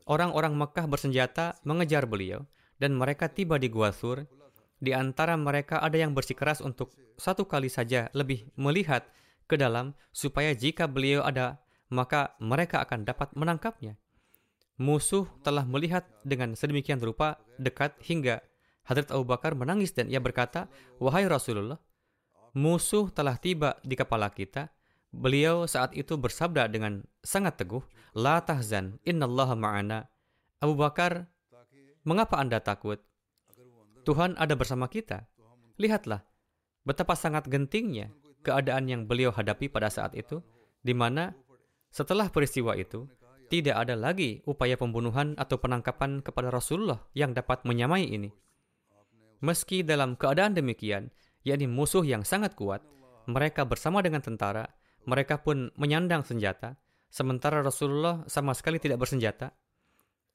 Orang-orang 0.05 0.53
Mekah 0.53 0.85
bersenjata 0.85 1.57
mengejar 1.65 2.05
beliau 2.05 2.45
dan 2.77 2.93
mereka 2.93 3.33
tiba 3.33 3.57
di 3.57 3.73
Gua 3.73 3.95
Sur. 3.95 4.29
Di 4.85 4.93
antara 4.93 5.33
mereka 5.39 5.81
ada 5.81 5.97
yang 5.97 6.13
bersikeras 6.13 6.61
untuk 6.61 6.93
satu 7.17 7.49
kali 7.49 7.73
saja 7.73 8.13
lebih 8.13 8.53
melihat 8.59 9.09
ke 9.49 9.57
dalam 9.57 9.97
supaya 10.13 10.53
jika 10.53 10.85
beliau 10.85 11.25
ada 11.25 11.64
maka 11.93 12.37
mereka 12.41 12.85
akan 12.85 13.05
dapat 13.05 13.33
menangkapnya. 13.37 13.97
Musuh 14.81 15.31
telah 15.47 15.63
melihat 15.63 16.03
dengan 16.27 16.59
sedemikian 16.59 16.99
rupa 16.99 17.39
dekat 17.63 17.95
hingga 18.03 18.43
Hadrat 18.85 19.09
Abu 19.15 19.25
Bakar 19.25 19.57
menangis 19.57 19.97
dan 19.97 20.13
ia 20.13 20.21
berkata, 20.21 20.69
Wahai 21.01 21.25
Rasulullah, 21.25 21.81
musuh 22.53 23.09
telah 23.09 23.41
tiba 23.41 23.81
di 23.81 23.97
kepala 23.97 24.29
kita. 24.29 24.69
Beliau 25.15 25.65
saat 25.65 25.95
itu 25.95 26.19
bersabda 26.19 26.69
dengan 26.69 27.07
sangat 27.25 27.63
teguh, 27.63 27.81
La 28.13 28.43
tahzan, 28.45 29.01
innallaha 29.07 29.57
ma'ana. 29.57 30.11
Abu 30.61 30.77
Bakar, 30.77 31.31
mengapa 32.05 32.37
anda 32.37 32.61
takut? 32.61 33.01
Tuhan 34.05 34.37
ada 34.37 34.53
bersama 34.53 34.91
kita. 34.91 35.25
Lihatlah, 35.81 36.21
betapa 36.85 37.17
sangat 37.17 37.49
gentingnya 37.49 38.13
keadaan 38.45 38.85
yang 38.85 39.09
beliau 39.09 39.33
hadapi 39.33 39.73
pada 39.73 39.89
saat 39.89 40.13
itu, 40.13 40.45
di 40.85 40.93
mana 40.93 41.33
setelah 41.95 42.27
peristiwa 42.27 42.75
itu, 42.75 43.07
tidak 43.47 43.87
ada 43.87 43.95
lagi 43.95 44.43
upaya 44.51 44.75
pembunuhan 44.75 45.39
atau 45.39 45.63
penangkapan 45.63 46.27
kepada 46.27 46.51
Rasulullah 46.51 46.99
yang 47.15 47.31
dapat 47.31 47.63
menyamai 47.63 48.11
ini. 48.11 48.35
Meski 49.39 49.87
dalam 49.87 50.19
keadaan 50.19 50.59
demikian, 50.59 51.15
yakni 51.47 51.71
musuh 51.71 52.03
yang 52.03 52.27
sangat 52.27 52.59
kuat, 52.59 52.83
mereka 53.31 53.63
bersama 53.63 54.03
dengan 54.03 54.27
tentara, 54.27 54.67
mereka 55.07 55.39
pun 55.39 55.71
menyandang 55.79 56.27
senjata, 56.27 56.75
sementara 57.15 57.63
Rasulullah 57.63 58.27
sama 58.27 58.59
sekali 58.59 58.83
tidak 58.83 58.99
bersenjata. 59.07 59.55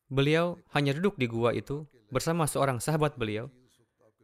Beliau 0.07 0.55
hanya 0.71 0.95
duduk 0.95 1.19
di 1.19 1.27
gua 1.27 1.51
itu 1.51 1.83
bersama 2.07 2.47
seorang 2.47 2.79
sahabat 2.79 3.19
beliau. 3.19 3.51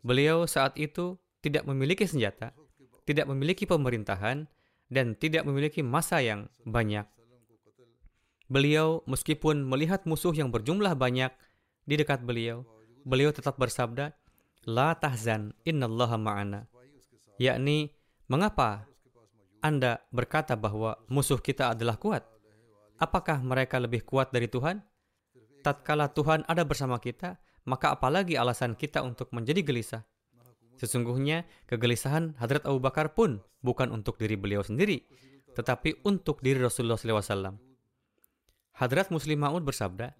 Beliau 0.08 0.48
saat 0.48 0.80
itu 0.80 1.20
tidak 1.44 1.68
memiliki 1.68 2.08
senjata, 2.08 2.56
tidak 3.04 3.28
memiliki 3.28 3.68
pemerintahan, 3.68 4.48
dan 4.88 5.18
tidak 5.18 5.44
memiliki 5.44 5.84
masa 5.84 6.22
yang 6.22 6.48
banyak. 6.64 7.06
Beliau 8.46 9.02
meskipun 9.10 9.66
melihat 9.66 10.06
musuh 10.06 10.30
yang 10.30 10.54
berjumlah 10.54 10.94
banyak 10.94 11.34
di 11.86 11.96
dekat 11.98 12.22
beliau, 12.22 12.62
beliau 13.02 13.34
tetap 13.34 13.58
bersabda, 13.58 14.14
La 14.66 14.98
tahzan, 14.98 15.54
innallaha 15.66 16.18
ma'ana. 16.18 16.66
Yakni, 17.38 17.94
mengapa 18.26 18.90
Anda 19.62 20.02
berkata 20.10 20.58
bahwa 20.58 20.98
musuh 21.10 21.38
kita 21.38 21.74
adalah 21.74 21.98
kuat? 22.02 22.26
Apakah 22.98 23.42
mereka 23.42 23.78
lebih 23.78 24.06
kuat 24.06 24.34
dari 24.34 24.50
Tuhan? 24.50 24.82
Tatkala 25.62 26.14
Tuhan 26.14 26.46
ada 26.46 26.62
bersama 26.62 27.02
kita, 27.02 27.42
maka 27.66 27.94
apalagi 27.94 28.38
alasan 28.38 28.78
kita 28.78 29.02
untuk 29.02 29.34
menjadi 29.34 29.66
gelisah? 29.66 30.06
Sesungguhnya, 30.78 31.50
kegelisahan 31.66 32.38
Hadrat 32.38 32.66
Abu 32.70 32.78
Bakar 32.78 33.18
pun 33.18 33.42
bukan 33.66 33.90
untuk 33.90 34.22
diri 34.22 34.38
beliau 34.38 34.62
sendiri, 34.62 35.02
tetapi 35.58 36.06
untuk 36.06 36.44
diri 36.46 36.62
Rasulullah 36.62 37.00
SAW. 37.00 37.65
Hadrat 38.76 39.08
Muslim 39.08 39.40
Ma'ud 39.40 39.64
bersabda, 39.64 40.12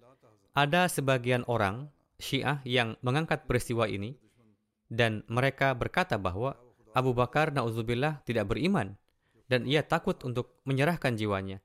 ada 0.56 0.88
sebagian 0.88 1.44
orang 1.44 1.92
Syiah 2.16 2.64
yang 2.64 2.96
mengangkat 3.04 3.44
peristiwa 3.44 3.84
ini 3.84 4.16
dan 4.88 5.20
mereka 5.28 5.76
berkata 5.76 6.16
bahwa 6.16 6.56
Abu 6.96 7.12
Bakar 7.12 7.52
na'udzubillah 7.52 8.24
tidak 8.24 8.48
beriman 8.48 8.96
dan 9.52 9.68
ia 9.68 9.84
takut 9.84 10.16
untuk 10.24 10.56
menyerahkan 10.64 11.12
jiwanya. 11.20 11.60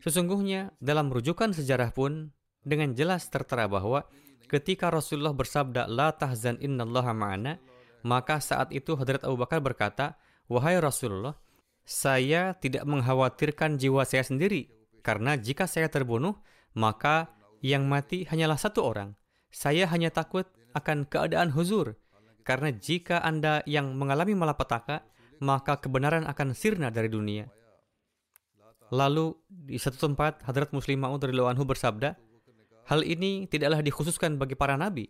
Sesungguhnya 0.00 0.72
dalam 0.80 1.12
rujukan 1.12 1.52
sejarah 1.52 1.92
pun 1.92 2.32
dengan 2.64 2.96
jelas 2.96 3.28
tertera 3.28 3.68
bahwa 3.68 4.08
ketika 4.48 4.88
Rasulullah 4.88 5.36
bersabda 5.36 5.84
la 5.84 6.16
tahzan 6.16 6.56
innallaha 6.64 7.12
ma'ana 7.12 7.60
maka 8.08 8.40
saat 8.40 8.72
itu 8.72 8.96
Hadrat 8.96 9.20
Abu 9.28 9.36
Bakar 9.36 9.60
berkata, 9.60 10.16
"Wahai 10.48 10.80
Rasulullah, 10.80 11.36
saya 11.84 12.56
tidak 12.56 12.88
mengkhawatirkan 12.88 13.76
jiwa 13.76 14.08
saya 14.08 14.24
sendiri 14.24 14.75
karena 15.06 15.38
jika 15.38 15.70
saya 15.70 15.86
terbunuh, 15.86 16.34
maka 16.74 17.30
yang 17.62 17.86
mati 17.86 18.26
hanyalah 18.26 18.58
satu 18.58 18.82
orang. 18.82 19.14
Saya 19.54 19.86
hanya 19.86 20.10
takut 20.10 20.50
akan 20.74 21.06
keadaan 21.06 21.54
huzur. 21.54 21.94
Karena 22.42 22.74
jika 22.74 23.22
Anda 23.22 23.62
yang 23.70 23.94
mengalami 23.94 24.34
malapetaka, 24.34 25.06
maka 25.38 25.78
kebenaran 25.78 26.26
akan 26.26 26.58
sirna 26.58 26.90
dari 26.90 27.06
dunia. 27.06 27.46
Lalu 28.90 29.34
di 29.46 29.78
satu 29.78 30.10
tempat 30.10 30.42
Hadrat 30.42 30.74
Muslim 30.74 31.06
Ma'ud 31.06 31.22
anhu 31.22 31.62
bersabda, 31.62 32.18
hal 32.90 33.00
ini 33.06 33.46
tidaklah 33.46 33.86
dikhususkan 33.86 34.42
bagi 34.42 34.58
para 34.58 34.74
nabi. 34.74 35.06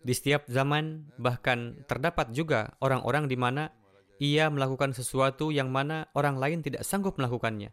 Di 0.00 0.12
setiap 0.16 0.48
zaman 0.48 1.12
bahkan 1.20 1.84
terdapat 1.84 2.32
juga 2.32 2.74
orang-orang 2.80 3.28
di 3.28 3.36
mana 3.36 3.72
ia 4.20 4.48
melakukan 4.48 4.96
sesuatu 4.96 5.52
yang 5.52 5.68
mana 5.68 6.08
orang 6.16 6.36
lain 6.40 6.58
tidak 6.64 6.84
sanggup 6.84 7.16
melakukannya. 7.20 7.72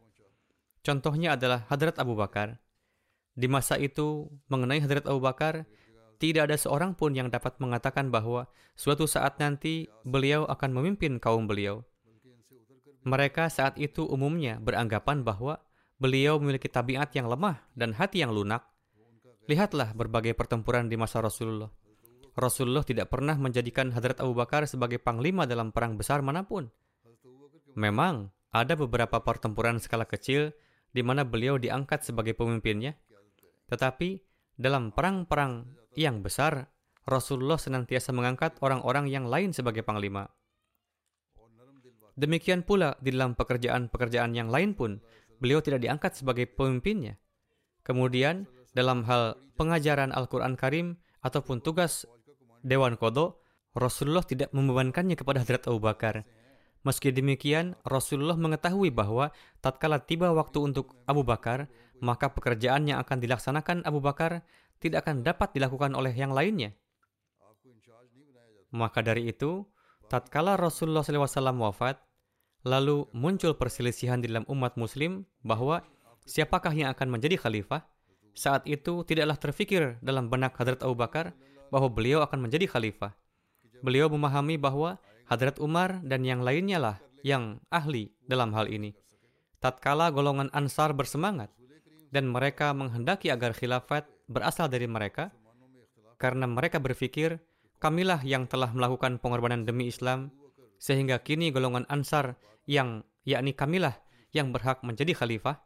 Contohnya 0.79 1.35
adalah 1.35 1.67
Hadrat 1.67 1.99
Abu 1.99 2.15
Bakar. 2.15 2.59
Di 3.35 3.47
masa 3.47 3.75
itu, 3.79 4.27
mengenai 4.47 4.79
Hadrat 4.83 5.07
Abu 5.07 5.19
Bakar, 5.23 5.67
tidak 6.19 6.51
ada 6.51 6.57
seorang 6.59 6.91
pun 6.95 7.15
yang 7.15 7.31
dapat 7.31 7.55
mengatakan 7.63 8.11
bahwa 8.11 8.51
suatu 8.75 9.07
saat 9.07 9.39
nanti 9.39 9.87
beliau 10.03 10.43
akan 10.47 10.75
memimpin 10.75 11.15
kaum 11.15 11.47
beliau. 11.47 11.87
Mereka 13.07 13.47
saat 13.47 13.79
itu 13.79 14.03
umumnya 14.03 14.59
beranggapan 14.59 15.23
bahwa 15.23 15.63
beliau 15.95 16.35
memiliki 16.35 16.67
tabiat 16.67 17.15
yang 17.15 17.31
lemah 17.31 17.63
dan 17.71 17.95
hati 17.95 18.19
yang 18.19 18.35
lunak. 18.35 18.67
Lihatlah 19.47 19.95
berbagai 19.95 20.35
pertempuran 20.35 20.91
di 20.91 20.99
masa 20.99 21.23
Rasulullah. 21.23 21.71
Rasulullah 22.35 22.83
tidak 22.83 23.07
pernah 23.07 23.39
menjadikan 23.39 23.91
Hadrat 23.95 24.19
Abu 24.19 24.35
Bakar 24.35 24.67
sebagai 24.67 24.99
panglima 24.99 25.47
dalam 25.47 25.71
perang 25.71 25.95
besar 25.95 26.19
mana 26.19 26.43
pun. 26.43 26.67
Memang, 27.79 28.31
ada 28.51 28.75
beberapa 28.75 29.23
pertempuran 29.23 29.79
skala 29.79 30.03
kecil 30.03 30.51
di 30.89 31.01
mana 31.05 31.25
beliau 31.25 31.55
diangkat 31.61 32.05
sebagai 32.05 32.33
pemimpinnya. 32.33 32.97
Tetapi, 33.69 34.19
dalam 34.57 34.91
perang-perang 34.91 35.69
yang 35.93 36.25
besar, 36.25 36.67
Rasulullah 37.05 37.57
senantiasa 37.57 38.13
mengangkat 38.13 38.57
orang-orang 38.61 39.09
yang 39.09 39.25
lain 39.25 39.53
sebagai 39.53 39.81
panglima. 39.81 40.29
Demikian 42.19 42.67
pula 42.67 42.99
di 42.99 43.15
dalam 43.15 43.33
pekerjaan-pekerjaan 43.33 44.35
yang 44.35 44.51
lain 44.51 44.75
pun, 44.75 44.99
beliau 45.39 45.63
tidak 45.63 45.79
diangkat 45.79 46.19
sebagai 46.19 46.51
pemimpinnya. 46.51 47.15
Kemudian, 47.81 48.43
dalam 48.75 49.07
hal 49.07 49.39
pengajaran 49.55 50.11
Al-Quran 50.11 50.59
Karim 50.59 50.99
ataupun 51.23 51.63
tugas 51.63 52.03
Dewan 52.59 52.99
Kodo, 52.99 53.39
Rasulullah 53.71 54.25
tidak 54.25 54.51
membebankannya 54.51 55.15
kepada 55.15 55.41
Hadrat 55.41 55.63
Abu 55.71 55.79
Bakar. 55.79 56.27
Meski 56.87 57.11
demikian, 57.11 57.75
Rasulullah 57.83 58.39
mengetahui 58.39 58.89
bahwa 58.89 59.35
tatkala 59.59 59.99
tiba 59.99 60.31
waktu 60.31 60.63
untuk 60.63 60.95
Abu 61.03 61.27
Bakar, 61.27 61.67
maka 61.99 62.31
pekerjaan 62.31 62.87
yang 62.87 63.03
akan 63.03 63.19
dilaksanakan 63.19 63.83
Abu 63.83 63.99
Bakar 63.99 64.47
tidak 64.79 65.03
akan 65.03 65.27
dapat 65.27 65.51
dilakukan 65.51 65.91
oleh 65.91 66.15
yang 66.15 66.31
lainnya. 66.31 66.71
Maka 68.71 69.03
dari 69.03 69.27
itu, 69.27 69.67
tatkala 70.07 70.55
Rasulullah 70.55 71.03
SAW 71.03 71.59
wafat, 71.59 71.99
Lalu 72.67 73.07
muncul 73.15 73.55
perselisihan 73.55 74.19
di 74.19 74.27
dalam 74.27 74.43
umat 74.51 74.75
muslim 74.75 75.23
bahwa 75.47 75.79
siapakah 76.27 76.75
yang 76.75 76.91
akan 76.91 77.07
menjadi 77.07 77.39
khalifah. 77.39 77.87
Saat 78.35 78.67
itu 78.67 79.07
tidaklah 79.07 79.39
terfikir 79.39 79.95
dalam 80.03 80.27
benak 80.27 80.59
Hadrat 80.59 80.83
Abu 80.83 80.95
Bakar 80.99 81.31
bahwa 81.71 81.87
beliau 81.87 82.19
akan 82.19 82.47
menjadi 82.47 82.67
khalifah. 82.67 83.15
Beliau 83.79 84.11
memahami 84.11 84.59
bahwa 84.59 84.99
Hadrat 85.29 85.61
Umar 85.61 86.01
dan 86.01 86.25
yang 86.25 86.41
lainnya 86.41 86.81
lah 86.81 86.97
yang 87.21 87.61
ahli 87.69 88.09
dalam 88.25 88.49
hal 88.57 88.65
ini. 88.65 88.97
Tatkala 89.61 90.09
golongan 90.09 90.49
Ansar 90.57 90.97
bersemangat 90.97 91.53
dan 92.09 92.25
mereka 92.25 92.73
menghendaki 92.73 93.29
agar 93.29 93.53
khilafat 93.53 94.09
berasal 94.25 94.65
dari 94.65 94.89
mereka, 94.89 95.29
karena 96.17 96.49
mereka 96.49 96.81
berpikir, 96.81 97.37
kamilah 97.77 98.25
yang 98.25 98.49
telah 98.49 98.73
melakukan 98.73 99.21
pengorbanan 99.21 99.69
demi 99.69 99.85
Islam, 99.85 100.33
sehingga 100.81 101.21
kini 101.21 101.53
golongan 101.53 101.85
Ansar 101.93 102.33
yang 102.65 103.05
yakni 103.21 103.53
kamilah 103.53 104.01
yang 104.33 104.49
berhak 104.49 104.81
menjadi 104.81 105.13
khalifah. 105.13 105.61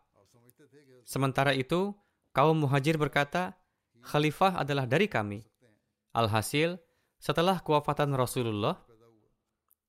Sementara 1.07 1.55
itu, 1.55 1.95
kaum 2.35 2.59
muhajir 2.63 2.99
berkata, 2.99 3.55
khalifah 4.03 4.59
adalah 4.59 4.83
dari 4.83 5.07
kami. 5.07 5.43
Alhasil, 6.11 6.79
setelah 7.19 7.63
kewafatan 7.63 8.11
Rasulullah, 8.15 8.79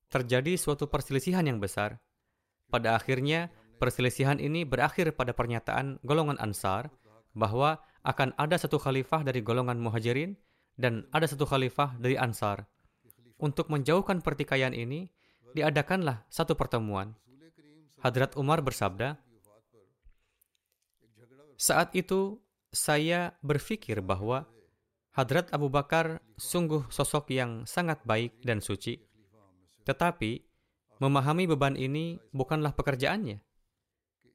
terjadi 0.08 0.58
suatu 0.58 0.88
perselisihan 0.88 1.44
yang 1.44 1.58
besar. 1.60 2.00
Pada 2.68 2.96
akhirnya, 2.96 3.52
perselisihan 3.78 4.40
ini 4.40 4.64
berakhir 4.64 5.12
pada 5.14 5.36
pernyataan 5.36 6.00
golongan 6.02 6.40
Ansar 6.40 6.90
bahwa 7.34 7.82
akan 8.04 8.36
ada 8.36 8.60
satu 8.60 8.76
khalifah 8.76 9.24
dari 9.24 9.40
golongan 9.40 9.80
muhajirin 9.80 10.36
dan 10.76 11.06
ada 11.10 11.24
satu 11.24 11.48
khalifah 11.48 11.96
dari 11.98 12.18
Ansar. 12.18 12.68
Untuk 13.40 13.68
menjauhkan 13.68 14.22
pertikaian 14.22 14.72
ini, 14.72 15.10
diadakanlah 15.54 16.26
satu 16.28 16.54
pertemuan. 16.58 17.14
Hadrat 18.02 18.36
Umar 18.36 18.60
bersabda, 18.60 19.16
saat 21.54 21.94
itu 21.94 22.42
saya 22.74 23.38
berpikir 23.40 24.02
bahwa 24.02 24.44
Hadrat 25.14 25.46
Abu 25.54 25.70
Bakar 25.70 26.18
sungguh 26.34 26.90
sosok 26.90 27.30
yang 27.30 27.62
sangat 27.70 28.02
baik 28.02 28.34
dan 28.42 28.58
suci. 28.58 28.98
Tetapi, 29.84 30.40
memahami 30.98 31.44
beban 31.48 31.76
ini 31.76 32.16
bukanlah 32.32 32.72
pekerjaannya. 32.72 33.38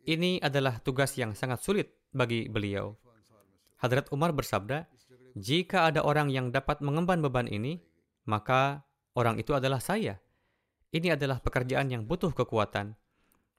Ini 0.10 0.42
adalah 0.42 0.82
tugas 0.82 1.14
yang 1.20 1.38
sangat 1.38 1.62
sulit 1.62 1.94
bagi 2.14 2.50
beliau. 2.50 2.98
Hadrat 3.80 4.10
Umar 4.10 4.34
bersabda, 4.34 4.90
jika 5.38 5.88
ada 5.88 6.02
orang 6.04 6.34
yang 6.34 6.50
dapat 6.50 6.82
mengemban 6.82 7.22
beban 7.22 7.48
ini, 7.48 7.80
maka 8.26 8.84
orang 9.16 9.38
itu 9.38 9.54
adalah 9.56 9.80
saya. 9.80 10.18
Ini 10.90 11.14
adalah 11.14 11.38
pekerjaan 11.38 11.94
yang 11.94 12.04
butuh 12.10 12.34
kekuatan, 12.34 12.98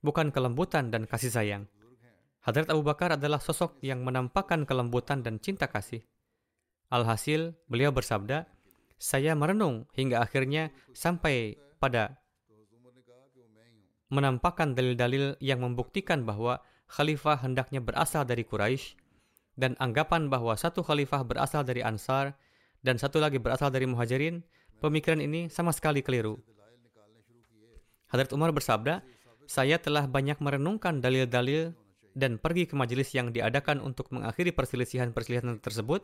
bukan 0.02 0.34
kelembutan 0.34 0.90
dan 0.90 1.06
kasih 1.06 1.30
sayang. 1.30 1.64
Hadrat 2.42 2.72
Abu 2.72 2.82
Bakar 2.82 3.14
adalah 3.14 3.38
sosok 3.38 3.78
yang 3.84 4.02
menampakkan 4.02 4.64
kelembutan 4.64 5.20
dan 5.20 5.38
cinta 5.38 5.68
kasih. 5.68 6.02
Alhasil, 6.90 7.54
beliau 7.70 7.94
bersabda, 7.94 8.50
saya 8.98 9.32
merenung 9.38 9.86
hingga 9.94 10.20
akhirnya 10.20 10.74
sampai 10.90 11.56
pada 11.80 12.20
menampakkan 14.12 14.76
dalil-dalil 14.76 15.38
yang 15.40 15.64
membuktikan 15.64 16.26
bahwa 16.26 16.60
khalifah 16.90 17.40
hendaknya 17.40 17.80
berasal 17.80 18.26
dari 18.26 18.42
Quraisy 18.42 18.98
dan 19.56 19.78
anggapan 19.78 20.26
bahwa 20.28 20.52
satu 20.58 20.82
khalifah 20.82 21.22
berasal 21.24 21.62
dari 21.62 21.80
Ansar 21.80 22.34
dan 22.82 22.98
satu 22.98 23.22
lagi 23.22 23.38
berasal 23.38 23.70
dari 23.70 23.86
Muhajirin, 23.86 24.42
pemikiran 24.82 25.22
ini 25.22 25.46
sama 25.48 25.70
sekali 25.70 26.02
keliru. 26.02 26.42
Hadrat 28.10 28.34
Umar 28.34 28.50
bersabda, 28.50 29.06
saya 29.46 29.78
telah 29.78 30.10
banyak 30.10 30.42
merenungkan 30.42 30.98
dalil-dalil 30.98 31.70
dan 32.18 32.42
pergi 32.42 32.66
ke 32.66 32.74
majelis 32.74 33.14
yang 33.14 33.30
diadakan 33.30 33.78
untuk 33.78 34.10
mengakhiri 34.10 34.50
perselisihan-perselisihan 34.50 35.62
tersebut. 35.62 36.02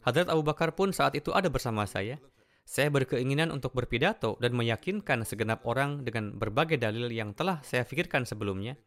Hadrat 0.00 0.32
Abu 0.32 0.40
Bakar 0.40 0.72
pun 0.72 0.94
saat 0.96 1.12
itu 1.12 1.34
ada 1.36 1.52
bersama 1.52 1.84
saya. 1.84 2.16
Saya 2.64 2.88
berkeinginan 2.88 3.52
untuk 3.52 3.76
berpidato 3.76 4.40
dan 4.40 4.56
meyakinkan 4.56 5.22
segenap 5.28 5.62
orang 5.68 6.02
dengan 6.02 6.32
berbagai 6.34 6.80
dalil 6.80 7.12
yang 7.12 7.36
telah 7.36 7.60
saya 7.60 7.84
pikirkan 7.84 8.24
sebelumnya. 8.24 8.80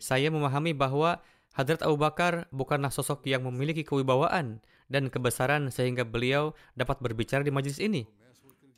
Saya 0.00 0.32
memahami 0.32 0.72
bahwa 0.72 1.20
Hadrat 1.52 1.84
Abu 1.84 2.00
Bakar 2.00 2.48
bukanlah 2.48 2.88
sosok 2.88 3.28
yang 3.28 3.44
memiliki 3.44 3.84
kewibawaan 3.84 4.64
dan 4.88 5.12
kebesaran 5.12 5.68
sehingga 5.68 6.08
beliau 6.08 6.56
dapat 6.72 6.96
berbicara 7.04 7.44
di 7.44 7.52
majelis 7.52 7.76
ini. 7.76 8.08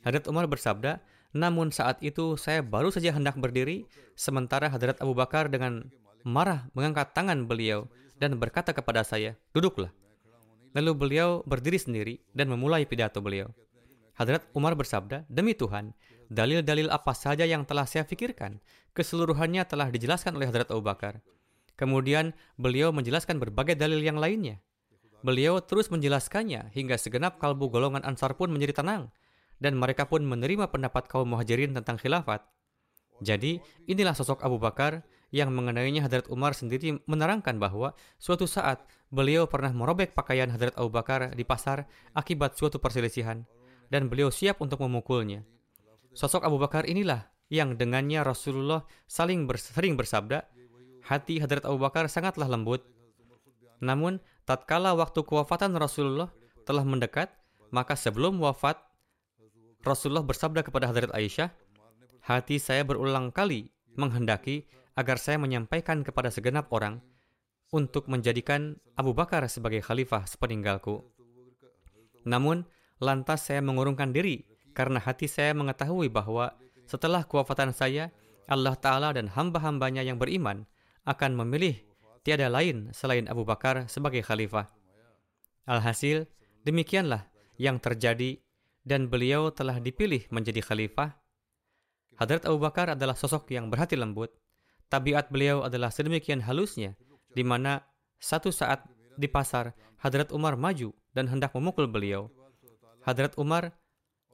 Hadrat 0.03 0.27
Umar 0.27 0.51
bersabda, 0.51 0.99
namun 1.31 1.71
saat 1.71 2.03
itu 2.03 2.35
saya 2.35 2.59
baru 2.59 2.91
saja 2.91 3.15
hendak 3.15 3.39
berdiri, 3.39 3.87
sementara 4.19 4.67
Hadrat 4.67 4.99
Abu 4.99 5.15
Bakar 5.15 5.47
dengan 5.47 5.87
marah 6.27 6.67
mengangkat 6.75 7.15
tangan 7.15 7.47
beliau 7.47 7.87
dan 8.19 8.35
berkata 8.35 8.75
kepada 8.75 9.07
saya, 9.07 9.39
duduklah. 9.55 9.95
Lalu 10.75 10.91
beliau 10.95 11.29
berdiri 11.47 11.79
sendiri 11.79 12.19
dan 12.35 12.51
memulai 12.51 12.83
pidato 12.83 13.23
beliau. 13.23 13.47
Hadrat 14.15 14.47
Umar 14.55 14.79
bersabda, 14.79 15.27
demi 15.27 15.51
Tuhan, 15.51 15.91
dalil-dalil 16.31 16.87
apa 16.87 17.11
saja 17.11 17.43
yang 17.43 17.67
telah 17.67 17.83
saya 17.83 18.07
pikirkan, 18.07 18.63
keseluruhannya 18.95 19.67
telah 19.67 19.91
dijelaskan 19.91 20.39
oleh 20.39 20.47
Hadrat 20.47 20.71
Abu 20.71 20.87
Bakar. 20.87 21.19
Kemudian 21.75 22.31
beliau 22.55 22.95
menjelaskan 22.95 23.43
berbagai 23.43 23.75
dalil 23.75 23.99
yang 23.99 24.15
lainnya. 24.15 24.63
Beliau 25.19 25.59
terus 25.59 25.91
menjelaskannya 25.91 26.71
hingga 26.71 26.95
segenap 26.95 27.43
kalbu 27.43 27.67
golongan 27.67 28.07
Ansar 28.07 28.39
pun 28.39 28.47
menjadi 28.47 28.79
tenang 28.79 29.11
dan 29.59 29.75
mereka 29.75 30.07
pun 30.07 30.23
menerima 30.23 30.71
pendapat 30.71 31.11
kaum 31.11 31.27
muhajirin 31.35 31.75
tentang 31.75 31.99
khilafat. 31.99 32.47
Jadi, 33.19 33.59
inilah 33.87 34.15
sosok 34.15 34.43
Abu 34.43 34.59
Bakar 34.59 35.03
yang 35.31 35.51
mengenainya 35.51 36.07
Hadrat 36.07 36.31
Umar 36.31 36.55
sendiri 36.55 37.03
menerangkan 37.03 37.59
bahwa 37.59 37.95
suatu 38.15 38.47
saat 38.47 38.83
beliau 39.11 39.47
pernah 39.47 39.75
merobek 39.75 40.15
pakaian 40.15 40.47
Hadrat 40.47 40.75
Abu 40.79 40.91
Bakar 40.91 41.35
di 41.35 41.43
pasar 41.43 41.87
akibat 42.15 42.55
suatu 42.55 42.79
perselisihan 42.79 43.43
dan 43.89 44.09
beliau 44.09 44.33
siap 44.33 44.61
untuk 44.61 44.81
memukulnya. 44.81 45.45
Sosok 46.15 46.47
Abu 46.47 46.57
Bakar 46.61 46.87
inilah 46.87 47.27
yang 47.51 47.77
dengannya 47.77 48.23
Rasulullah 48.25 48.87
saling 49.05 49.45
bers 49.45 49.69
sering 49.69 49.99
bersabda, 49.99 50.47
hati 51.05 51.37
Hadrat 51.37 51.67
Abu 51.67 51.77
Bakar 51.77 52.09
sangatlah 52.09 52.49
lembut. 52.49 52.81
Namun, 53.83 54.17
tatkala 54.47 54.97
waktu 54.97 55.21
kewafatan 55.21 55.77
Rasulullah 55.77 56.31
telah 56.65 56.81
mendekat, 56.81 57.29
maka 57.69 57.93
sebelum 57.93 58.41
wafat, 58.41 58.79
Rasulullah 59.85 60.25
bersabda 60.25 60.65
kepada 60.65 60.89
Hadrat 60.89 61.13
Aisyah, 61.13 61.53
hati 62.25 62.57
saya 62.57 62.81
berulang 62.81 63.29
kali 63.29 63.69
menghendaki 63.93 64.65
agar 64.97 65.21
saya 65.21 65.37
menyampaikan 65.37 66.01
kepada 66.01 66.33
segenap 66.33 66.71
orang 66.73 67.03
untuk 67.69 68.07
menjadikan 68.09 68.79
Abu 68.97 69.11
Bakar 69.11 69.45
sebagai 69.51 69.83
khalifah 69.83 70.25
sepeninggalku. 70.25 71.03
Namun, 72.25 72.65
lantas 72.99 73.47
saya 73.47 73.59
mengurungkan 73.59 74.15
diri 74.15 74.45
karena 74.75 74.99
hati 74.99 75.27
saya 75.31 75.55
mengetahui 75.55 76.11
bahwa 76.11 76.55
setelah 76.85 77.25
kewafatan 77.25 77.73
saya, 77.73 78.13
Allah 78.45 78.77
Ta'ala 78.77 79.09
dan 79.15 79.31
hamba-hambanya 79.31 80.05
yang 80.05 80.21
beriman 80.21 80.69
akan 81.07 81.33
memilih 81.33 81.81
tiada 82.21 82.49
lain 82.49 82.93
selain 82.93 83.25
Abu 83.25 83.45
Bakar 83.45 83.89
sebagai 83.89 84.21
khalifah. 84.21 84.69
Alhasil, 85.65 86.29
demikianlah 86.61 87.25
yang 87.57 87.81
terjadi 87.81 88.37
dan 88.85 89.09
beliau 89.09 89.49
telah 89.49 89.81
dipilih 89.81 90.29
menjadi 90.29 90.61
khalifah. 90.61 91.17
Hadrat 92.21 92.45
Abu 92.45 92.61
Bakar 92.61 92.93
adalah 92.93 93.17
sosok 93.17 93.49
yang 93.49 93.73
berhati 93.73 93.97
lembut. 93.97 94.29
Tabiat 94.87 95.33
beliau 95.33 95.65
adalah 95.65 95.89
sedemikian 95.89 96.45
halusnya, 96.45 96.93
di 97.33 97.41
mana 97.41 97.81
satu 98.21 98.53
saat 98.53 98.85
di 99.17 99.25
pasar, 99.25 99.73
Hadrat 99.97 100.29
Umar 100.29 100.53
maju 100.53 100.93
dan 101.17 101.25
hendak 101.25 101.51
memukul 101.57 101.89
beliau. 101.89 102.29
Hadrat 103.05 103.37
Umar 103.37 103.69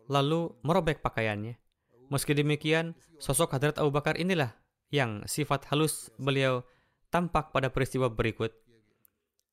lalu 0.08 0.56
merobek 0.64 1.04
pakaiannya. 1.04 1.60
Meski 2.08 2.32
demikian, 2.32 2.96
sosok 3.20 3.56
Hadrat 3.56 3.76
Abu 3.80 3.92
Bakar 3.92 4.16
inilah 4.16 4.56
yang 4.92 5.24
sifat 5.28 5.68
halus 5.72 6.08
beliau 6.16 6.64
tampak 7.12 7.52
pada 7.52 7.68
peristiwa 7.68 8.08
berikut. 8.08 8.56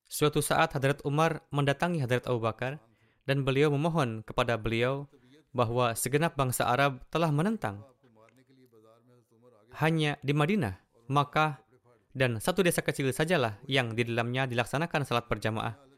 Suatu 0.07 0.39
saat 0.39 0.71
Hadrat 0.71 1.03
Umar 1.03 1.43
mendatangi 1.51 1.99
Hadrat 1.99 2.27
Abu 2.31 2.39
Bakar 2.39 2.79
dan 3.27 3.43
beliau 3.43 3.71
memohon 3.75 4.23
kepada 4.23 4.55
beliau 4.55 5.07
bahwa 5.51 5.91
segenap 5.99 6.39
bangsa 6.39 6.63
Arab 6.67 7.03
telah 7.11 7.29
menentang. 7.29 7.83
Hanya 9.79 10.15
di 10.23 10.31
Madinah, 10.31 10.79
Makkah, 11.11 11.59
dan 12.15 12.39
satu 12.39 12.65
desa 12.65 12.83
kecil 12.83 13.11
sajalah 13.11 13.59
yang 13.67 13.93
di 13.95 14.03
dalamnya 14.07 14.47
dilaksanakan 14.47 15.05
salat 15.07 15.27
berjamaah. 15.27 15.88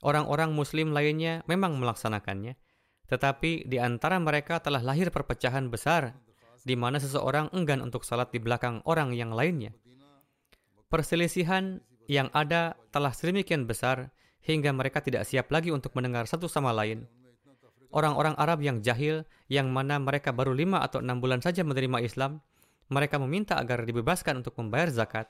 Orang-orang 0.00 0.56
muslim 0.56 0.96
lainnya 0.96 1.44
memang 1.44 1.76
melaksanakannya, 1.76 2.56
tetapi 3.08 3.68
di 3.68 3.76
antara 3.76 4.16
mereka 4.16 4.62
telah 4.64 4.80
lahir 4.80 5.12
perpecahan 5.12 5.68
besar 5.68 6.16
di 6.64 6.76
mana 6.76 7.00
seseorang 7.00 7.52
enggan 7.56 7.80
untuk 7.80 8.04
salat 8.04 8.32
di 8.32 8.40
belakang 8.40 8.84
orang 8.84 9.12
yang 9.16 9.32
lainnya. 9.32 9.72
Perselisihan 10.88 11.80
yang 12.10 12.32
ada 12.34 12.74
telah 12.90 13.14
sedemikian 13.14 13.64
besar 13.68 14.10
hingga 14.42 14.72
mereka 14.72 15.04
tidak 15.04 15.28
siap 15.28 15.52
lagi 15.52 15.70
untuk 15.70 15.92
mendengar 15.94 16.24
satu 16.26 16.48
sama 16.48 16.72
lain. 16.72 17.06
Orang-orang 17.90 18.38
Arab 18.38 18.62
yang 18.62 18.80
jahil, 18.80 19.26
yang 19.50 19.68
mana 19.70 19.98
mereka 19.98 20.30
baru 20.30 20.54
lima 20.54 20.78
atau 20.82 21.02
enam 21.02 21.18
bulan 21.18 21.42
saja 21.42 21.66
menerima 21.66 21.98
Islam, 22.06 22.38
mereka 22.90 23.18
meminta 23.18 23.58
agar 23.58 23.82
dibebaskan 23.82 24.42
untuk 24.42 24.54
membayar 24.58 24.90
zakat. 24.90 25.26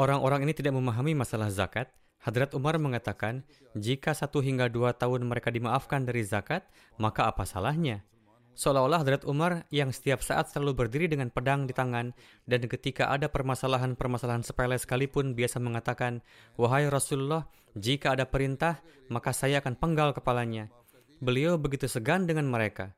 Orang-orang 0.00 0.48
ini 0.48 0.56
tidak 0.56 0.72
memahami 0.76 1.12
masalah 1.12 1.52
zakat. 1.52 1.92
Hadrat 2.20 2.52
Umar 2.52 2.76
mengatakan, 2.76 3.40
jika 3.72 4.12
satu 4.12 4.44
hingga 4.44 4.68
dua 4.68 4.92
tahun 4.92 5.24
mereka 5.24 5.48
dimaafkan 5.48 6.04
dari 6.04 6.20
zakat, 6.20 6.68
maka 7.00 7.24
apa 7.24 7.48
salahnya? 7.48 8.04
Seolah-olah 8.60 9.00
Hadrat 9.00 9.24
Umar 9.24 9.64
yang 9.72 9.88
setiap 9.88 10.20
saat 10.20 10.52
selalu 10.52 10.84
berdiri 10.84 11.08
dengan 11.08 11.32
pedang 11.32 11.64
di 11.64 11.72
tangan 11.72 12.12
dan 12.44 12.60
ketika 12.68 13.08
ada 13.08 13.32
permasalahan-permasalahan 13.32 14.44
sepele 14.44 14.76
sekalipun 14.76 15.32
biasa 15.32 15.56
mengatakan, 15.64 16.20
Wahai 16.60 16.92
Rasulullah, 16.92 17.48
jika 17.72 18.12
ada 18.12 18.28
perintah, 18.28 18.84
maka 19.08 19.32
saya 19.32 19.64
akan 19.64 19.80
penggal 19.80 20.12
kepalanya. 20.12 20.68
Beliau 21.24 21.56
begitu 21.56 21.88
segan 21.88 22.28
dengan 22.28 22.44
mereka. 22.52 22.92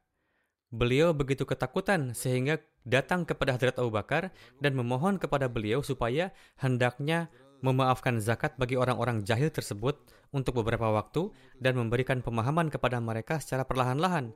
Beliau 0.72 1.12
begitu 1.12 1.44
ketakutan 1.44 2.16
sehingga 2.16 2.56
datang 2.88 3.28
kepada 3.28 3.54
Hadrat 3.54 3.76
Abu 3.76 3.92
Bakar 3.92 4.32
dan 4.58 4.72
memohon 4.72 5.20
kepada 5.20 5.46
beliau 5.46 5.84
supaya 5.84 6.32
hendaknya 6.56 7.28
memaafkan 7.62 8.18
zakat 8.18 8.58
bagi 8.58 8.74
orang-orang 8.74 9.22
jahil 9.22 9.48
tersebut 9.48 9.96
untuk 10.34 10.60
beberapa 10.60 10.90
waktu 10.90 11.30
dan 11.62 11.78
memberikan 11.78 12.20
pemahaman 12.20 12.68
kepada 12.68 12.98
mereka 12.98 13.38
secara 13.38 13.62
perlahan-lahan. 13.62 14.34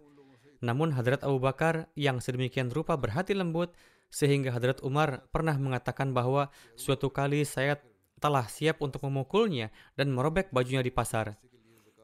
Namun 0.62 0.94
Hadrat 0.94 1.26
Abu 1.26 1.42
Bakar 1.42 1.90
yang 1.98 2.22
sedemikian 2.22 2.72
rupa 2.72 2.96
berhati 2.96 3.36
lembut 3.36 3.74
sehingga 4.08 4.54
Hadrat 4.54 4.80
Umar 4.80 5.26
pernah 5.34 5.58
mengatakan 5.58 6.14
bahwa 6.14 6.48
suatu 6.78 7.10
kali 7.10 7.42
saya 7.42 7.76
telah 8.16 8.48
siap 8.48 8.80
untuk 8.80 9.04
memukulnya 9.04 9.68
dan 9.98 10.14
merobek 10.14 10.48
bajunya 10.54 10.80
di 10.80 10.94
pasar. 10.94 11.36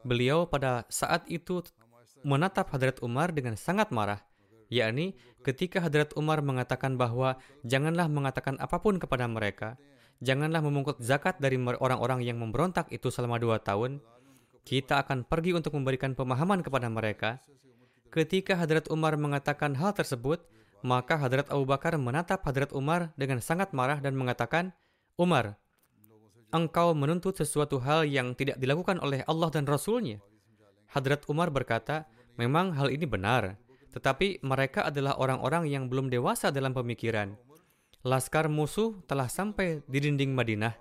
Beliau 0.03 0.45
pada 0.45 0.83
saat 0.91 1.25
itu 1.31 1.63
menatap 2.21 2.69
Hadrat 2.69 2.99
Umar 3.01 3.31
dengan 3.31 3.55
sangat 3.55 3.89
marah, 3.89 4.21
yakni 4.67 5.15
ketika 5.41 5.79
Hadrat 5.79 6.13
Umar 6.19 6.43
mengatakan 6.43 6.99
bahwa 6.99 7.39
janganlah 7.65 8.11
mengatakan 8.11 8.59
apa 8.59 8.77
pun 8.83 8.99
kepada 8.99 9.25
mereka, 9.25 9.79
janganlah 10.19 10.61
memungkut 10.61 11.01
zakat 11.01 11.39
dari 11.39 11.57
orang-orang 11.57 12.21
yang 12.21 12.37
memberontak 12.37 12.91
itu 12.91 13.09
selama 13.09 13.39
dua 13.39 13.57
tahun, 13.57 14.03
kita 14.67 15.01
akan 15.01 15.25
pergi 15.25 15.55
untuk 15.57 15.73
memberikan 15.73 16.13
pemahaman 16.13 16.61
kepada 16.61 16.87
mereka, 16.91 17.41
Ketika 18.13 18.53
Hadrat 18.53 18.93
Umar 18.93 19.17
mengatakan 19.17 19.73
hal 19.73 19.89
tersebut, 19.97 20.45
maka 20.85 21.17
Hadrat 21.17 21.49
Abu 21.49 21.65
Bakar 21.65 21.97
menatap 21.97 22.45
Hadrat 22.45 22.69
Umar 22.69 23.09
dengan 23.17 23.41
sangat 23.41 23.73
marah 23.73 23.97
dan 23.97 24.13
mengatakan, 24.13 24.69
Umar, 25.17 25.57
engkau 26.53 26.93
menuntut 26.93 27.33
sesuatu 27.33 27.81
hal 27.81 28.05
yang 28.05 28.37
tidak 28.37 28.61
dilakukan 28.61 29.01
oleh 29.01 29.25
Allah 29.25 29.49
dan 29.49 29.65
Rasulnya. 29.65 30.21
Hadrat 30.93 31.25
Umar 31.25 31.49
berkata, 31.49 32.05
memang 32.37 32.77
hal 32.77 32.93
ini 32.93 33.09
benar, 33.09 33.57
tetapi 33.97 34.45
mereka 34.45 34.85
adalah 34.93 35.17
orang-orang 35.17 35.65
yang 35.65 35.89
belum 35.89 36.13
dewasa 36.13 36.53
dalam 36.53 36.69
pemikiran. 36.69 37.33
Laskar 38.03 38.51
musuh 38.51 38.99
telah 39.07 39.31
sampai 39.31 39.79
di 39.87 39.99
dinding 40.03 40.35
Madinah. 40.35 40.75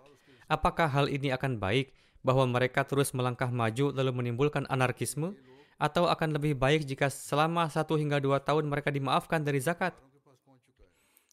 Apakah 0.51 0.91
hal 0.91 1.07
ini 1.07 1.31
akan 1.31 1.63
baik 1.63 1.95
bahwa 2.27 2.47
mereka 2.51 2.83
terus 2.83 3.15
melangkah 3.15 3.49
maju 3.49 3.95
lalu 3.95 4.11
menimbulkan 4.11 4.67
anarkisme? 4.67 5.39
atau 5.83 6.07
akan 6.07 6.39
lebih 6.39 6.55
baik 6.55 6.87
jika 6.87 7.11
selama 7.11 7.67
satu 7.67 7.99
hingga 7.99 8.23
dua 8.23 8.39
tahun 8.39 8.71
mereka 8.71 8.95
dimaafkan 8.95 9.43
dari 9.43 9.59
zakat? 9.59 9.99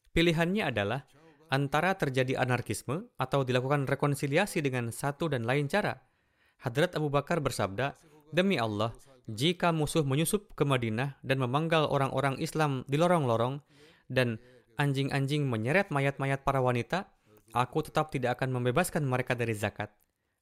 Pilihannya 0.10 0.74
adalah 0.74 1.06
antara 1.54 1.94
terjadi 1.94 2.42
anarkisme 2.42 3.06
atau 3.22 3.46
dilakukan 3.46 3.86
rekonsiliasi 3.86 4.66
dengan 4.66 4.90
satu 4.90 5.30
dan 5.30 5.46
lain 5.46 5.70
cara. 5.70 6.02
Hadrat 6.66 6.98
Abu 6.98 7.14
Bakar 7.14 7.38
bersabda, 7.46 7.94
Demi 8.34 8.58
Allah, 8.58 8.90
jika 9.30 9.70
musuh 9.70 10.02
menyusup 10.02 10.58
ke 10.58 10.66
Madinah 10.66 11.22
dan 11.22 11.38
memanggal 11.38 11.86
orang-orang 11.86 12.42
Islam 12.42 12.82
di 12.90 12.98
lorong-lorong, 12.98 13.62
dan 14.10 14.42
anjing-anjing 14.80 15.44
menyeret 15.44 15.92
mayat-mayat 15.92 16.48
para 16.48 16.64
wanita, 16.64 17.12
aku 17.52 17.84
tetap 17.84 18.10
tidak 18.10 18.40
akan 18.40 18.56
membebaskan 18.56 19.04
mereka 19.04 19.36
dari 19.36 19.52
zakat. 19.52 19.92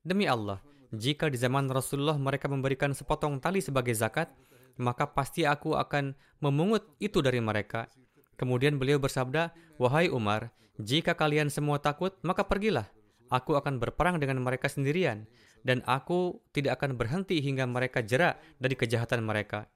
Demi 0.06 0.30
Allah, 0.30 0.62
jika 0.94 1.28
di 1.28 1.42
zaman 1.42 1.68
Rasulullah 1.68 2.16
mereka 2.16 2.46
memberikan 2.46 2.94
sepotong 2.94 3.42
tali 3.42 3.60
sebagai 3.60 3.98
zakat, 3.98 4.30
maka 4.78 5.10
pasti 5.10 5.44
aku 5.44 5.74
akan 5.74 6.14
memungut 6.40 6.86
itu 7.02 7.20
dari 7.26 7.42
mereka. 7.42 7.90
Kemudian 8.38 8.78
beliau 8.78 9.02
bersabda, 9.02 9.52
Wahai 9.82 10.14
Umar, 10.14 10.54
jika 10.78 11.18
kalian 11.18 11.50
semua 11.50 11.82
takut, 11.82 12.14
maka 12.22 12.46
pergilah. 12.46 12.86
Aku 13.34 13.58
akan 13.58 13.82
berperang 13.82 14.22
dengan 14.22 14.40
mereka 14.40 14.70
sendirian, 14.70 15.26
dan 15.66 15.82
aku 15.84 16.40
tidak 16.54 16.80
akan 16.80 16.96
berhenti 16.96 17.42
hingga 17.42 17.66
mereka 17.68 18.06
jerak 18.06 18.40
dari 18.62 18.78
kejahatan 18.78 19.26
mereka. 19.26 19.68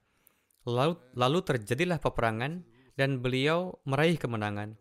Lalu, 0.64 0.96
lalu 1.18 1.40
terjadilah 1.42 1.98
peperangan, 1.98 2.62
dan 3.02 3.18
beliau 3.18 3.82
meraih 3.90 4.22
kemenangan 4.22 4.78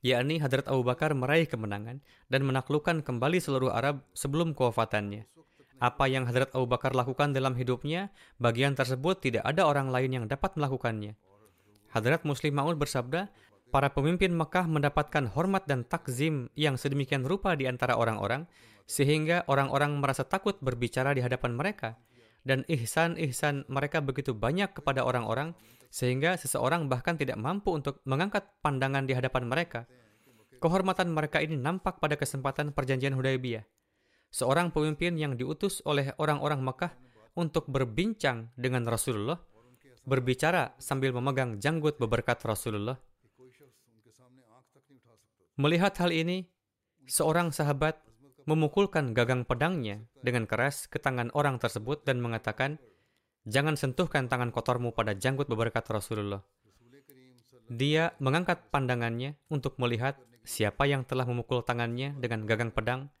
yakni 0.00 0.40
Hadrat 0.40 0.66
Abu 0.68 0.80
Bakar 0.80 1.12
meraih 1.12 1.44
kemenangan 1.44 2.00
dan 2.32 2.40
menaklukkan 2.44 3.04
kembali 3.04 3.38
seluruh 3.40 3.72
Arab 3.72 4.00
sebelum 4.16 4.56
kewafatannya. 4.56 5.28
Apa 5.80 6.12
yang 6.12 6.28
Hadrat 6.28 6.52
Abu 6.52 6.68
Bakar 6.68 6.92
lakukan 6.92 7.32
dalam 7.32 7.56
hidupnya, 7.56 8.12
bagian 8.36 8.76
tersebut 8.76 9.20
tidak 9.24 9.44
ada 9.48 9.64
orang 9.64 9.88
lain 9.88 10.12
yang 10.12 10.24
dapat 10.28 10.56
melakukannya. 10.56 11.16
Hadrat 11.92 12.24
Muslim 12.28 12.52
Ma'ud 12.52 12.76
bersabda, 12.76 13.32
para 13.72 13.88
pemimpin 13.88 14.28
Mekah 14.32 14.68
mendapatkan 14.68 15.24
hormat 15.32 15.64
dan 15.64 15.88
takzim 15.88 16.52
yang 16.52 16.76
sedemikian 16.76 17.24
rupa 17.24 17.56
di 17.56 17.64
antara 17.64 17.96
orang-orang, 17.96 18.44
sehingga 18.84 19.48
orang-orang 19.48 19.96
merasa 19.96 20.26
takut 20.26 20.60
berbicara 20.60 21.16
di 21.16 21.24
hadapan 21.24 21.56
mereka. 21.56 21.96
Dan 22.40 22.64
ihsan-ihsan 22.68 23.68
mereka 23.68 24.00
begitu 24.00 24.32
banyak 24.32 24.72
kepada 24.72 25.04
orang-orang, 25.04 25.52
sehingga 25.92 26.38
seseorang 26.40 26.88
bahkan 26.88 27.18
tidak 27.18 27.36
mampu 27.36 27.74
untuk 27.74 28.00
mengangkat 28.08 28.48
pandangan 28.64 29.04
di 29.04 29.12
hadapan 29.12 29.44
mereka. 29.44 29.84
Kehormatan 30.60 31.12
mereka 31.12 31.40
ini 31.40 31.56
nampak 31.56 32.00
pada 32.00 32.16
kesempatan 32.16 32.72
perjanjian 32.76 33.16
Hudaybiyah. 33.16 33.64
Seorang 34.30 34.70
pemimpin 34.70 35.18
yang 35.18 35.34
diutus 35.34 35.82
oleh 35.82 36.14
orang-orang 36.16 36.62
Mekah 36.62 36.92
untuk 37.34 37.66
berbincang 37.66 38.52
dengan 38.54 38.86
Rasulullah, 38.86 39.40
berbicara 40.04 40.76
sambil 40.80 41.12
memegang 41.12 41.58
janggut 41.60 41.98
beberkat 41.98 42.40
Rasulullah. 42.44 42.96
Melihat 45.60 45.92
hal 46.00 46.08
ini, 46.14 46.48
seorang 47.04 47.52
sahabat 47.52 48.00
memukulkan 48.44 49.12
gagang 49.16 49.44
pedangnya 49.44 50.04
dengan 50.20 50.44
keras 50.44 50.86
ke 50.86 51.00
tangan 51.00 51.32
orang 51.36 51.60
tersebut 51.60 52.04
dan 52.04 52.20
mengatakan, 52.22 52.80
jangan 53.48 53.76
sentuhkan 53.76 54.28
tangan 54.28 54.52
kotormu 54.52 54.92
pada 54.92 55.16
janggut 55.16 55.48
beberkat 55.48 55.84
Rasulullah. 55.88 56.44
Dia 57.70 58.12
mengangkat 58.18 58.72
pandangannya 58.74 59.38
untuk 59.46 59.78
melihat 59.78 60.18
siapa 60.42 60.90
yang 60.90 61.06
telah 61.06 61.22
memukul 61.22 61.62
tangannya 61.62 62.16
dengan 62.18 62.42
gagang 62.48 62.74
pedang. 62.74 63.12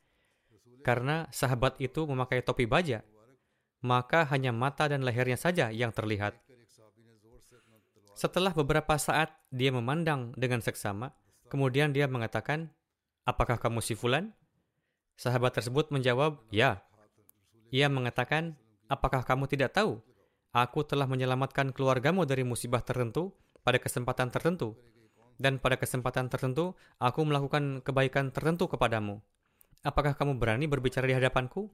Karena 0.80 1.28
sahabat 1.28 1.76
itu 1.78 2.08
memakai 2.08 2.40
topi 2.40 2.64
baja, 2.64 3.04
maka 3.84 4.24
hanya 4.32 4.50
mata 4.50 4.88
dan 4.88 5.04
lehernya 5.04 5.36
saja 5.36 5.68
yang 5.68 5.92
terlihat. 5.92 6.34
Setelah 8.16 8.52
beberapa 8.52 8.96
saat 9.00 9.32
dia 9.48 9.72
memandang 9.72 10.32
dengan 10.36 10.60
seksama, 10.60 11.12
kemudian 11.48 11.92
dia 11.92 12.04
mengatakan, 12.08 12.68
"Apakah 13.24 13.56
kamu 13.56 13.80
si 13.80 13.96
fulan?" 13.96 14.32
Sahabat 15.20 15.52
tersebut 15.52 15.92
menjawab, 15.92 16.40
"Ya." 16.48 16.80
Ia 17.68 17.92
mengatakan, 17.92 18.56
"Apakah 18.88 19.20
kamu 19.20 19.52
tidak 19.52 19.76
tahu? 19.76 20.00
Aku 20.56 20.80
telah 20.80 21.04
menyelamatkan 21.04 21.76
keluargamu 21.76 22.24
dari 22.24 22.40
musibah 22.40 22.80
tertentu 22.80 23.36
pada 23.60 23.76
kesempatan 23.76 24.32
tertentu, 24.32 24.80
dan 25.36 25.60
pada 25.60 25.76
kesempatan 25.76 26.32
tertentu 26.32 26.72
aku 26.96 27.20
melakukan 27.28 27.84
kebaikan 27.84 28.32
tertentu 28.32 28.64
kepadamu. 28.64 29.20
Apakah 29.84 30.16
kamu 30.16 30.40
berani 30.40 30.64
berbicara 30.64 31.04
di 31.04 31.12
hadapanku?" 31.12 31.68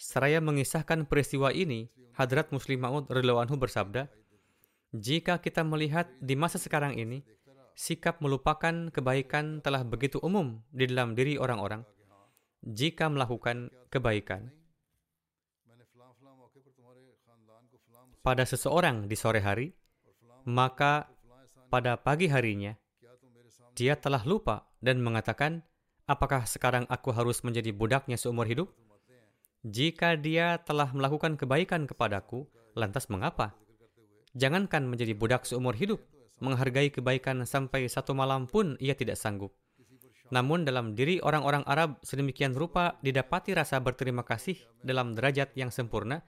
Seraya 0.00 0.40
mengisahkan 0.40 1.04
peristiwa 1.04 1.52
ini, 1.52 1.92
Hadrat 2.16 2.56
Muslim 2.56 2.80
Maud 2.80 3.12
anhu 3.12 3.56
bersabda, 3.60 4.08
"Jika 4.96 5.44
kita 5.44 5.60
melihat 5.60 6.08
di 6.24 6.40
masa 6.40 6.56
sekarang 6.56 6.96
ini, 6.96 7.20
sikap 7.76 8.24
melupakan 8.24 8.88
kebaikan 8.88 9.60
telah 9.60 9.84
begitu 9.84 10.16
umum 10.24 10.64
di 10.72 10.88
dalam 10.88 11.12
diri 11.12 11.36
orang-orang. 11.36 11.84
Jika 12.62 13.10
melakukan 13.10 13.74
kebaikan, 13.90 14.54
pada 18.22 18.46
seseorang 18.46 19.10
di 19.10 19.18
sore 19.18 19.42
hari, 19.42 19.74
maka 20.46 21.10
pada 21.66 21.98
pagi 21.98 22.30
harinya 22.30 22.70
dia 23.74 23.98
telah 23.98 24.22
lupa 24.22 24.62
dan 24.78 25.02
mengatakan, 25.02 25.66
"Apakah 26.06 26.46
sekarang 26.46 26.86
aku 26.86 27.10
harus 27.10 27.42
menjadi 27.42 27.74
budaknya 27.74 28.14
seumur 28.14 28.46
hidup?" 28.46 28.70
Jika 29.62 30.18
dia 30.18 30.58
telah 30.62 30.90
melakukan 30.90 31.38
kebaikan 31.38 31.86
kepadaku, 31.86 32.50
lantas 32.74 33.06
mengapa? 33.10 33.54
Jangankan 34.34 34.90
menjadi 34.90 35.14
budak 35.14 35.46
seumur 35.46 35.78
hidup, 35.78 36.02
menghargai 36.42 36.90
kebaikan 36.90 37.46
sampai 37.46 37.86
satu 37.86 38.10
malam 38.10 38.50
pun 38.50 38.74
ia 38.82 38.98
tidak 38.98 39.14
sanggup. 39.14 39.54
Namun 40.32 40.64
dalam 40.64 40.96
diri 40.96 41.20
orang-orang 41.20 41.60
Arab 41.68 42.00
sedemikian 42.00 42.56
rupa 42.56 42.96
didapati 43.04 43.52
rasa 43.52 43.76
berterima 43.84 44.24
kasih 44.24 44.56
dalam 44.80 45.12
derajat 45.12 45.52
yang 45.52 45.68
sempurna, 45.68 46.24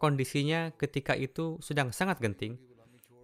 kondisinya 0.00 0.72
ketika 0.80 1.12
itu 1.12 1.60
sedang 1.60 1.92
sangat 1.92 2.16
genting. 2.24 2.56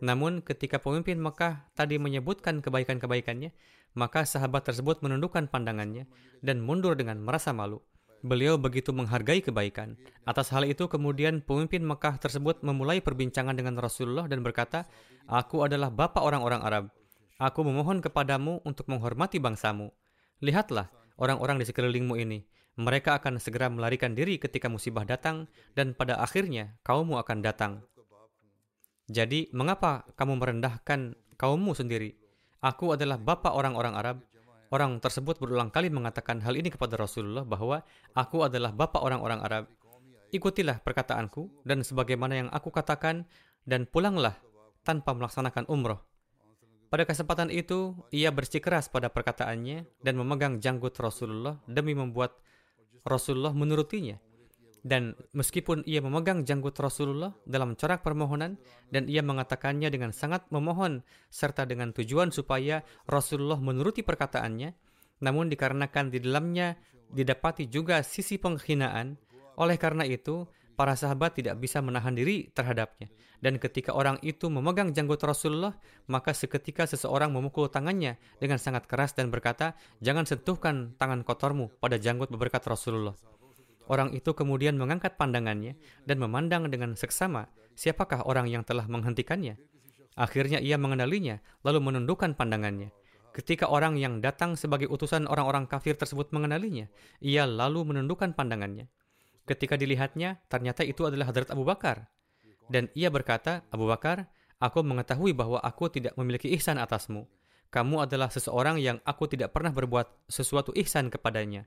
Namun 0.04 0.44
ketika 0.44 0.76
pemimpin 0.76 1.16
Mekah 1.16 1.64
tadi 1.72 1.96
menyebutkan 1.96 2.60
kebaikan-kebaikannya, 2.60 3.56
maka 3.96 4.28
sahabat 4.28 4.68
tersebut 4.68 5.00
menundukkan 5.00 5.48
pandangannya 5.48 6.04
dan 6.44 6.60
mundur 6.60 6.92
dengan 6.92 7.16
merasa 7.16 7.56
malu. 7.56 7.80
Beliau 8.22 8.60
begitu 8.60 8.92
menghargai 8.92 9.40
kebaikan. 9.40 9.98
Atas 10.28 10.52
hal 10.52 10.68
itu 10.68 10.86
kemudian 10.92 11.40
pemimpin 11.42 11.82
Mekah 11.82 12.20
tersebut 12.20 12.60
memulai 12.60 13.00
perbincangan 13.00 13.56
dengan 13.56 13.80
Rasulullah 13.80 14.28
dan 14.28 14.44
berkata, 14.44 14.86
Aku 15.26 15.64
adalah 15.64 15.88
bapak 15.88 16.22
orang-orang 16.22 16.62
Arab. 16.62 16.84
Aku 17.42 17.66
memohon 17.66 17.98
kepadamu 17.98 18.62
untuk 18.62 18.86
menghormati 18.86 19.42
bangsamu. 19.42 19.90
Lihatlah 20.42 20.90
orang-orang 21.22 21.62
di 21.62 21.64
sekelilingmu 21.70 22.18
ini. 22.18 22.42
Mereka 22.74 23.22
akan 23.22 23.38
segera 23.38 23.70
melarikan 23.70 24.18
diri 24.18 24.42
ketika 24.42 24.66
musibah 24.66 25.06
datang, 25.06 25.46
dan 25.78 25.94
pada 25.94 26.18
akhirnya 26.18 26.74
kaummu 26.82 27.14
akan 27.22 27.38
datang. 27.44 27.72
Jadi, 29.06 29.52
mengapa 29.54 30.02
kamu 30.18 30.42
merendahkan 30.42 31.14
kaummu 31.38 31.78
sendiri? 31.78 32.18
Aku 32.58 32.90
adalah 32.96 33.22
bapak 33.22 33.54
orang-orang 33.54 33.94
Arab. 33.94 34.16
Orang 34.72 34.98
tersebut 35.04 35.36
berulang 35.36 35.68
kali 35.68 35.92
mengatakan 35.92 36.40
hal 36.40 36.56
ini 36.56 36.72
kepada 36.72 36.96
Rasulullah 36.96 37.44
bahwa 37.44 37.84
aku 38.16 38.42
adalah 38.48 38.72
bapak 38.72 39.04
orang-orang 39.04 39.40
Arab. 39.44 39.64
Ikutilah 40.32 40.80
perkataanku 40.80 41.62
dan 41.68 41.84
sebagaimana 41.84 42.34
yang 42.40 42.48
aku 42.48 42.72
katakan 42.72 43.28
dan 43.68 43.84
pulanglah 43.84 44.40
tanpa 44.80 45.12
melaksanakan 45.12 45.68
umroh. 45.68 46.00
Pada 46.92 47.08
kesempatan 47.08 47.48
itu, 47.48 47.96
ia 48.12 48.28
bersikeras 48.28 48.92
pada 48.92 49.08
perkataannya 49.08 49.88
dan 50.04 50.12
memegang 50.12 50.60
janggut 50.60 50.92
Rasulullah 51.00 51.56
demi 51.64 51.96
membuat 51.96 52.36
Rasulullah 53.08 53.56
menurutinya. 53.56 54.20
Dan 54.84 55.16
meskipun 55.32 55.88
ia 55.88 56.04
memegang 56.04 56.44
janggut 56.44 56.76
Rasulullah 56.76 57.32
dalam 57.48 57.80
corak 57.80 58.04
permohonan 58.04 58.60
dan 58.92 59.08
ia 59.08 59.24
mengatakannya 59.24 59.88
dengan 59.88 60.12
sangat 60.12 60.44
memohon 60.52 61.00
serta 61.32 61.64
dengan 61.64 61.96
tujuan 61.96 62.28
supaya 62.28 62.84
Rasulullah 63.08 63.56
menuruti 63.56 64.04
perkataannya, 64.04 64.76
namun 65.24 65.48
dikarenakan 65.48 66.12
di 66.12 66.20
dalamnya 66.20 66.76
didapati 67.08 67.72
juga 67.72 68.04
sisi 68.04 68.36
penghinaan, 68.36 69.16
oleh 69.56 69.80
karena 69.80 70.04
itu 70.04 70.44
para 70.76 70.92
sahabat 70.92 71.40
tidak 71.40 71.56
bisa 71.56 71.80
menahan 71.80 72.12
diri 72.12 72.52
terhadapnya. 72.52 73.08
Dan 73.42 73.58
ketika 73.58 73.90
orang 73.90 74.22
itu 74.22 74.46
memegang 74.46 74.94
janggut 74.94 75.18
Rasulullah, 75.26 75.74
maka 76.06 76.30
seketika 76.30 76.86
seseorang 76.86 77.34
memukul 77.34 77.66
tangannya 77.66 78.14
dengan 78.38 78.62
sangat 78.62 78.86
keras 78.86 79.18
dan 79.18 79.34
berkata, 79.34 79.74
jangan 79.98 80.22
sentuhkan 80.22 80.94
tangan 80.94 81.26
kotormu 81.26 81.74
pada 81.82 81.98
janggut 81.98 82.30
berkat 82.30 82.62
Rasulullah. 82.62 83.18
Orang 83.90 84.14
itu 84.14 84.30
kemudian 84.30 84.78
mengangkat 84.78 85.18
pandangannya 85.18 85.74
dan 86.06 86.22
memandang 86.22 86.70
dengan 86.70 86.94
seksama 86.94 87.50
siapakah 87.74 88.22
orang 88.30 88.46
yang 88.46 88.62
telah 88.62 88.86
menghentikannya. 88.86 89.58
Akhirnya 90.14 90.62
ia 90.62 90.78
mengenalinya, 90.78 91.42
lalu 91.66 91.82
menundukkan 91.82 92.38
pandangannya. 92.38 92.94
Ketika 93.32 93.66
orang 93.66 93.96
yang 93.96 94.20
datang 94.22 94.54
sebagai 94.60 94.86
utusan 94.86 95.24
orang-orang 95.24 95.64
kafir 95.64 95.96
tersebut 95.96 96.30
mengenalinya, 96.36 96.86
ia 97.18 97.48
lalu 97.48 97.90
menundukkan 97.90 98.36
pandangannya. 98.36 98.86
Ketika 99.48 99.74
dilihatnya, 99.74 100.38
ternyata 100.46 100.86
itu 100.86 101.08
adalah 101.08 101.32
Hadrat 101.32 101.50
Abu 101.50 101.66
Bakar. 101.66 102.06
Dan 102.70 102.90
ia 102.94 103.08
berkata, 103.10 103.64
Abu 103.72 103.88
Bakar, 103.88 104.28
aku 104.62 104.82
mengetahui 104.86 105.34
bahwa 105.34 105.58
aku 105.58 105.90
tidak 105.90 106.14
memiliki 106.14 106.50
ihsan 106.54 106.78
atasmu. 106.78 107.26
Kamu 107.72 108.04
adalah 108.04 108.28
seseorang 108.28 108.76
yang 108.78 109.00
aku 109.02 109.26
tidak 109.26 109.56
pernah 109.56 109.72
berbuat 109.72 110.28
sesuatu 110.28 110.76
ihsan 110.76 111.08
kepadanya. 111.08 111.64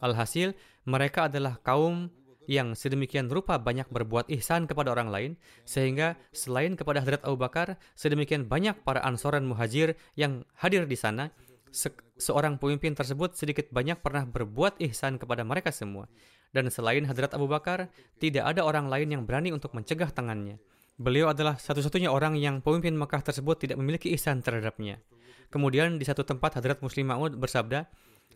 Alhasil, 0.00 0.56
mereka 0.86 1.26
adalah 1.28 1.58
kaum 1.60 2.08
yang 2.48 2.74
sedemikian 2.74 3.30
rupa 3.30 3.60
banyak 3.62 3.86
berbuat 3.92 4.26
ihsan 4.34 4.66
kepada 4.66 4.90
orang 4.90 5.12
lain, 5.12 5.32
sehingga 5.62 6.18
selain 6.34 6.74
kepada 6.74 6.98
Hadrat 6.98 7.22
Abu 7.22 7.38
Bakar, 7.38 7.78
sedemikian 7.94 8.48
banyak 8.50 8.82
para 8.82 9.04
ansoran 9.06 9.46
muhajir 9.46 9.94
yang 10.18 10.42
hadir 10.58 10.88
di 10.88 10.98
sana, 10.98 11.30
se 11.70 11.94
seorang 12.18 12.58
pemimpin 12.58 12.92
tersebut 12.92 13.38
sedikit 13.38 13.70
banyak 13.70 14.02
pernah 14.02 14.26
berbuat 14.26 14.82
ihsan 14.90 15.16
kepada 15.16 15.46
mereka 15.46 15.70
semua. 15.70 16.10
Dan 16.50 16.66
selain 16.66 17.06
Hadrat 17.06 17.30
Abu 17.34 17.46
Bakar, 17.46 17.90
tidak 18.18 18.42
ada 18.42 18.66
orang 18.66 18.90
lain 18.90 19.08
yang 19.14 19.22
berani 19.22 19.54
untuk 19.54 19.70
mencegah 19.70 20.10
tangannya. 20.10 20.58
Beliau 21.00 21.30
adalah 21.30 21.56
satu-satunya 21.56 22.12
orang 22.12 22.36
yang 22.36 22.60
pemimpin 22.60 22.92
Mekah 22.92 23.24
tersebut 23.24 23.56
tidak 23.56 23.80
memiliki 23.80 24.12
ihsan 24.12 24.42
terhadapnya. 24.44 25.00
Kemudian 25.48 25.96
di 25.96 26.04
satu 26.04 26.26
tempat 26.26 26.58
Hadrat 26.58 26.82
Muslim 26.84 27.08
Ma'ud 27.08 27.38
bersabda, 27.38 27.88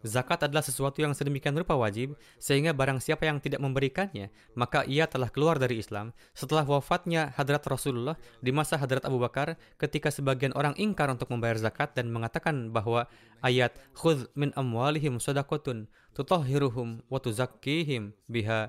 Zakat 0.04 0.44
adalah 0.44 0.60
sesuatu 0.60 1.00
yang 1.00 1.16
sedemikian 1.16 1.56
rupa 1.56 1.72
wajib, 1.80 2.12
sehingga 2.36 2.76
barang 2.76 3.00
siapa 3.00 3.24
yang 3.24 3.40
tidak 3.40 3.64
memberikannya, 3.64 4.28
maka 4.52 4.84
ia 4.84 5.08
telah 5.08 5.32
keluar 5.32 5.56
dari 5.56 5.80
Islam. 5.80 6.12
Setelah 6.36 6.68
wafatnya 6.68 7.32
Hadrat 7.32 7.64
Rasulullah 7.64 8.20
di 8.44 8.52
masa 8.52 8.76
Hadrat 8.76 9.08
Abu 9.08 9.16
Bakar, 9.16 9.56
ketika 9.80 10.12
sebagian 10.12 10.52
orang 10.52 10.76
ingkar 10.76 11.08
untuk 11.08 11.32
membayar 11.32 11.56
zakat 11.56 11.96
dan 11.96 12.12
mengatakan 12.12 12.68
bahwa 12.68 13.08
ayat 13.40 13.72
khudh 13.96 14.28
min 14.36 14.52
amwalihim 14.60 15.16
sadaqatun 15.16 15.88
tutahhiruhum 16.12 17.00
wa 17.08 17.16
tuzakkihim 17.16 18.12
biha 18.28 18.68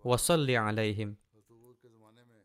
wa 0.00 0.16
salli 0.16 0.56
alaihim. 0.56 1.20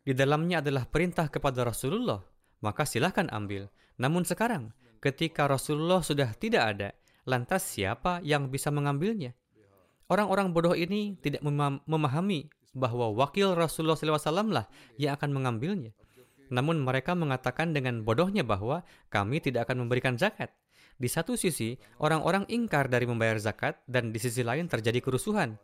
Di 0.03 0.11
dalamnya 0.11 0.59
adalah 0.59 0.83
perintah 0.91 1.31
kepada 1.31 1.63
Rasulullah, 1.63 2.19
maka 2.59 2.83
silahkan 2.83 3.31
ambil. 3.31 3.71
Namun 3.95 4.27
sekarang, 4.27 4.75
ketika 4.99 5.47
Rasulullah 5.47 6.03
sudah 6.03 6.35
tidak 6.35 6.63
ada, 6.75 6.89
lantas 7.25 7.65
siapa 7.65 8.21
yang 8.21 8.47
bisa 8.53 8.69
mengambilnya? 8.69 9.33
Orang-orang 10.05 10.53
bodoh 10.53 10.77
ini 10.77 11.17
tidak 11.17 11.41
memahami 11.89 12.45
bahwa 12.77 13.09
wakil 13.09 13.57
Rasulullah 13.57 13.97
SAW 13.97 14.53
lah 14.53 14.69
yang 15.01 15.17
akan 15.17 15.33
mengambilnya. 15.33 15.97
Namun 16.53 16.77
mereka 16.85 17.17
mengatakan 17.17 17.73
dengan 17.73 18.05
bodohnya 18.05 18.45
bahwa 18.45 18.85
kami 19.09 19.41
tidak 19.41 19.65
akan 19.65 19.87
memberikan 19.87 20.13
zakat. 20.13 20.53
Di 20.95 21.09
satu 21.09 21.33
sisi, 21.33 21.75
orang-orang 21.97 22.45
ingkar 22.47 22.85
dari 22.87 23.09
membayar 23.09 23.41
zakat 23.41 23.81
dan 23.89 24.13
di 24.13 24.21
sisi 24.21 24.45
lain 24.45 24.69
terjadi 24.69 25.01
kerusuhan. 25.01 25.57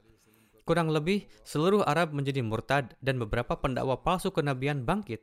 Kurang 0.66 0.90
lebih, 0.90 1.30
seluruh 1.46 1.86
Arab 1.86 2.12
menjadi 2.12 2.42
murtad 2.42 2.98
dan 3.00 3.22
beberapa 3.22 3.54
pendakwa 3.62 4.02
palsu 4.02 4.34
kenabian 4.34 4.82
bangkit. 4.82 5.22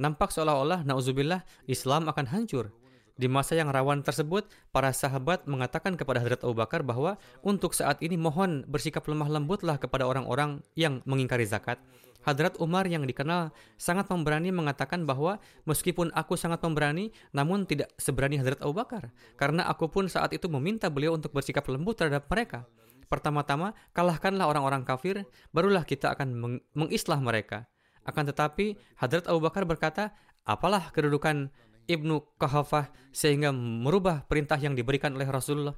Nampak 0.00 0.32
seolah-olah, 0.32 0.84
na'udzubillah, 0.84 1.44
Islam 1.68 2.08
akan 2.08 2.26
hancur 2.28 2.72
Di 3.16 3.32
masa 3.32 3.56
yang 3.56 3.72
rawan 3.72 4.04
tersebut, 4.04 4.44
para 4.76 4.92
sahabat 4.92 5.48
mengatakan 5.48 5.96
kepada 5.96 6.20
Hadrat 6.20 6.44
Abu 6.44 6.52
Bakar 6.52 6.84
bahwa 6.84 7.16
untuk 7.40 7.72
saat 7.72 7.96
ini 8.04 8.20
mohon 8.20 8.68
bersikap 8.68 9.08
lemah 9.08 9.32
lembutlah 9.32 9.80
kepada 9.80 10.04
orang-orang 10.04 10.60
yang 10.76 11.00
mengingkari 11.08 11.48
zakat. 11.48 11.80
Hadrat 12.28 12.60
Umar 12.60 12.84
yang 12.84 13.08
dikenal 13.08 13.56
sangat 13.80 14.04
pemberani 14.12 14.52
mengatakan 14.52 15.08
bahwa 15.08 15.40
meskipun 15.64 16.12
aku 16.12 16.36
sangat 16.36 16.60
pemberani, 16.60 17.08
namun 17.32 17.64
tidak 17.64 17.88
seberani 17.96 18.36
Hadrat 18.36 18.60
Abu 18.60 18.76
Bakar. 18.76 19.08
Karena 19.40 19.64
aku 19.64 19.88
pun 19.88 20.12
saat 20.12 20.36
itu 20.36 20.44
meminta 20.52 20.92
beliau 20.92 21.16
untuk 21.16 21.32
bersikap 21.32 21.64
lembut 21.72 21.96
terhadap 21.96 22.28
mereka. 22.28 22.68
Pertama-tama, 23.08 23.72
kalahkanlah 23.96 24.44
orang-orang 24.44 24.84
kafir, 24.84 25.24
barulah 25.56 25.88
kita 25.88 26.12
akan 26.12 26.28
meng 26.36 26.54
mengislah 26.76 27.16
mereka. 27.22 27.64
Akan 28.04 28.28
tetapi, 28.28 28.76
Hadrat 29.00 29.24
Abu 29.30 29.40
Bakar 29.40 29.62
berkata, 29.64 30.12
apalah 30.46 30.94
kedudukan 30.94 31.50
Ibnu 31.86 32.38
Kahafah 32.38 32.90
sehingga 33.14 33.50
merubah 33.54 34.26
perintah 34.26 34.58
yang 34.58 34.74
diberikan 34.74 35.14
oleh 35.14 35.26
Rasulullah. 35.26 35.74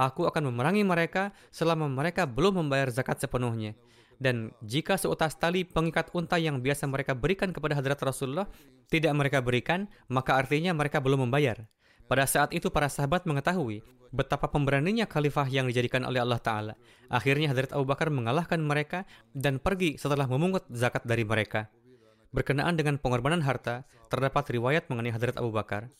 Aku 0.00 0.24
akan 0.24 0.48
memerangi 0.48 0.80
mereka 0.80 1.36
selama 1.52 1.84
mereka 1.86 2.24
belum 2.24 2.64
membayar 2.64 2.88
zakat 2.88 3.20
sepenuhnya. 3.20 3.76
Dan 4.20 4.52
jika 4.60 5.00
seutas 5.00 5.36
tali 5.36 5.64
pengikat 5.64 6.12
unta 6.12 6.36
yang 6.36 6.60
biasa 6.60 6.84
mereka 6.84 7.16
berikan 7.16 7.56
kepada 7.56 7.72
hadrat 7.72 8.00
Rasulullah 8.04 8.48
tidak 8.92 9.12
mereka 9.16 9.40
berikan, 9.40 9.88
maka 10.12 10.36
artinya 10.36 10.76
mereka 10.76 11.00
belum 11.00 11.28
membayar. 11.28 11.64
Pada 12.04 12.26
saat 12.26 12.50
itu 12.50 12.68
para 12.74 12.90
sahabat 12.90 13.22
mengetahui 13.22 13.80
betapa 14.10 14.50
pemberaninya 14.50 15.06
khalifah 15.06 15.46
yang 15.46 15.70
dijadikan 15.70 16.02
oleh 16.02 16.18
Allah 16.18 16.42
Ta'ala. 16.42 16.74
Akhirnya 17.06 17.54
Hadrat 17.54 17.70
Abu 17.70 17.86
Bakar 17.86 18.10
mengalahkan 18.10 18.58
mereka 18.58 19.06
dan 19.30 19.62
pergi 19.62 19.94
setelah 19.94 20.26
memungut 20.26 20.66
zakat 20.74 21.06
dari 21.06 21.22
mereka. 21.22 21.70
Berkenaan 22.30 22.78
dengan 22.78 22.94
pengorbanan 22.94 23.42
harta, 23.42 23.82
terdapat 24.06 24.54
riwayat 24.54 24.86
mengenai 24.86 25.10
Hadrat 25.10 25.34
Abu 25.34 25.50
Bakar. 25.50 25.90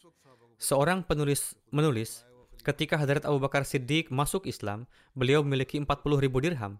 Seorang 0.62 1.02
penulis 1.02 1.58
menulis, 1.74 2.22
ketika 2.62 2.94
Hadrat 2.94 3.26
Abu 3.26 3.42
Bakar 3.42 3.66
Siddiq 3.66 4.14
masuk 4.14 4.46
Islam, 4.46 4.86
beliau 5.18 5.42
memiliki 5.42 5.74
40 5.82 6.22
ribu 6.22 6.38
dirham. 6.38 6.78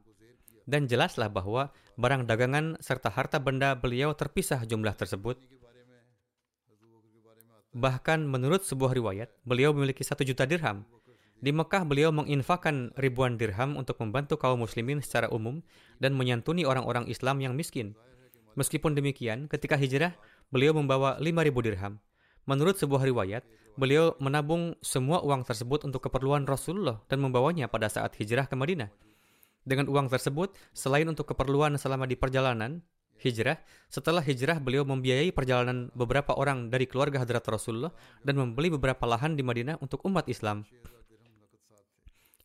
Dan 0.70 0.86
jelaslah 0.86 1.26
bahwa 1.26 1.74
barang 1.98 2.30
dagangan 2.30 2.78
serta 2.78 3.10
harta 3.10 3.42
benda 3.42 3.74
beliau 3.74 4.14
terpisah 4.14 4.62
jumlah 4.62 4.94
tersebut. 4.94 5.34
Bahkan 7.74 8.22
menurut 8.30 8.62
sebuah 8.62 8.94
riwayat, 8.94 9.34
beliau 9.42 9.74
memiliki 9.74 10.06
satu 10.06 10.22
juta 10.22 10.46
dirham. 10.46 10.86
Di 11.42 11.50
Mekah, 11.50 11.82
beliau 11.82 12.14
menginfakkan 12.14 12.94
ribuan 12.94 13.34
dirham 13.34 13.74
untuk 13.74 13.98
membantu 13.98 14.38
kaum 14.38 14.62
muslimin 14.62 15.02
secara 15.02 15.26
umum 15.32 15.58
dan 15.98 16.14
menyantuni 16.14 16.62
orang-orang 16.62 17.10
Islam 17.10 17.42
yang 17.42 17.58
miskin. 17.58 17.98
Meskipun 18.60 18.92
demikian, 18.92 19.48
ketika 19.48 19.72
hijrah, 19.72 20.12
beliau 20.52 20.76
membawa 20.76 21.16
5.000 21.16 21.48
dirham. 21.64 21.96
Menurut 22.44 22.76
sebuah 22.76 23.08
riwayat, 23.08 23.40
beliau 23.80 24.12
menabung 24.20 24.76
semua 24.84 25.24
uang 25.24 25.48
tersebut 25.48 25.88
untuk 25.88 26.04
keperluan 26.04 26.44
Rasulullah 26.44 27.00
dan 27.08 27.24
membawanya 27.24 27.72
pada 27.72 27.88
saat 27.88 28.12
hijrah 28.20 28.44
ke 28.44 28.52
Madinah. 28.52 28.92
Dengan 29.64 29.88
uang 29.88 30.12
tersebut, 30.12 30.52
selain 30.76 31.08
untuk 31.08 31.32
keperluan 31.32 31.72
selama 31.80 32.04
di 32.04 32.20
perjalanan, 32.20 32.84
hijrah, 33.16 33.56
setelah 33.88 34.20
hijrah 34.20 34.60
beliau 34.60 34.84
membiayai 34.84 35.32
perjalanan 35.32 35.88
beberapa 35.96 36.36
orang 36.36 36.68
dari 36.68 36.84
keluarga 36.84 37.24
hadrat 37.24 37.48
Rasulullah 37.48 37.96
dan 38.20 38.36
membeli 38.36 38.68
beberapa 38.76 39.08
lahan 39.08 39.40
di 39.40 39.44
Madinah 39.44 39.80
untuk 39.80 40.04
umat 40.04 40.28
Islam. 40.28 40.68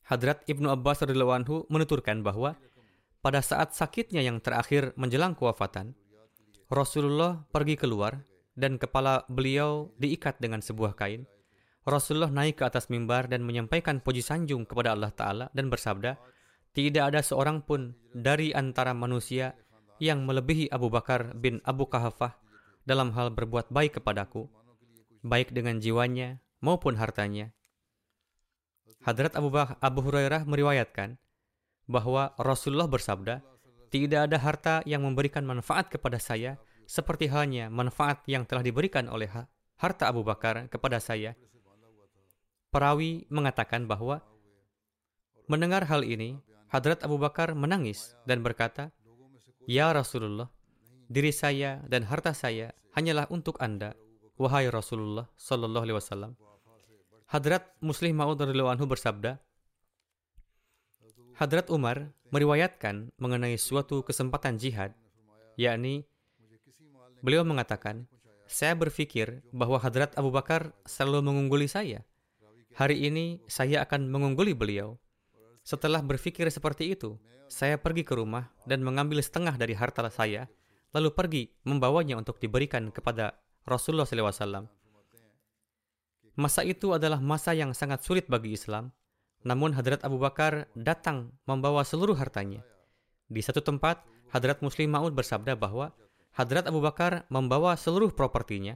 Hadrat 0.07 0.47
Ibnu 0.47 0.72
Abbas 0.72 1.03
radhiyallahu 1.03 1.36
anhu 1.36 1.55
menuturkan 1.68 2.24
bahwa 2.24 2.55
pada 3.26 3.41
saat 3.41 3.74
sakitnya 3.74 4.22
yang 4.22 4.38
terakhir 4.38 4.93
menjelang 4.93 5.34
kewafatan, 5.34 5.97
Rasulullah 6.66 7.45
pergi 7.53 7.78
keluar 7.78 8.26
dan 8.57 8.82
kepala 8.82 9.22
beliau 9.30 9.93
diikat 10.01 10.41
dengan 10.41 10.66
sebuah 10.66 10.97
kain. 10.97 11.30
Rasulullah 11.86 12.34
naik 12.34 12.57
ke 12.57 12.63
atas 12.66 12.89
mimbar 12.89 13.30
dan 13.30 13.45
menyampaikan 13.45 14.01
puji 14.01 14.26
sanjung 14.26 14.66
kepada 14.66 14.97
Allah 14.97 15.13
Ta'ala 15.13 15.45
dan 15.53 15.70
bersabda, 15.70 16.18
Tidak 16.74 17.03
ada 17.05 17.22
seorang 17.22 17.61
pun 17.61 17.93
dari 18.09 18.49
antara 18.49 18.97
manusia 18.97 19.53
yang 20.01 20.26
melebihi 20.26 20.74
Abu 20.74 20.89
Bakar 20.89 21.38
bin 21.38 21.61
Abu 21.61 21.86
Kahafah 21.86 22.34
dalam 22.89 23.13
hal 23.13 23.30
berbuat 23.30 23.70
baik 23.70 24.01
kepadaku, 24.01 24.49
baik 25.22 25.53
dengan 25.53 25.78
jiwanya 25.78 26.41
maupun 26.66 26.97
hartanya. 26.97 27.53
Hadrat 29.05 29.38
Abu, 29.38 29.53
bah 29.53 29.78
Abu 29.78 30.01
Hurairah 30.01 30.49
meriwayatkan, 30.49 31.22
bahwa 31.86 32.34
Rasulullah 32.41 32.89
bersabda, 32.89 33.45
"Tidak 33.92 34.28
ada 34.30 34.38
harta 34.42 34.82
yang 34.84 35.06
memberikan 35.06 35.46
manfaat 35.46 35.90
kepada 35.90 36.18
saya 36.22 36.58
seperti 36.86 37.30
halnya 37.30 37.70
manfaat 37.70 38.22
yang 38.30 38.46
telah 38.46 38.62
diberikan 38.62 39.10
oleh 39.10 39.30
harta 39.78 40.10
Abu 40.10 40.22
Bakar 40.26 40.70
kepada 40.70 41.02
saya." 41.02 41.34
Perawi 42.74 43.24
mengatakan 43.32 43.88
bahwa 43.88 44.20
mendengar 45.48 45.88
hal 45.88 46.04
ini, 46.04 46.36
Hadrat 46.68 47.08
Abu 47.08 47.16
Bakar 47.16 47.56
menangis 47.56 48.20
dan 48.28 48.44
berkata, 48.44 48.92
"Ya 49.64 49.96
Rasulullah, 49.96 50.52
diri 51.08 51.32
saya 51.32 51.80
dan 51.88 52.04
harta 52.04 52.36
saya 52.36 52.76
hanyalah 52.98 53.32
untuk 53.32 53.56
Anda, 53.64 53.96
wahai 54.36 54.68
Rasulullah 54.68 55.32
sallallahu 55.40 55.86
alaihi 55.88 55.96
wasallam." 55.96 56.32
Hadrat 57.32 57.72
Muslim 57.80 58.20
Maud 58.20 58.44
anhu 58.44 58.86
bersabda, 58.86 59.40
Hadrat 61.36 61.68
Umar 61.68 62.16
meriwayatkan 62.36 63.16
mengenai 63.16 63.56
suatu 63.56 64.04
kesempatan 64.04 64.60
jihad, 64.60 64.92
yakni 65.56 66.04
beliau 67.24 67.48
mengatakan, 67.48 68.12
saya 68.44 68.76
berpikir 68.76 69.40
bahwa 69.56 69.80
Hadrat 69.80 70.12
Abu 70.20 70.36
Bakar 70.36 70.76
selalu 70.84 71.32
mengungguli 71.32 71.72
saya. 71.72 72.04
Hari 72.76 73.08
ini 73.08 73.40
saya 73.48 73.88
akan 73.88 74.12
mengungguli 74.12 74.52
beliau. 74.52 75.00
Setelah 75.64 76.04
berpikir 76.04 76.44
seperti 76.52 76.92
itu, 76.92 77.16
saya 77.48 77.80
pergi 77.80 78.04
ke 78.04 78.20
rumah 78.20 78.52
dan 78.68 78.84
mengambil 78.84 79.24
setengah 79.24 79.56
dari 79.56 79.72
harta 79.72 80.04
saya, 80.12 80.52
lalu 80.92 81.16
pergi 81.16 81.44
membawanya 81.64 82.20
untuk 82.20 82.36
diberikan 82.36 82.92
kepada 82.92 83.40
Rasulullah 83.64 84.04
SAW. 84.04 84.68
Masa 86.36 86.68
itu 86.68 86.92
adalah 86.92 87.24
masa 87.24 87.56
yang 87.56 87.72
sangat 87.72 88.04
sulit 88.04 88.28
bagi 88.28 88.52
Islam, 88.60 88.92
namun 89.46 89.78
Hadrat 89.78 90.02
Abu 90.02 90.18
Bakar 90.18 90.66
datang 90.74 91.30
membawa 91.46 91.86
seluruh 91.86 92.18
hartanya. 92.18 92.66
Di 93.30 93.46
satu 93.46 93.62
tempat, 93.62 94.02
Hadrat 94.34 94.66
Muslim 94.66 94.89
Ma'ud 94.89 95.14
bersabda 95.14 95.54
bahwa 95.54 95.93
Hadrat 96.34 96.66
Abu 96.66 96.82
Bakar 96.82 97.30
membawa 97.30 97.78
seluruh 97.78 98.10
propertinya, 98.10 98.74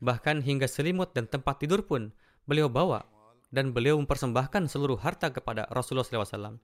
bahkan 0.00 0.40
hingga 0.40 0.64
selimut 0.66 1.12
dan 1.12 1.28
tempat 1.28 1.60
tidur 1.60 1.84
pun 1.84 2.16
beliau 2.48 2.72
bawa, 2.72 3.04
dan 3.52 3.76
beliau 3.76 4.00
mempersembahkan 4.00 4.72
seluruh 4.72 4.98
harta 4.98 5.28
kepada 5.30 5.68
Rasulullah 5.68 6.08
SAW. 6.08 6.58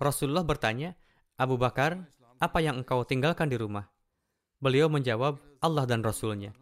Rasulullah 0.00 0.42
bertanya, 0.42 0.96
Abu 1.36 1.60
Bakar, 1.60 2.08
apa 2.40 2.58
yang 2.64 2.80
engkau 2.80 3.04
tinggalkan 3.04 3.52
di 3.52 3.60
rumah? 3.60 3.86
Beliau 4.64 4.88
menjawab, 4.88 5.36
Allah 5.60 5.84
dan 5.84 6.00
Rasulnya. 6.00 6.56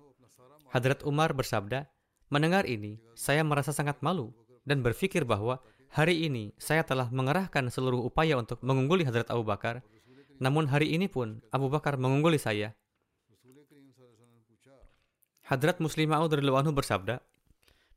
Hadrat 0.74 1.07
Umar 1.07 1.30
bersabda, 1.38 1.86
mendengar 2.34 2.66
ini, 2.66 2.99
saya 3.14 3.47
merasa 3.47 3.70
sangat 3.70 4.03
malu 4.03 4.34
dan 4.66 4.82
berpikir 4.82 5.22
bahwa 5.22 5.62
Hari 5.95 6.26
ini 6.26 6.51
saya 6.59 6.82
telah 6.82 7.07
mengerahkan 7.07 7.70
seluruh 7.70 8.03
upaya 8.03 8.34
untuk 8.34 8.59
mengungguli 8.66 9.07
Hadrat 9.07 9.30
Abu 9.30 9.47
Bakar, 9.47 9.78
namun 10.42 10.66
hari 10.66 10.90
ini 10.90 11.07
pun 11.07 11.38
Abu 11.55 11.70
Bakar 11.70 11.95
mengungguli 11.95 12.34
saya. 12.34 12.74
Hadrat 15.47 15.78
Muslim 15.78 16.11
Ma'ud 16.11 16.34
anhu 16.34 16.74
bersabda, 16.74 17.22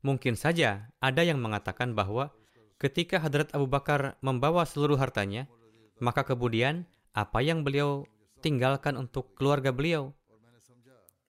Mungkin 0.06 0.38
saja 0.38 0.94
ada 1.02 1.26
yang 1.26 1.42
mengatakan 1.42 1.98
bahwa 1.98 2.30
ketika 2.78 3.18
Hadrat 3.18 3.50
Abu 3.58 3.66
Bakar 3.66 4.22
membawa 4.22 4.62
seluruh 4.70 5.02
hartanya, 5.02 5.50
maka 5.98 6.22
kemudian 6.22 6.86
apa 7.18 7.42
yang 7.42 7.66
beliau 7.66 8.06
tinggalkan 8.46 8.94
untuk 8.94 9.34
keluarga 9.34 9.74
beliau. 9.74 10.14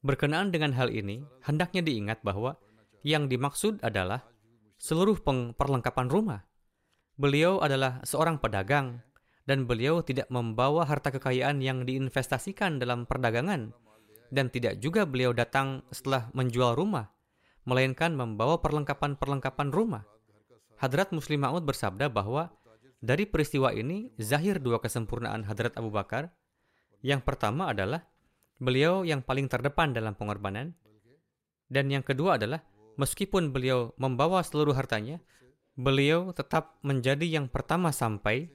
Berkenaan 0.04 0.52
dengan 0.52 0.76
hal 0.76 0.92
ini, 0.92 1.24
hendaknya 1.48 1.80
diingat 1.80 2.20
bahwa 2.20 2.60
yang 3.00 3.24
dimaksud 3.24 3.80
adalah 3.80 4.20
seluruh 4.76 5.16
perlengkapan 5.56 6.12
rumah. 6.12 6.47
Beliau 7.18 7.58
adalah 7.58 7.98
seorang 8.06 8.38
pedagang 8.38 9.02
dan 9.42 9.66
beliau 9.66 10.06
tidak 10.06 10.30
membawa 10.30 10.86
harta 10.86 11.10
kekayaan 11.10 11.58
yang 11.58 11.82
diinvestasikan 11.82 12.78
dalam 12.78 13.10
perdagangan 13.10 13.74
dan 14.30 14.46
tidak 14.54 14.78
juga 14.78 15.02
beliau 15.02 15.34
datang 15.34 15.82
setelah 15.90 16.30
menjual 16.30 16.78
rumah, 16.78 17.10
melainkan 17.66 18.14
membawa 18.14 18.62
perlengkapan-perlengkapan 18.62 19.74
rumah. 19.74 20.06
Hadrat 20.78 21.10
Muslim 21.10 21.42
Ma'ud 21.42 21.66
bersabda 21.66 22.06
bahwa 22.06 22.54
dari 23.02 23.26
peristiwa 23.26 23.74
ini 23.74 24.14
zahir 24.22 24.62
dua 24.62 24.78
kesempurnaan 24.78 25.42
Hadrat 25.42 25.74
Abu 25.74 25.90
Bakar. 25.90 26.30
Yang 27.02 27.26
pertama 27.26 27.74
adalah 27.74 28.06
beliau 28.62 29.02
yang 29.02 29.26
paling 29.26 29.50
terdepan 29.50 29.90
dalam 29.90 30.14
pengorbanan 30.14 30.74
dan 31.66 31.90
yang 31.90 32.02
kedua 32.06 32.38
adalah 32.38 32.62
meskipun 32.98 33.54
beliau 33.54 33.94
membawa 34.00 34.42
seluruh 34.42 34.74
hartanya, 34.74 35.22
beliau 35.78 36.34
tetap 36.34 36.82
menjadi 36.82 37.22
yang 37.22 37.46
pertama 37.46 37.94
sampai 37.94 38.50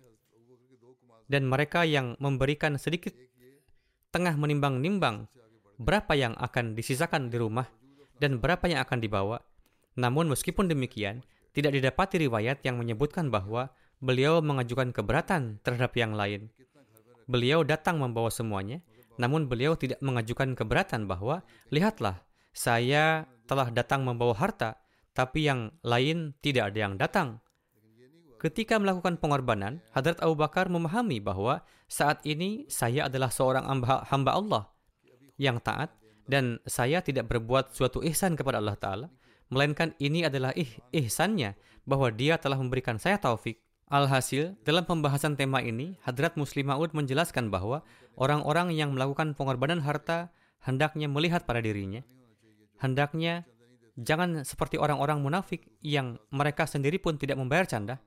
dan 1.32 1.47
mereka 1.47 1.88
yang 1.88 2.19
memberikan 2.19 2.76
sedikit 2.76 3.15
tengah 4.11 4.36
menimbang-nimbang 4.36 5.32
berapa 5.80 6.13
yang 6.19 6.36
akan 6.36 6.76
disisakan 6.76 7.32
di 7.32 7.39
rumah 7.39 7.65
dan 8.19 8.43
berapa 8.43 8.67
yang 8.67 8.84
akan 8.84 8.99
dibawa. 8.99 9.39
Namun 9.95 10.30
meskipun 10.36 10.67
demikian, 10.67 11.24
tidak 11.55 11.74
didapati 11.80 12.28
riwayat 12.28 12.59
yang 12.67 12.76
menyebutkan 12.76 13.32
bahwa 13.32 13.71
beliau 14.03 14.43
mengajukan 14.43 14.91
keberatan 14.91 15.63
terhadap 15.63 15.95
yang 15.95 16.11
lain. 16.13 16.51
Beliau 17.24 17.63
datang 17.63 18.03
membawa 18.03 18.28
semuanya, 18.28 18.84
namun 19.15 19.47
beliau 19.47 19.80
tidak 19.80 20.01
mengajukan 20.03 20.59
keberatan 20.59 21.07
bahwa, 21.07 21.45
lihatlah, 21.71 22.19
saya 22.51 23.32
telah 23.47 23.71
datang 23.71 24.03
membawa 24.03 24.36
harta, 24.36 24.82
tapi 25.14 25.47
yang 25.47 25.70
lain 25.86 26.34
tidak 26.41 26.74
ada 26.74 26.80
yang 26.89 26.95
datang. 26.97 27.39
Ketika 28.41 28.76
melakukan 28.76 29.16
pengorbanan, 29.24 29.80
Hadrat 29.95 30.20
Abu 30.20 30.36
Bakar 30.36 30.68
memahami 30.68 31.24
bahwa 31.24 31.64
saat 31.88 32.20
ini 32.28 32.68
saya 32.68 33.07
adalah 33.07 33.32
seorang 33.32 33.64
hamba 34.03 34.32
Allah 34.36 34.68
yang 35.39 35.64
taat 35.64 35.95
dan 36.28 36.59
saya 36.68 36.99
tidak 36.99 37.32
berbuat 37.32 37.72
suatu 37.72 38.03
ihsan 38.03 38.36
kepada 38.36 38.59
Allah 38.59 38.76
Ta'ala, 38.76 39.07
melainkan 39.47 39.95
ini 39.99 40.28
adalah 40.28 40.51
ih 40.59 40.68
ihsannya 40.91 41.55
bahwa 41.88 42.11
dia 42.11 42.36
telah 42.36 42.59
memberikan 42.59 42.99
saya 42.99 43.16
taufik. 43.16 43.64
Alhasil, 43.88 44.57
dalam 44.66 44.89
pembahasan 44.89 45.38
tema 45.38 45.61
ini, 45.61 46.01
Hadrat 46.01 46.34
Muslim 46.34 46.74
Ma'ud 46.74 46.97
menjelaskan 46.97 47.53
bahwa 47.53 47.86
orang-orang 48.18 48.74
yang 48.74 48.95
melakukan 48.95 49.38
pengorbanan 49.38 49.86
harta 49.86 50.34
hendaknya 50.66 51.05
melihat 51.05 51.45
pada 51.45 51.61
dirinya. 51.61 52.01
Hendaknya 52.82 53.45
jangan 53.97 54.41
seperti 54.41 54.81
orang-orang 54.81 55.21
munafik 55.21 55.69
yang 55.81 56.17
mereka 56.33 56.65
sendiri 56.65 56.97
pun 56.97 57.17
tidak 57.17 57.37
membayar 57.37 57.65
canda, 57.69 58.01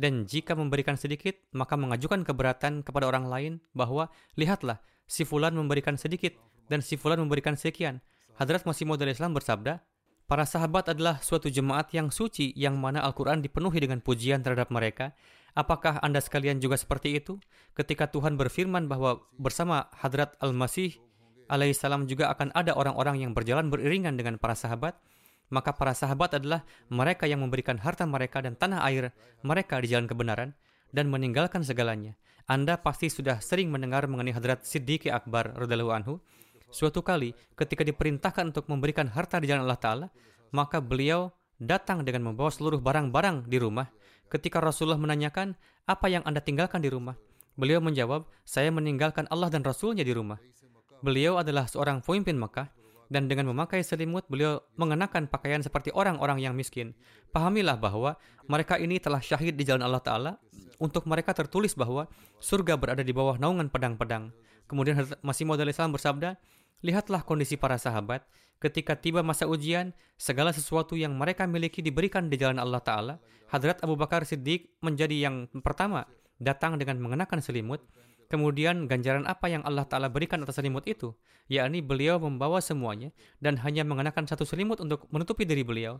dan 0.00 0.24
jika 0.24 0.56
memberikan 0.56 0.96
sedikit, 0.96 1.36
maka 1.52 1.76
mengajukan 1.76 2.24
keberatan 2.24 2.80
kepada 2.80 3.04
orang 3.04 3.28
lain 3.28 3.52
bahwa, 3.76 4.08
lihatlah, 4.38 4.80
si 5.04 5.28
fulan 5.28 5.52
memberikan 5.52 6.00
sedikit, 6.00 6.32
dan 6.72 6.80
si 6.80 6.96
fulan 6.96 7.20
memberikan 7.20 7.58
sekian. 7.58 8.00
Hadrat 8.40 8.64
Masih 8.64 8.88
Maud 8.88 9.04
Islam 9.04 9.36
bersabda, 9.36 9.84
Para 10.30 10.46
sahabat 10.46 10.86
adalah 10.86 11.18
suatu 11.18 11.50
jemaat 11.50 11.90
yang 11.90 12.14
suci 12.14 12.54
yang 12.54 12.78
mana 12.78 13.02
Al-Quran 13.02 13.42
dipenuhi 13.42 13.82
dengan 13.82 13.98
pujian 13.98 14.46
terhadap 14.46 14.70
mereka. 14.70 15.10
Apakah 15.58 15.98
Anda 16.06 16.22
sekalian 16.22 16.62
juga 16.62 16.78
seperti 16.78 17.18
itu? 17.18 17.42
Ketika 17.74 18.06
Tuhan 18.06 18.38
berfirman 18.38 18.86
bahwa 18.86 19.26
bersama 19.34 19.90
Hadrat 19.90 20.38
Al-Masih 20.38 21.02
alaihissalam 21.50 22.06
juga 22.06 22.30
akan 22.30 22.54
ada 22.54 22.78
orang-orang 22.78 23.26
yang 23.26 23.34
berjalan 23.34 23.74
beriringan 23.74 24.14
dengan 24.14 24.38
para 24.38 24.54
sahabat, 24.54 25.02
maka 25.50 25.74
para 25.74 25.92
sahabat 25.92 26.38
adalah 26.38 26.62
mereka 26.88 27.26
yang 27.26 27.42
memberikan 27.42 27.76
harta 27.76 28.06
mereka 28.06 28.38
dan 28.40 28.54
tanah 28.54 28.86
air 28.86 29.10
mereka 29.42 29.82
di 29.82 29.90
jalan 29.90 30.06
kebenaran 30.06 30.50
dan 30.94 31.10
meninggalkan 31.10 31.66
segalanya. 31.66 32.14
Anda 32.46 32.78
pasti 32.78 33.10
sudah 33.10 33.38
sering 33.42 33.70
mendengar 33.70 34.06
mengenai 34.10 34.34
Hadrat 34.34 34.66
Siddiq 34.66 35.10
Akbar 35.10 35.54
radhiyallahu 35.54 35.94
anhu. 35.94 36.14
Suatu 36.70 37.02
kali 37.02 37.34
ketika 37.58 37.82
diperintahkan 37.82 38.54
untuk 38.54 38.70
memberikan 38.70 39.10
harta 39.10 39.42
di 39.42 39.50
jalan 39.50 39.66
Allah 39.66 39.78
Ta'ala, 39.82 40.06
maka 40.54 40.78
beliau 40.78 41.34
datang 41.58 42.02
dengan 42.06 42.30
membawa 42.30 42.50
seluruh 42.50 42.78
barang-barang 42.78 43.46
di 43.46 43.58
rumah. 43.58 43.90
Ketika 44.30 44.62
Rasulullah 44.62 44.98
menanyakan, 44.98 45.58
apa 45.86 46.06
yang 46.06 46.22
Anda 46.22 46.38
tinggalkan 46.38 46.82
di 46.82 46.90
rumah? 46.90 47.18
Beliau 47.58 47.82
menjawab, 47.82 48.30
saya 48.46 48.70
meninggalkan 48.70 49.26
Allah 49.30 49.50
dan 49.50 49.66
Rasulnya 49.66 50.06
di 50.06 50.14
rumah. 50.14 50.38
Beliau 51.02 51.42
adalah 51.42 51.66
seorang 51.66 52.02
pemimpin 52.02 52.38
Mekah 52.38 52.79
dan 53.10 53.26
dengan 53.26 53.50
memakai 53.50 53.82
selimut 53.82 54.22
beliau 54.30 54.62
mengenakan 54.78 55.26
pakaian 55.26 55.58
seperti 55.60 55.90
orang-orang 55.90 56.38
yang 56.38 56.54
miskin. 56.54 56.94
Pahamilah 57.34 57.74
bahwa 57.76 58.14
mereka 58.46 58.78
ini 58.78 59.02
telah 59.02 59.18
syahid 59.18 59.58
di 59.58 59.66
jalan 59.66 59.82
Allah 59.82 60.00
Ta'ala. 60.00 60.32
Untuk 60.80 61.04
mereka 61.04 61.36
tertulis 61.36 61.76
bahwa 61.76 62.08
surga 62.40 62.80
berada 62.80 63.04
di 63.04 63.12
bawah 63.12 63.36
naungan 63.36 63.68
pedang-pedang. 63.68 64.32
Kemudian 64.64 64.96
Masih 65.20 65.44
Maud 65.44 65.60
Islam 65.60 65.92
bersabda, 65.92 66.40
Lihatlah 66.80 67.20
kondisi 67.20 67.60
para 67.60 67.76
sahabat 67.76 68.24
ketika 68.60 68.96
tiba 68.96 69.20
masa 69.20 69.44
ujian, 69.44 69.92
segala 70.20 70.52
sesuatu 70.52 70.96
yang 70.96 71.16
mereka 71.16 71.44
miliki 71.44 71.84
diberikan 71.84 72.32
di 72.32 72.40
jalan 72.40 72.56
Allah 72.56 72.80
Ta'ala. 72.80 73.14
Hadrat 73.52 73.82
Abu 73.84 73.98
Bakar 73.98 74.22
Siddiq 74.24 74.72
menjadi 74.80 75.28
yang 75.28 75.50
pertama 75.60 76.06
datang 76.40 76.80
dengan 76.80 76.96
mengenakan 77.02 77.44
selimut 77.44 77.84
Kemudian 78.30 78.86
ganjaran 78.86 79.26
apa 79.26 79.50
yang 79.50 79.66
Allah 79.66 79.82
Ta'ala 79.90 80.06
berikan 80.06 80.38
atas 80.46 80.62
selimut 80.62 80.86
itu? 80.86 81.10
Yakni 81.50 81.82
beliau 81.82 82.22
membawa 82.22 82.62
semuanya 82.62 83.10
dan 83.42 83.58
hanya 83.66 83.82
mengenakan 83.82 84.30
satu 84.30 84.46
selimut 84.46 84.78
untuk 84.78 85.10
menutupi 85.10 85.42
diri 85.42 85.66
beliau. 85.66 85.98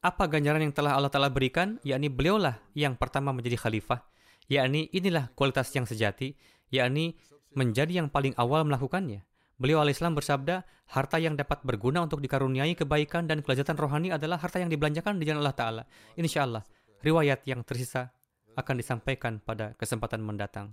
Apa 0.00 0.32
ganjaran 0.32 0.64
yang 0.64 0.72
telah 0.72 0.96
Allah 0.96 1.12
Ta'ala 1.12 1.28
berikan? 1.28 1.76
Yakni 1.84 2.08
beliaulah 2.08 2.56
yang 2.72 2.96
pertama 2.96 3.36
menjadi 3.36 3.60
khalifah. 3.60 4.00
Yakni 4.48 4.88
inilah 4.96 5.28
kualitas 5.36 5.68
yang 5.76 5.84
sejati. 5.84 6.32
Yakni 6.72 7.20
menjadi 7.52 8.00
yang 8.00 8.08
paling 8.08 8.32
awal 8.40 8.64
melakukannya. 8.64 9.28
Beliau 9.60 9.84
al-Islam 9.84 10.16
bersabda, 10.16 10.64
harta 10.88 11.20
yang 11.20 11.36
dapat 11.36 11.60
berguna 11.68 12.00
untuk 12.00 12.24
dikaruniai 12.24 12.72
kebaikan 12.72 13.28
dan 13.28 13.44
kelezatan 13.44 13.76
rohani 13.76 14.08
adalah 14.08 14.40
harta 14.40 14.56
yang 14.56 14.72
dibelanjakan 14.72 15.20
di 15.20 15.28
jalan 15.28 15.44
Allah 15.44 15.58
Ta'ala. 15.58 15.82
Insya 16.16 16.48
Allah, 16.48 16.64
riwayat 17.04 17.44
yang 17.44 17.60
tersisa 17.60 18.08
akan 18.56 18.80
disampaikan 18.80 19.36
pada 19.44 19.76
kesempatan 19.76 20.24
mendatang. 20.24 20.72